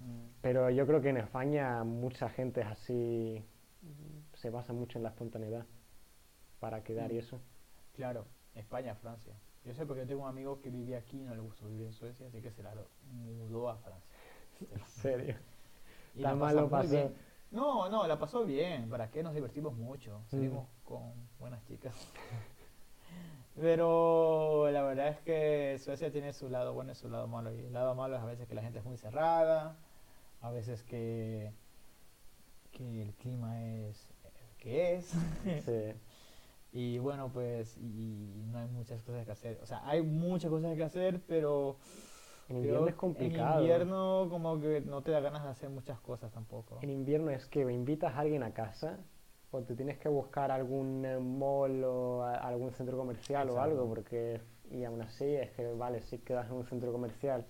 [0.00, 3.44] Mm, Pero yo creo que en España mucha gente es así,
[4.34, 5.66] se basa mucho en la espontaneidad
[6.60, 7.18] para quedar y Mm.
[7.18, 7.40] eso.
[7.94, 9.34] Claro, España, Francia.
[9.64, 11.86] Yo sé porque yo tengo un amigo que vivía aquí y no le gustó vivir
[11.86, 12.74] en Suecia, así que se la
[13.12, 14.14] mudó a Francia.
[14.72, 15.36] En serio.
[16.14, 17.12] Y Tan la mal lo pasa muy pasó.
[17.54, 18.90] No, no, la pasó bien.
[18.90, 19.22] ¿Para qué?
[19.22, 20.18] Nos divertimos mucho.
[20.18, 20.30] Mm.
[20.30, 21.94] Salimos con buenas chicas.
[23.60, 27.54] Pero la verdad es que Suecia tiene su lado bueno y su lado malo.
[27.54, 29.76] Y el lado malo es a veces que la gente es muy cerrada,
[30.40, 31.52] a veces que,
[32.72, 35.14] que el clima es el que es.
[35.64, 35.94] Sí.
[36.76, 39.60] Y bueno, pues, y no hay muchas cosas que hacer.
[39.62, 41.76] O sea, hay muchas cosas que hacer, pero
[42.48, 43.54] En invierno es que complicado.
[43.56, 46.78] En invierno como que no te da ganas de hacer muchas cosas tampoco.
[46.82, 48.98] En invierno es que invitas a alguien a casa
[49.50, 53.86] o te tienes que buscar algún eh, mall o a- algún centro comercial o algo,
[53.88, 54.40] porque,
[54.70, 57.46] y aún así es que, vale, si quedas en un centro comercial,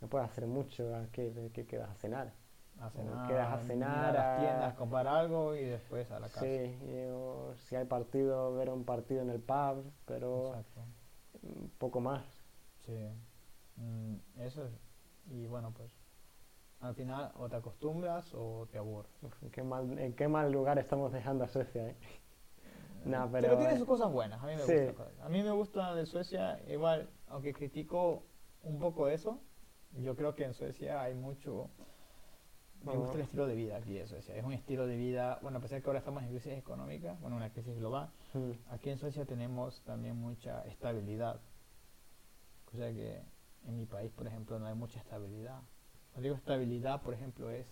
[0.00, 2.32] no puedes hacer mucho, ¿a qué, qué quedas a cenar?
[2.80, 6.28] A cenar, quedas a cenar, a las a- tiendas, comprar algo y después a la
[6.28, 6.40] casa.
[6.40, 10.80] Sí, y, o si hay partido, ver un partido en el pub, pero Exacto.
[11.78, 12.24] poco más.
[12.84, 12.92] Sí.
[13.82, 14.72] Mm, eso es.
[15.30, 15.90] Y bueno, pues
[16.80, 19.12] al final o te acostumbras o te aburres.
[19.22, 21.96] Uf, ¿en qué mal, en qué mal lugar estamos dejando a Suecia, eh?
[23.04, 24.40] No, pero, pero, tiene eh, sus cosas buenas.
[24.40, 24.74] A mí me sí.
[24.86, 25.24] gusta.
[25.24, 28.22] A mí me gusta de Suecia, igual, aunque critico
[28.62, 29.40] un poco eso,
[29.90, 31.68] yo creo que en Suecia hay mucho.
[32.84, 34.36] Me gusta el estilo de vida aquí en Suecia.
[34.36, 37.16] Es un estilo de vida, bueno, a pesar de que ahora estamos en crisis económica,
[37.20, 41.40] bueno, una crisis global, Mm, aquí en Suecia tenemos también mucha estabilidad.
[42.64, 43.22] Cosa que
[43.66, 45.60] en mi país, por ejemplo, no hay mucha estabilidad.
[46.12, 47.66] Cuando digo estabilidad, por ejemplo, es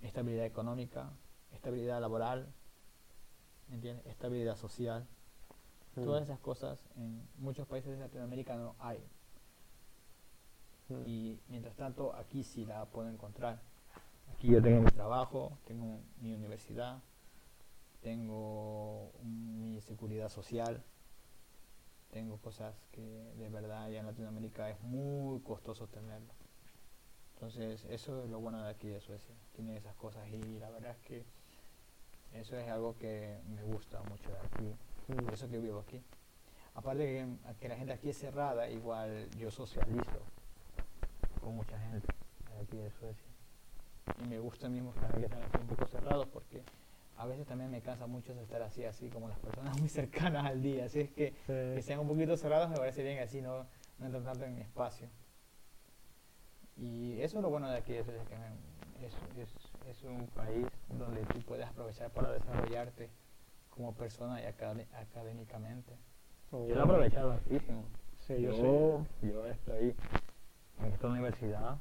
[0.00, 1.10] estabilidad económica,
[1.52, 2.52] estabilidad laboral,
[3.68, 4.06] ¿me entiendes?
[4.06, 5.06] Estabilidad social.
[5.96, 8.98] mm, Todas esas cosas en muchos países de Latinoamérica no hay.
[10.88, 11.02] mm.
[11.06, 13.60] Y mientras tanto, aquí sí la puedo encontrar.
[14.32, 17.02] Aquí yo tengo mi trabajo, tengo mi universidad,
[18.02, 20.84] tengo mi seguridad social,
[22.10, 23.02] tengo cosas que
[23.36, 26.32] de verdad allá en Latinoamérica es muy costoso tenerlo.
[27.34, 29.34] Entonces, eso es lo bueno de aquí de Suecia.
[29.52, 31.24] Tiene esas cosas y la verdad es que
[32.32, 34.76] eso es algo que me gusta mucho de aquí.
[35.24, 36.02] Por eso que vivo aquí.
[36.74, 40.20] Aparte que, que la gente aquí es cerrada, igual yo socializo
[41.40, 42.06] con mucha gente
[42.54, 43.28] de aquí de Suecia.
[44.24, 46.62] Y me gusta mismo que sean así un poco cerrados porque
[47.18, 50.62] a veces también me cansa mucho estar así, así como las personas muy cercanas al
[50.62, 50.84] día.
[50.86, 51.82] Así es que que Sí.
[51.82, 53.66] sean un poquito cerrados me parece bien, así no,
[53.98, 55.08] no entran tanto en mi espacio.
[56.76, 60.28] Y eso es lo bueno de aquí, de Suecia, que me- es, es, es un
[60.28, 63.10] país donde tú puedes aprovechar para desarrollarte
[63.70, 65.96] como persona y acadé- académicamente.
[66.52, 67.84] Oh, Yo lo he aprovechado muchísimo.
[68.26, 69.96] Sí, yo yo, yo estoy
[70.78, 71.78] en esta universidad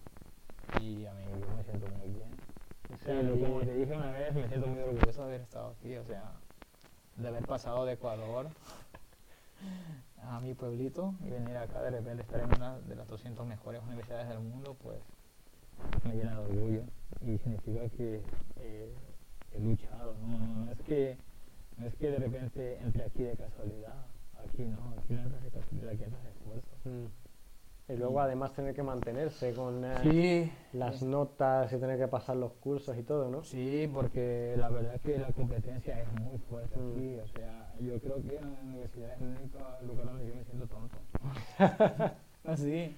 [0.73, 2.46] y a mí yo me siento muy bien.
[2.93, 5.75] O sea, Sí, como te dije una vez, me siento muy orgulloso de haber estado
[5.77, 6.31] aquí, o sea,
[7.17, 8.47] de haber pasado de Ecuador
[10.23, 13.81] a mi pueblito y venir acá de repente estar en una de las 200 mejores
[13.83, 14.99] universidades del mundo, pues
[16.03, 16.83] me llena de orgullo
[17.21, 18.21] y significa que
[18.57, 18.93] eh,
[19.53, 20.37] he luchado, ¿no?
[20.37, 21.17] No, no es que
[21.77, 24.05] no es que de repente entre aquí de casualidad,
[24.43, 26.69] aquí no, aquí no entras de casualidad, aquí entras de esfuerzo.
[26.85, 27.26] Mm.
[27.89, 32.35] Y luego además tener que mantenerse con eh, Sí, las notas y tener que pasar
[32.35, 33.43] los cursos y todo, ¿no?
[33.43, 36.91] Sí, porque la verdad es que la competencia es muy fuerte Mm.
[36.91, 37.19] aquí.
[37.19, 40.43] O sea, yo creo que en la universidad es el único lugar donde yo me
[40.43, 40.97] siento tonto.
[42.43, 42.97] Así,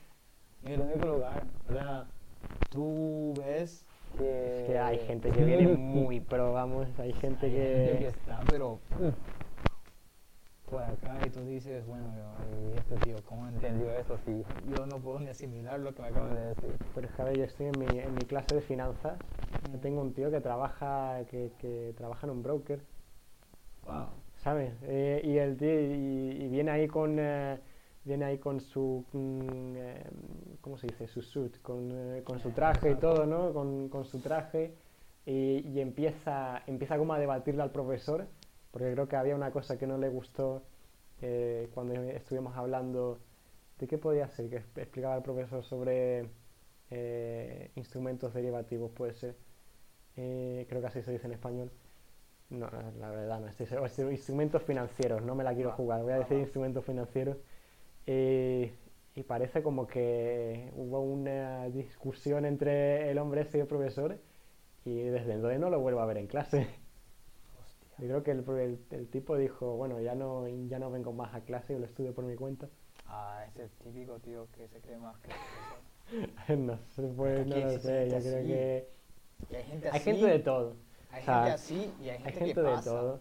[0.63, 1.43] es el único lugar.
[1.69, 2.07] O sea,
[2.69, 3.85] tú ves
[4.17, 4.61] que...
[4.63, 8.07] Es que hay gente que viene muy pro, vamos, hay gente hay gente que que...
[8.07, 9.13] está, pero uf,
[10.69, 14.17] por acá y tú dices, bueno, yo- este tío, ¿cómo entendió eso?
[14.19, 16.79] Si yo no puedo ni asimilar lo que me acabas de decir.
[16.93, 19.19] Pero es que, a ver, yo estoy en mi, en mi clase de finanzas,
[19.61, 22.81] yo tengo un tío que trabaja, que, que trabaja en un broker,
[23.85, 24.09] Wow.
[24.37, 24.73] ¿sabes?
[24.83, 27.17] Eh, y el tío, y, y viene ahí con...
[27.19, 27.59] eh,
[28.03, 29.05] viene ahí con su...
[29.11, 30.03] mm, eh,
[30.61, 31.07] ¿Cómo se dice?
[31.07, 33.53] Su suit, con, con su traje y todo, ¿no?
[33.53, 34.73] Con, con su traje
[35.25, 38.27] y, y empieza, empieza como a debatirle al profesor,
[38.71, 40.63] porque creo que había una cosa que no le gustó
[41.21, 43.19] eh, cuando estuvimos hablando
[43.77, 46.29] de qué podía ser, que explicaba el profesor sobre
[46.91, 49.35] eh, instrumentos derivativos, puede ser.
[50.17, 51.71] Eh, creo que así se dice en español.
[52.49, 52.67] No,
[52.99, 54.11] la verdad no, estoy seguro.
[54.11, 57.37] Instrumentos financieros, no me la quiero jugar, voy a decir instrumentos financieros.
[58.05, 64.17] Y parece como que hubo una discusión entre el hombre este y el profesor
[64.85, 66.67] y desde entonces no lo vuelvo a ver en clase.
[68.01, 71.34] Yo creo que el, el- el tipo dijo, bueno, ya no, ya no vengo más
[71.35, 72.67] a clase, yo lo estudio por mi cuenta.
[73.07, 75.31] Ah, ese típico tío que se cree más que
[76.57, 78.88] no sé, pues no lo sé, yo creo que
[79.55, 80.76] hay gente hay gente de todo,
[81.11, 82.91] Hay o sea, gente así y hay gente, hay que gente de pasa.
[82.91, 83.19] todo.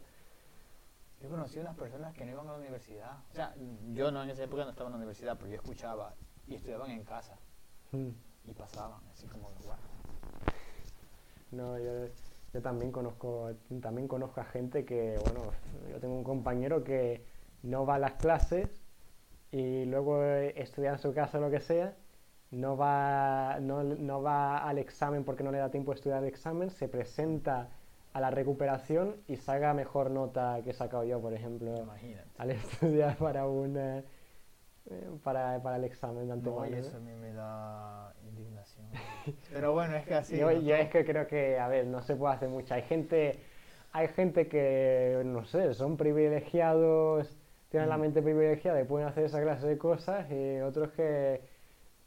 [1.23, 3.19] Yo conocí unas personas que no iban a la universidad.
[3.33, 3.55] O sea,
[3.93, 6.15] yo no en esa época no estaba en la universidad, pero yo escuchaba
[6.47, 7.37] y estudiaban en casa
[7.93, 8.11] Mm.
[8.45, 9.79] y pasaban, así como que, "Guau".
[11.51, 12.09] No, yo,
[12.53, 13.51] yo también conozco,
[13.81, 15.41] también conozco a gente que, bueno,
[15.91, 17.25] yo tengo un compañero que
[17.63, 18.81] no va a las clases
[19.51, 21.95] y luego estudia en su casa o lo que sea,
[22.51, 26.29] no va, no, no va al examen porque no le da tiempo de estudiar el
[26.29, 27.69] examen, se presenta
[28.15, 32.29] a la recuperación y saca mejor nota que he sacado yo, por ejemplo, Imagínate.
[32.39, 33.99] al estudiar para una,
[34.87, 36.71] eh, para, para el examen de No, y antemano.
[36.71, 36.77] ¿no?
[36.77, 38.15] eso a mí me da.
[39.53, 40.37] Pero bueno, es que así.
[40.39, 40.61] Yo, ¿no?
[40.61, 42.75] yo es que creo que, a ver, no se puede hacer mucho.
[42.75, 43.41] Hay gente,
[43.93, 47.37] hay gente que, no sé, son privilegiados,
[47.71, 48.01] tienen la Mm.
[48.01, 51.43] mente privilegiada y pueden hacer esa clase de cosas, y otros que,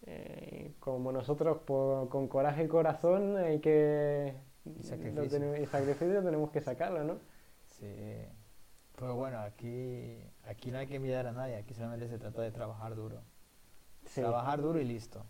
[0.07, 4.33] eh, como nosotros, por- con coraje y corazón, hay que...
[4.65, 5.29] Y lo sacrificio.
[5.29, 7.17] tenemos- y sacrificio tenemos que sacarlo, ¿no?
[7.65, 8.25] Sí.
[8.95, 12.51] Pero bueno, aquí, aquí no hay que mirar a nadie, aquí solamente se trata de
[12.51, 13.21] trabajar duro.
[14.05, 15.23] Sí, Trabajar duro y listo.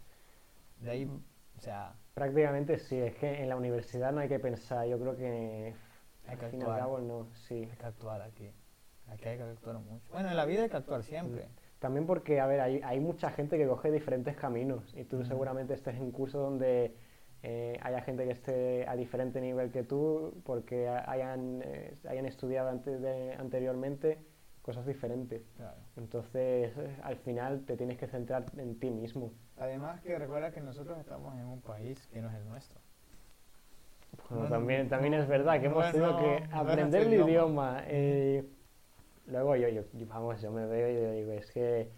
[0.80, 1.10] De ahí,
[1.62, 2.98] o sea, prácticamente sí.
[2.98, 4.88] Es que en la universidad no hay que pensar.
[4.88, 5.76] Yo creo que,
[6.28, 6.80] Hay que al fin y al actuar.
[6.80, 7.28] cabo, no.
[7.36, 7.68] Sí.
[7.70, 8.50] hay que actuar aquí.
[9.08, 10.12] Aquí hay que actuar mucho.
[10.12, 11.50] Bueno, en la vida hay que actuar siempre.
[11.78, 15.76] También porque, a ver, hay, hay mucha gente que coge diferentes caminos y tú seguramente
[15.76, 16.96] estés en curso donde
[17.44, 22.26] eh, haya gente que esté a diferente nivel que tú porque ha- hayan, eh, hayan
[22.26, 24.20] estudiado antes de- anteriormente
[24.62, 25.42] cosas diferentes.
[25.58, 25.78] Claro.
[25.98, 29.34] Entonces, eh, al final te tienes que centrar en ti mismo.
[29.58, 32.80] Además que recuerda que nosotros estamos en un país que no es el nuestro.
[34.30, 37.30] Bueno, Bueno, también, también es verdad que hemos tenido que aprender el idioma.
[37.30, 37.84] idioma.
[37.88, 38.50] eh,
[39.28, 41.92] luego yo, yo, vamos, yo me veo y yo digo, es que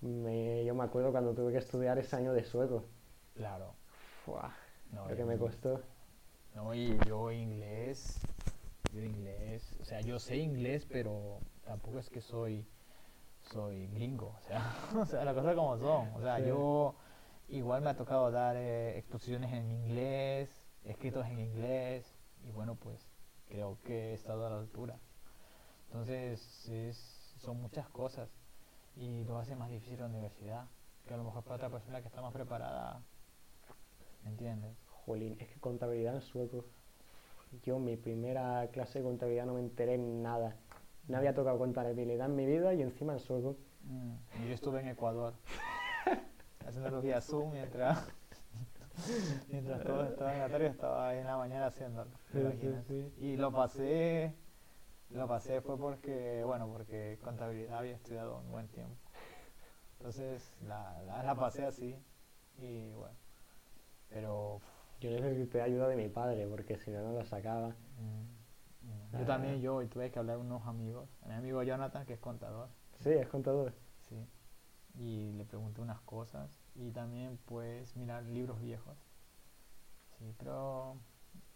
[0.00, 2.84] me- yo me acuerdo cuando tuve que estudiar ese año de sueco.
[3.34, 3.74] Claro.
[4.90, 5.80] No, lo que me costó.
[6.54, 8.20] No, y yo inglés,
[8.92, 12.66] yo inglés, o sea, yo sé inglés, pero tampoco es que soy,
[13.40, 16.46] soy gringo, o sea, o sea, las cosas como son, o sea, Sí.
[16.46, 16.94] yo
[17.48, 20.50] igual me ha tocado dar eh, exposiciones en inglés,
[20.84, 22.14] escritos en inglés,
[22.44, 23.08] y bueno, pues
[23.48, 24.98] creo que he estado a la altura.
[25.86, 28.30] Entonces, es- son muchas cosas,
[28.94, 30.66] y lo hace más difícil la universidad,
[31.06, 33.02] que a lo mejor para otra persona que está más preparada,
[34.22, 34.76] ¿me entiendes?
[34.86, 36.64] Jolín, es que contabilidad en sueco.
[37.62, 40.56] Yo mi primera clase de contabilidad no me enteré nada.
[41.08, 43.56] No había tocado contabilidad en mi vida y encima en sueco.
[43.84, 45.34] Mm, y yo estuve en Ecuador
[46.66, 48.06] haciéndolo vía Zoom mientras
[49.50, 53.50] mientras todos estaban en la tarde estaba ahí en la mañana haciéndolo Sí, y lo
[53.50, 54.34] pasé
[55.10, 58.94] lo pasé fue porque bueno porque contabilidad había estudiado un buen tiempo
[59.98, 61.96] entonces la, la, la pasé así
[62.58, 63.16] y bueno
[64.10, 64.60] pero
[65.10, 67.68] Yo necesité ayuda de mi padre porque si no, no lo sacaba.
[67.98, 69.18] mm, mm, Ah.
[69.18, 72.20] yo también yo tuve que hablar con unos amigos a mi amigo Jonathan que es
[72.20, 72.68] contador
[73.00, 73.74] Sí, es contador.
[74.08, 74.26] Sí.
[74.94, 78.96] Y le pregunté unas cosas y también pues mirar libros viejos.
[80.18, 80.98] Sí, pero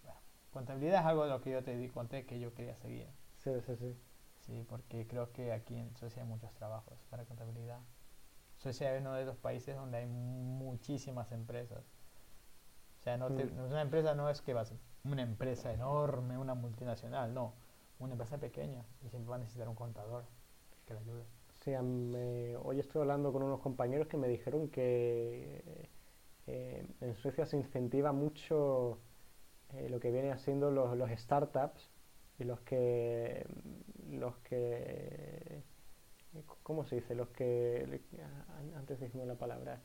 [0.02, 0.20] bueno,
[0.50, 3.08] contabilidad es algo de lo que yo te di, conté que yo quería seguir.
[3.36, 3.96] Sí, sí, sí.
[4.40, 7.80] Sí, porque creo que aquí en Suecia hay muchos trabajos para contabilidad.
[8.58, 11.84] Suecia es uno de los países donde hay muchísimas empresas.
[13.06, 13.66] Sea, no te- Mm.
[13.70, 14.74] una empresa no es que vas
[15.04, 17.52] una empresa enorme, una multinacional, no,
[18.00, 20.24] una empresa pequeña y siempre va a necesitar un contador
[20.84, 21.22] que le ayude.
[21.62, 25.88] Sí, mí- hoy estoy hablando con unos compañeros que me dijeron que
[26.48, 28.98] eh, en Suecia se incentiva mucho
[29.74, 31.88] eh, lo que viene siendo los, los startups
[32.40, 33.46] y los que
[34.10, 35.62] los que
[36.64, 37.14] ¿cómo se dice?
[37.14, 38.00] Los que
[38.74, 39.80] antes dijimos la palabra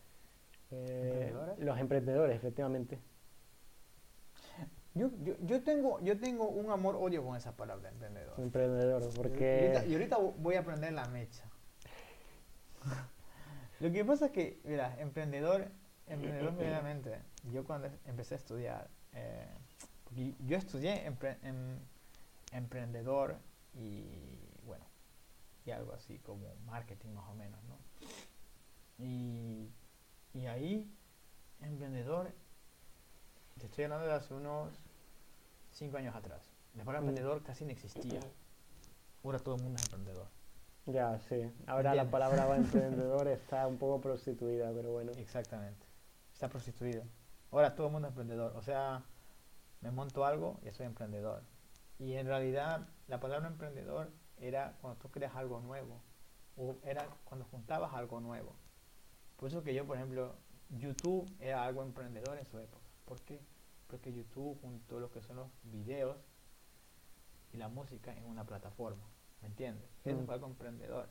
[0.71, 1.59] eh, ¿Emprendedores?
[1.59, 2.99] los emprendedores, efectivamente.
[4.93, 8.37] Yo, yo, yo tengo yo tengo un amor odio con esa palabra emprendedor.
[8.39, 9.17] Emprendedor, Y ahorita,
[9.81, 11.49] porque y ahorita voy a aprender la mecha.
[13.79, 15.67] Lo que pasa es que, mira, emprendedor,
[16.07, 17.19] emprendedor primeramente,
[17.51, 19.47] yo cuando empecé a estudiar, eh,
[20.03, 21.79] porque yo estudié empre- em-
[22.51, 23.37] emprendedor
[23.73, 24.03] y
[24.65, 24.85] bueno,
[25.65, 27.77] y algo así como marketing más o menos, ¿no?
[28.99, 29.71] Y,
[30.33, 30.93] y ahí
[31.61, 32.31] emprendedor,
[33.61, 34.73] te estoy hablando de hace unos
[35.71, 36.41] 5 años atrás.
[36.73, 37.09] La palabra Mm.
[37.09, 38.19] emprendedor casi no existía.
[39.23, 40.27] Ahora todo el mundo es emprendedor.
[40.87, 41.51] Ya, sí.
[41.67, 45.11] Ahora la palabra emprendedor está un poco prostituida, pero bueno.
[45.11, 45.85] Exactamente.
[46.33, 47.03] Está prostituido.
[47.51, 48.55] Ahora todo el mundo es emprendedor.
[48.55, 49.03] O sea,
[49.81, 51.43] me monto algo y soy emprendedor.
[51.99, 56.01] Y en realidad la palabra emprendedor era cuando tú creas algo nuevo.
[56.57, 58.55] O era cuando juntabas algo nuevo.
[59.37, 60.35] Por eso que yo, por ejemplo,
[60.69, 62.80] YouTube era algo emprendedor en su época.
[63.11, 63.41] ¿Por qué?
[63.87, 66.15] Porque YouTube juntó lo que son los videos
[67.51, 69.03] y la música en una plataforma.
[69.41, 69.83] ¿Me entiendes?
[70.05, 70.25] Eso Mm.
[70.25, 71.09] fue algo emprendedor.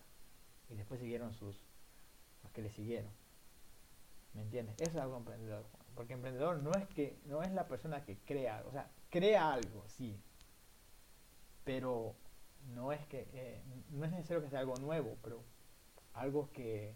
[0.70, 1.62] Y después siguieron sus,
[2.42, 3.12] los que le siguieron.
[4.32, 4.76] ¿Me entiendes?
[4.80, 5.66] Eso es algo emprendedor.
[5.94, 9.86] Porque emprendedor no es que no es la persona que crea, o sea, crea algo,
[9.86, 10.18] sí.
[11.64, 12.14] Pero
[12.72, 15.44] no es que eh, no es necesario que sea algo nuevo, pero
[16.14, 16.94] algo que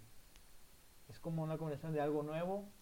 [1.08, 2.72] es como una combinación de algo nuevo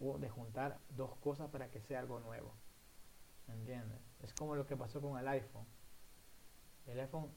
[0.00, 2.52] o de juntar dos cosas para que sea algo nuevo.
[3.46, 3.98] ¿Me entiendes?
[4.20, 5.66] Es como lo que pasó con el iPhone.
[6.86, 7.30] El iPhone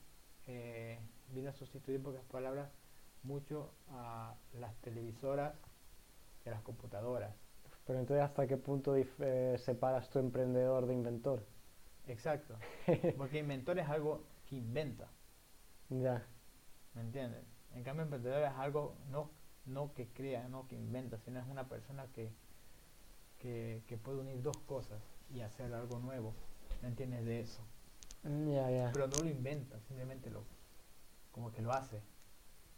[0.47, 2.69] eh, vino a sustituir, en pocas palabras,
[3.23, 5.53] mucho a las televisoras
[6.45, 7.35] y a las computadoras.
[7.85, 11.45] Pero entonces, ¿hasta qué punto eh, separas tu emprendedor de inventor?
[12.05, 12.55] Exacto.
[13.17, 15.11] Porque inventor es algo que inventa,
[15.89, 16.25] Ya.
[16.93, 17.43] ¿me entiendes?
[17.73, 19.31] En cambio, emprendedor es algo no,
[19.65, 22.33] no que crea, no que inventa, sino es una persona que,
[23.41, 25.01] que, que puede unir dos cosas
[25.34, 26.34] y hacer algo nuevo.
[26.81, 27.61] ¿Me entiendes de eso?
[28.23, 28.91] Ya.
[28.93, 30.43] Pero no lo inventa, simplemente lo
[31.31, 32.01] como que lo hace.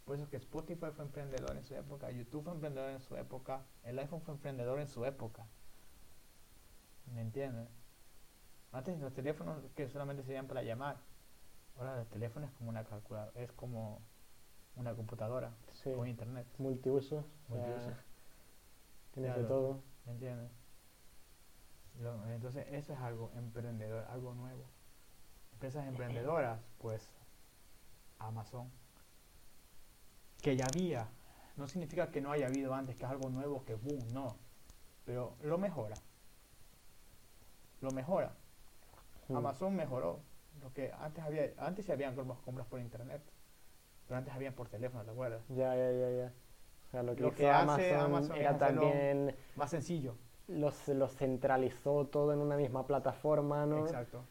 [0.04, 3.64] Por eso que Spotify fue emprendedor en su época, YouTube fue emprendedor en su época,
[3.84, 5.46] el iPhone fue emprendedor en su época.
[7.12, 7.68] ¿Me entiendes?
[8.72, 10.98] Antes los teléfonos que solamente servían para llamar.
[11.76, 14.00] Ahora el teléfono es como una calculadora, es como
[14.76, 15.92] una computadora Sí.
[15.92, 16.46] con internet.
[16.58, 17.24] Multiusos.
[17.50, 17.90] o sea, Multiuso.
[19.12, 19.82] tienes de todo.
[20.06, 20.50] ¿Me entiendes?
[22.00, 24.64] Lo- entonces eso es algo emprendedor, algo nuevo.
[25.52, 27.14] Empresas emprendedoras, pues
[28.18, 28.70] Amazon,
[30.42, 31.08] que ya había,
[31.56, 34.36] no significa que no haya habido antes, que es algo nuevo, que boom, no,
[35.04, 35.98] pero lo mejora.
[37.80, 38.32] Lo mejora.
[39.28, 39.36] Mm.
[39.36, 40.20] Amazon mejoró.
[40.60, 43.22] Lo que antes había, antes sí habían compras, compras por internet,
[44.06, 45.42] pero antes habían por teléfono, ¿te acuerdas?
[45.48, 46.32] Ya, ya, ya, ya.
[46.94, 50.14] Sea, lo que Lo hizo que hace Amazon, era también Más sencillo.
[50.46, 53.80] los, lo centralizó todo en una misma plataforma, ¿no?
[53.80, 54.24] Exacto.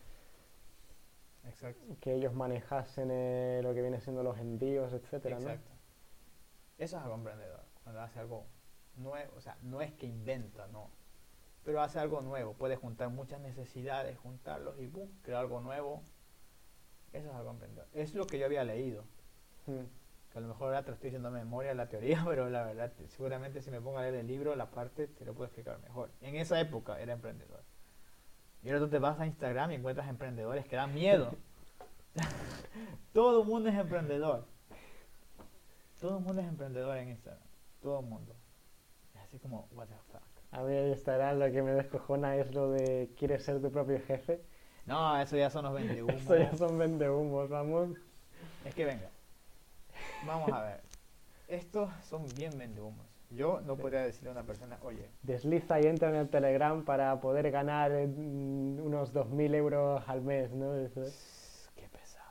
[1.43, 1.97] Exacto.
[1.99, 5.41] Que ellos manejasen eh, lo que viene siendo los envíos, etcétera, ¿no?
[5.41, 5.71] Exacto.
[6.77, 7.65] Eso es algo emprendedor.
[7.83, 8.45] Cuando hace algo
[8.95, 10.89] nuevo, o sea, no es que inventa, no.
[11.65, 12.53] Pero hace algo nuevo.
[12.53, 16.01] Puede juntar muchas necesidades, juntarlos y boom, crear algo nuevo.
[17.11, 17.89] Eso es algo emprendedor.
[17.91, 19.03] Es lo que yo había leído.
[19.65, 19.83] Mm.
[20.33, 22.63] Que a lo mejor ahora te lo estoy diciendo de memoria la teoría, pero la
[22.65, 25.45] verdad, te- seguramente si me pongo a leer el libro, la parte te lo puedo
[25.45, 26.09] explicar mejor.
[26.21, 27.63] En esa época era emprendedor.
[28.63, 31.35] Y ahora tú te vas a Instagram y encuentras emprendedores que dan miedo.
[33.13, 34.45] Todo el mundo es emprendedor.
[35.99, 37.43] Todo el mundo es emprendedor en Instagram.
[37.81, 38.35] Todo el mundo.
[39.13, 40.21] Es así como, what the fuck.
[40.51, 43.99] A mí en Instagram lo que me descojona es lo de quieres ser tu propio
[44.05, 44.41] jefe.
[44.85, 46.11] No, eso ya son los 21.
[46.13, 47.89] Esto ya son vendehumos, vamos.
[48.65, 49.09] Es que venga.
[50.25, 50.81] Vamos a ver.
[51.47, 53.05] Estos son bien vendehumos.
[53.29, 57.19] Yo no podría decirle a una persona, oye, Desliza y entra en el Telegram para
[57.19, 60.75] poder ganar eh, unos 2.000 euros al mes, ¿no?
[60.75, 61.69] Eso es.
[61.75, 62.23] qué pesado.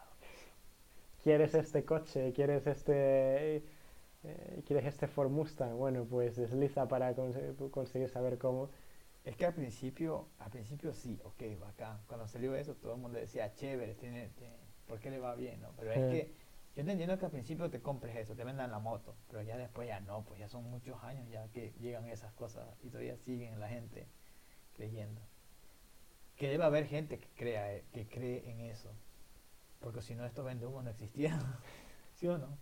[1.23, 2.33] ¿Quieres este coche?
[2.33, 3.57] ¿Quieres este...
[4.25, 5.77] eh, ¿Quieres este Ford Mustang?
[5.77, 8.71] Bueno, pues desliza para conse- conseguir saber cómo.
[9.25, 12.01] Es que al principio, al principio sí, ok, bacán.
[12.07, 14.57] Cuando salió eso, todo el mundo decía, chévere, tiene, tiene-
[14.87, 15.61] ¿por qué le va bien?
[15.61, 15.71] no?
[15.79, 16.35] Pero es que
[16.77, 19.57] yo te entiendo que al principio te compres eso, te vendan la moto, pero ya
[19.57, 23.17] después ya no, pues ya son muchos años ya que llegan esas cosas y todavía
[23.17, 24.09] siguen la gente
[24.75, 25.23] creyendo.
[26.37, 28.91] Que debe haber gente que crea, eh, que cree en eso,
[29.81, 31.41] porque si no estos vendehumos no existieran,
[32.15, 32.59] ¿sí o no?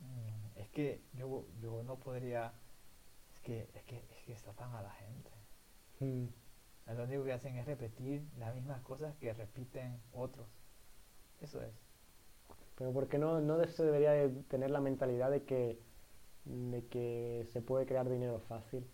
[0.00, 2.52] Mm, Es que yo, yo no podría,
[3.34, 5.30] es que, es que, es que estafan a la gente.
[6.00, 6.26] Mm.
[6.86, 10.48] Lo único que hacen es repetir las mismas cosas que repiten otros.
[11.40, 11.83] Eso es.
[12.76, 15.78] Pero porque no, no se debería de tener la mentalidad de que,
[16.44, 18.86] de que se puede crear dinero fácil.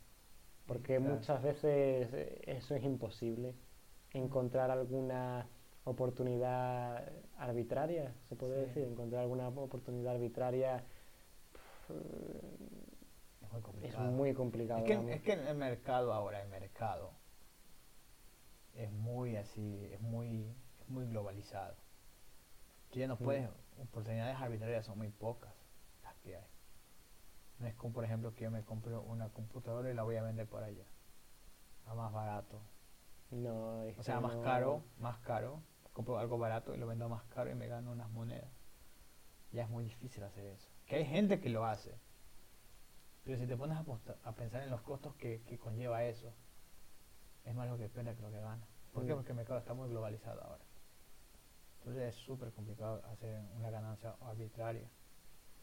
[0.66, 1.16] Porque Claro.
[1.16, 3.54] muchas veces eh, eso es imposible.
[4.12, 5.48] Encontrar alguna
[5.84, 8.60] oportunidad arbitraria, se puede Sí.
[8.68, 10.84] decir, encontrar alguna oportunidad arbitraria
[13.42, 14.10] Es muy es complicado.
[14.12, 14.80] muy complicado.
[14.80, 17.12] Es que, es que el mercado ahora, el mercado,
[18.74, 20.44] es muy así, es muy,
[20.80, 21.76] es muy globalizado.
[22.90, 23.48] Tú ya no puedes,
[23.78, 25.52] oportunidades arbitrarias son muy pocas
[26.02, 26.46] las que hay.
[27.58, 30.22] No es como, por ejemplo, que yo me compro una computadora y la voy a
[30.22, 30.84] vender por allá.
[31.86, 32.62] A más barato.
[33.30, 35.62] No, es O sea, más no- caro, más caro.
[35.92, 38.50] Compro algo barato y lo vendo más caro y me gano unas monedas.
[39.52, 40.68] Ya es muy difícil hacer eso.
[40.86, 41.98] Que hay gente que lo hace.
[43.24, 46.32] Pero si te pones a, pensar en los costos que, que conlleva eso,
[47.44, 48.66] es más lo que pierde que lo que gana.
[48.92, 49.12] ¿Por qué?
[49.12, 49.16] Mm.
[49.16, 50.64] Porque el mercado está muy globalizado ahora.
[51.80, 54.88] Entonces es súper complicado hacer una ganancia arbitraria.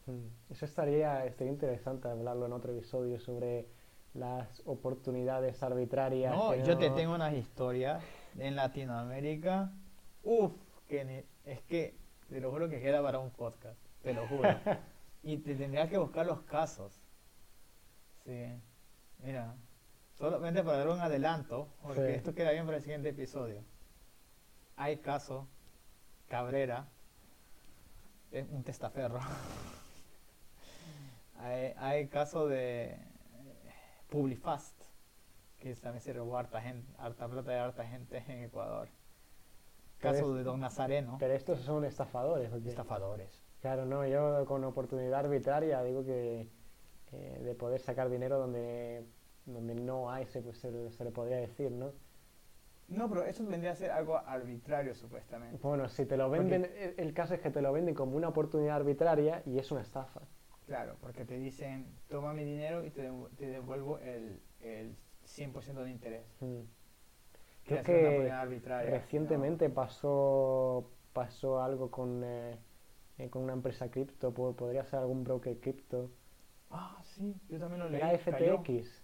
[0.06, 0.26] Mm.
[0.50, 3.68] Eso estaría, estaría interesante hablarlo en otro episodio sobre
[4.14, 6.34] las oportunidades arbitrarias.
[6.34, 8.02] No, yo te tengo unas historias
[8.36, 9.72] en Latinoamérica.
[10.24, 10.52] Uf,
[10.88, 11.96] que es que
[12.28, 14.48] te lo juro que queda para un podcast, te lo juro.
[15.22, 17.00] y te tendrías que buscar los casos.
[18.24, 18.60] Sí,
[19.18, 19.54] mira,
[20.14, 22.12] solamente para dar un adelanto, porque Sí.
[22.14, 23.62] esto queda bien para el siguiente episodio.
[24.76, 25.48] Hay caso,
[26.28, 26.88] Cabrera,
[28.30, 29.20] es un testaferro.
[31.38, 32.98] hay, hay caso de eh,
[34.10, 34.74] Publifast,
[35.58, 38.88] que también se robó harta, gente, harta plata de harta gente en Ecuador.
[39.98, 41.16] Caso es- de Don Nazareno.
[41.18, 42.52] Pero estos son estafadores.
[42.66, 43.42] Estafadores.
[43.60, 46.48] Claro, no, yo con oportunidad arbitraria digo que
[47.12, 49.04] eh, de poder sacar dinero donde,
[49.46, 50.70] donde no hay, se, pues, se
[51.04, 51.92] le podría decir, ¿no?
[52.88, 55.62] No, pero eso vendría a ser algo arbitrario supuestamente.
[55.62, 58.28] Bueno, si te lo venden, el, el caso es que te lo venden como una
[58.28, 60.22] oportunidad arbitraria y es una estafa.
[60.66, 65.90] Claro, porque te dicen, toma mi dinero y te, te devuelvo el, el 100% de
[65.90, 66.24] interés.
[66.40, 66.60] Mm.
[67.66, 68.32] Creo que
[68.86, 72.58] recientemente pasó, pasó algo con, eh,
[73.18, 76.10] eh, con una empresa cripto, po- podría ser algún broker cripto.
[76.70, 78.00] Ah, sí, yo también lo leí.
[78.00, 78.58] Era cayó.
[78.58, 79.02] FTX,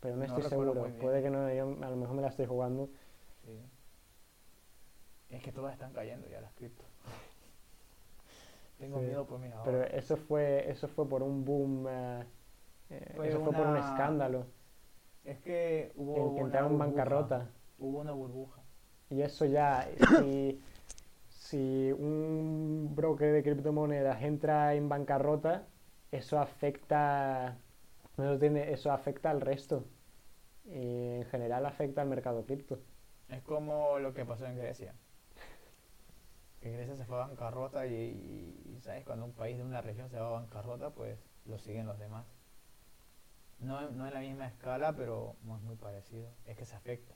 [0.00, 0.74] pero no, No estoy seguro.
[1.00, 2.90] Puede que no, yo a lo mejor me la estoy jugando.
[3.46, 3.52] Sí.
[5.30, 6.86] Es que todas están cayendo ya las criptos.
[8.78, 9.94] Tengo Sí, miedo por mis Pero ahorros.
[9.94, 12.24] eso fue, eso fue por un boom, eh,
[12.90, 14.46] eh, Fue eso fue por un escándalo,
[15.24, 17.48] Es que hubo que, entraron bancarrota.
[17.78, 18.60] Hubo una burbuja.
[19.10, 20.60] Y eso ya, si,
[21.28, 25.66] si un broker de criptomonedas entra en bancarrota,
[26.10, 27.56] eso afecta,
[28.18, 29.84] eso, tiene, eso afecta al resto.
[30.66, 32.78] Y en general afecta al mercado cripto.
[33.28, 34.94] Es como lo que pasó en Grecia.
[36.60, 39.04] Que Grecia se fue a bancarrota y, ¿sabes?
[39.04, 42.26] Cuando un país de una región se va a bancarrota, pues lo siguen los demás.
[43.58, 46.30] No, no en la misma escala, pero es muy parecido.
[46.44, 47.14] Es que se afecta.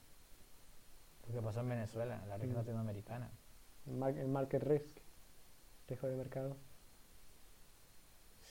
[1.29, 2.61] Lo que pasó en Venezuela, en la región Mm.
[2.61, 3.31] latinoamericana.
[3.87, 4.99] El market risk,
[5.89, 6.57] riesgo de mercado.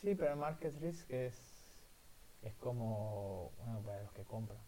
[0.02, 1.36] Sí, pero el market risk es,
[2.42, 4.60] es como, bueno, para los que compran.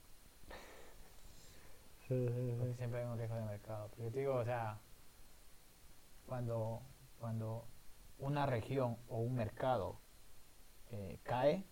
[2.11, 3.87] Porque siempre hay un riesgo de mercado.
[3.87, 4.79] Porque yo te digo, o sea,
[6.25, 6.81] cuando,
[7.19, 7.65] cuando
[8.19, 9.99] una región o un mercado
[10.89, 11.65] eh, cae,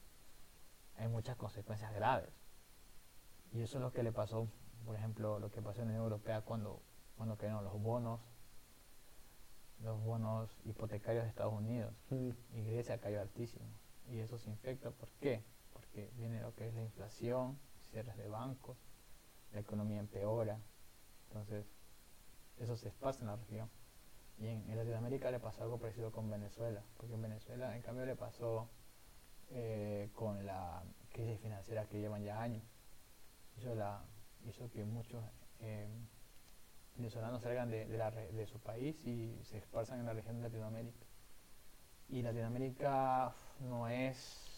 [0.98, 2.30] hay muchas consecuencias graves.
[3.52, 4.48] Y eso es lo que le pasó,
[4.86, 6.82] por ejemplo, lo que pasó en la Unión Europea cuando,
[7.18, 8.22] cuando cayeron los bonos,
[9.84, 11.94] los bonos hipotecarios de Estados Unidos.
[12.12, 13.66] Mm, Y Grecia cayó altísimo.
[14.10, 15.44] Y eso se infecta, ¿por qué?
[15.74, 17.60] Porque viene lo que es la inflación,
[17.92, 18.78] cierres de bancos,
[19.54, 20.60] la economía empeora.
[21.28, 21.66] Entonces,
[22.58, 23.70] eso se pasa en la región.
[24.38, 28.16] Y en, Latinoamérica le pasó algo parecido con Venezuela, porque en Venezuela, en cambio, le
[28.16, 28.70] pasó
[29.50, 32.64] eh, con la crisis financiera que llevan ya años.
[33.58, 34.04] Hizo, la,
[34.46, 35.24] hizo que muchos
[35.60, 35.90] eh,
[36.96, 41.06] venezolanos salgan de, de, su país y se esparzan en la región de Latinoamérica.
[42.08, 44.50] Y Latinoamérica no es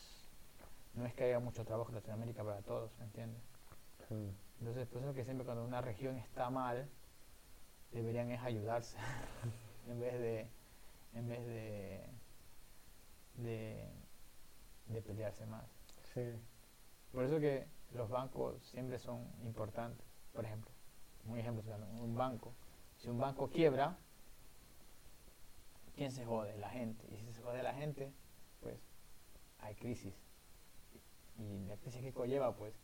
[0.94, 3.42] no es que haya mucho trabajo en Latinoamérica para todos, ¿me entiendes?
[4.10, 4.51] mm.
[4.62, 6.88] Entonces, por eso que siempre cuando una región está mal,
[7.92, 8.96] deberían es ayudarse
[9.90, 10.48] en vez de
[11.14, 12.06] en vez de
[13.38, 13.90] de,
[14.86, 15.66] de pelearse más.
[16.14, 16.22] Sí.
[17.12, 20.06] Por eso que los bancos siempre son importantes.
[20.32, 20.72] Por ejemplo,
[21.26, 21.64] un ejemplo,
[22.00, 22.54] un banco.
[22.98, 23.98] Si un banco quiebra,
[25.96, 26.56] ¿quién se jode?
[26.58, 27.04] La gente.
[27.12, 28.14] Y si se jode la gente,
[28.62, 28.80] pues
[29.60, 30.14] hay crisis.
[31.40, 32.76] Y la crisis que conlleva, pues,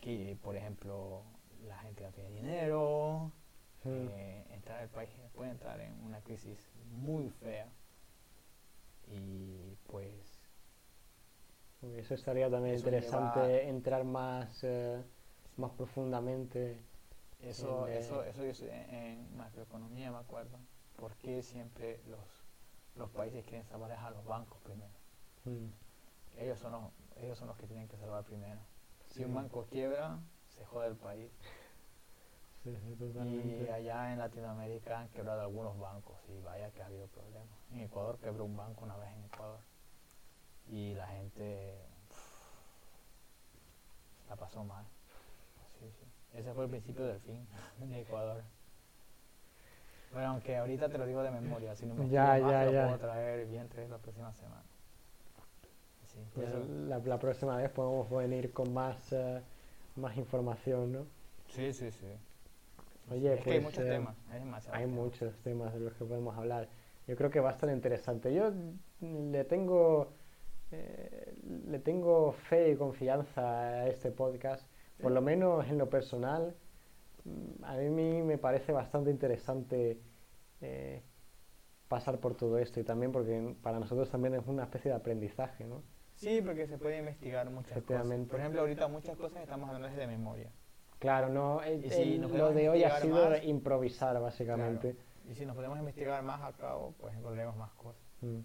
[0.00, 1.22] que por ejemplo
[1.66, 3.32] la gente no tiene dinero,
[3.84, 4.06] Mm.
[4.08, 7.68] eh, entrar el país puede entrar en una crisis muy fea.
[9.08, 10.38] Y pues
[11.96, 15.02] Eso estaría también Eso interesante lleva- entrar más, eh,
[15.56, 16.76] más profundamente.
[17.40, 20.58] Eso, en, eh, eso, eso yo sé en macroeconomía me acuerdo.
[20.96, 22.20] ¿Por qué siempre los,
[22.96, 24.92] los países quieren salvar a los bancos primero?
[25.46, 25.68] Mm,
[26.38, 26.82] Ellos son los,
[27.16, 28.60] ellos son los que tienen que salvar primero.
[29.10, 30.18] Si un banco quiebra,
[30.48, 31.30] se jode el país.
[32.64, 32.76] sí,
[33.24, 37.58] Y allá en Latinoamérica han quebrado algunos bancos y vaya que ha habido problemas.
[37.72, 39.60] En Ecuador quebró un banco una vez en Ecuador.
[40.68, 41.74] Y la gente
[44.28, 44.84] la pasó mal.
[45.78, 46.38] Sí, sí.
[46.38, 47.46] Ese fue el principio del fin
[47.80, 48.42] de Ecuador.
[50.12, 52.64] Bueno, aunque ahorita te lo digo de memoria, si no me Ya, equivoco más, ya,
[52.64, 52.84] lo ya.
[52.86, 54.62] puedo traer bien tres la próxima semana.
[56.12, 59.40] Sí, eso- La, la próxima vez podemos venir con más, eh,
[59.96, 61.06] más información, ¿no?
[61.48, 62.06] sí, sí, sí.
[63.10, 65.00] Oye, es que hay pues, muchos eh, temas, hay demasiados Hay temas.
[65.04, 66.68] muchos temas de los que podemos hablar.
[67.06, 68.32] Yo creo que va a estar interesante.
[68.32, 68.52] Yo
[69.00, 70.12] le tengo,
[70.70, 71.34] eh,
[71.66, 73.42] le tengo fe y confianza
[73.80, 74.64] a este podcast,
[75.00, 76.54] por lo menos en lo personal.
[77.24, 80.00] mm, A mí me parece bastante interesante
[80.60, 81.02] eh,
[81.88, 85.64] pasar por todo esto y también porque para nosotros también es una especie de aprendizaje,
[85.66, 85.82] ¿no?
[86.20, 88.06] Sí, porque se puede investigar muchas cosas.
[88.28, 90.52] Por ejemplo, ahorita muchas cosas estamos hablando desde memoria.
[90.98, 94.96] Claro, no, el- si el- lo de hoy ha sido más, improvisar básicamente.
[95.26, 98.02] Y si nos podemos investigar más a cabo, pues encontraremos más cosas.
[98.20, 98.40] Mm.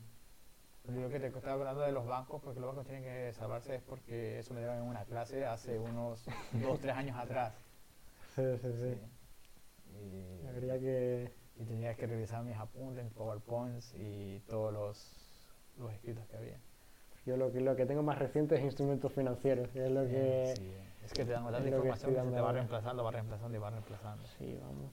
[0.85, 3.81] Lo que te estaba hablando de los bancos, porque los bancos tienen que salvarse es
[3.81, 7.55] porque eso me dieron en una clase hace unos dos, tres años atrás.
[8.35, 9.91] Sí, sí, sí.
[9.91, 11.33] Y, Habría que...
[11.57, 16.61] y tenía que revisar mis apuntes, mis powerpoints y todos los, los escritos que había.
[17.25, 20.53] Yo lo que, lo que tengo más reciente es instrumentos financieros, que es lo que...
[20.57, 20.73] Sí,
[21.03, 23.57] es que te dan tanta que información que se dando te va reemplazando, va reemplazando
[23.57, 24.23] y va reemplazando.
[24.37, 24.91] Sí, vamos.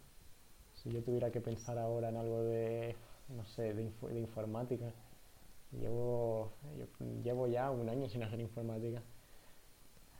[0.74, 2.96] Si yo tuviera que pensar ahora en algo de,
[3.28, 4.92] no sé, de, info- de informática,
[5.78, 6.86] llevo, yo
[7.22, 9.02] llevo ya un año sin hacer informática.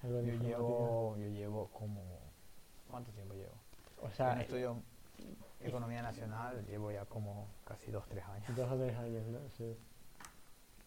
[0.02, 0.48] Yo informática.
[0.48, 2.18] llevo, yo llevo como...
[2.90, 3.54] ¿Cuánto tiempo llevo?
[4.02, 4.82] O sea, no estudio
[5.60, 8.56] Economía Nacional, llevo ya como casi dos, tres años.
[8.56, 9.38] dos o tres años, ¿no?
[9.56, 9.76] Sí.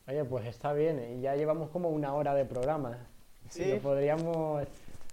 [0.07, 3.07] Oye, pues está bien, y ya llevamos como una hora de programa.
[3.49, 3.73] Sí.
[3.73, 4.67] Lo podríamos,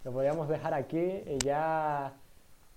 [0.04, 2.12] lo podríamos dejar aquí y ya,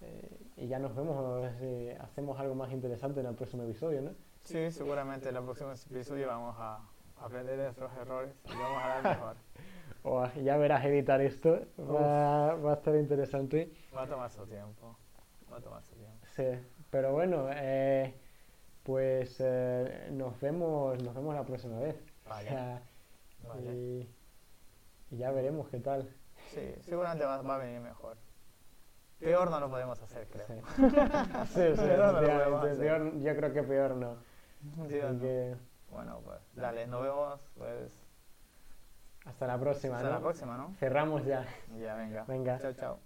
[0.01, 4.11] eh, y ya nos vemos si hacemos algo más interesante en el próximo episodio, ¿no?
[4.43, 6.79] Sí, seguramente en el próximo episodio vamos a
[7.21, 9.35] aprender de nuestros errores y vamos a dar mejor.
[10.07, 13.71] O ya verás editar esto, va, va a estar interesante.
[13.95, 14.95] Va a tomar su tiempo.
[15.51, 16.19] Va a tomar su tiempo.
[16.35, 16.43] Sí,
[16.91, 18.13] pero bueno, eh,
[18.85, 21.95] pues eh, nos vemos, nos vemos la próxima vez.
[22.25, 22.49] O Vale.
[22.49, 22.83] sea,
[23.47, 23.73] Vale.
[23.75, 24.15] y,
[25.09, 26.15] y ya veremos qué tal.
[26.53, 28.17] Sí, seguramente va, va a venir mejor.
[29.19, 30.45] Peor no lo podemos hacer, creo.
[30.47, 30.53] Sí,
[31.47, 32.77] sí, sí, Peor no lo podemos efectivamente, hacer.
[32.79, 34.17] peor- yo creo que peor no.
[34.87, 35.55] Sí, que
[35.89, 37.99] Bueno, pues dale, nos vemos pues
[39.25, 40.15] hasta la próxima, hasta ¿no?
[40.15, 40.75] la próxima, ¿no?
[40.75, 41.43] Cerramos ya.
[41.79, 42.25] Ya, venga.
[42.27, 42.59] Venga.
[42.59, 42.99] Chao, chao.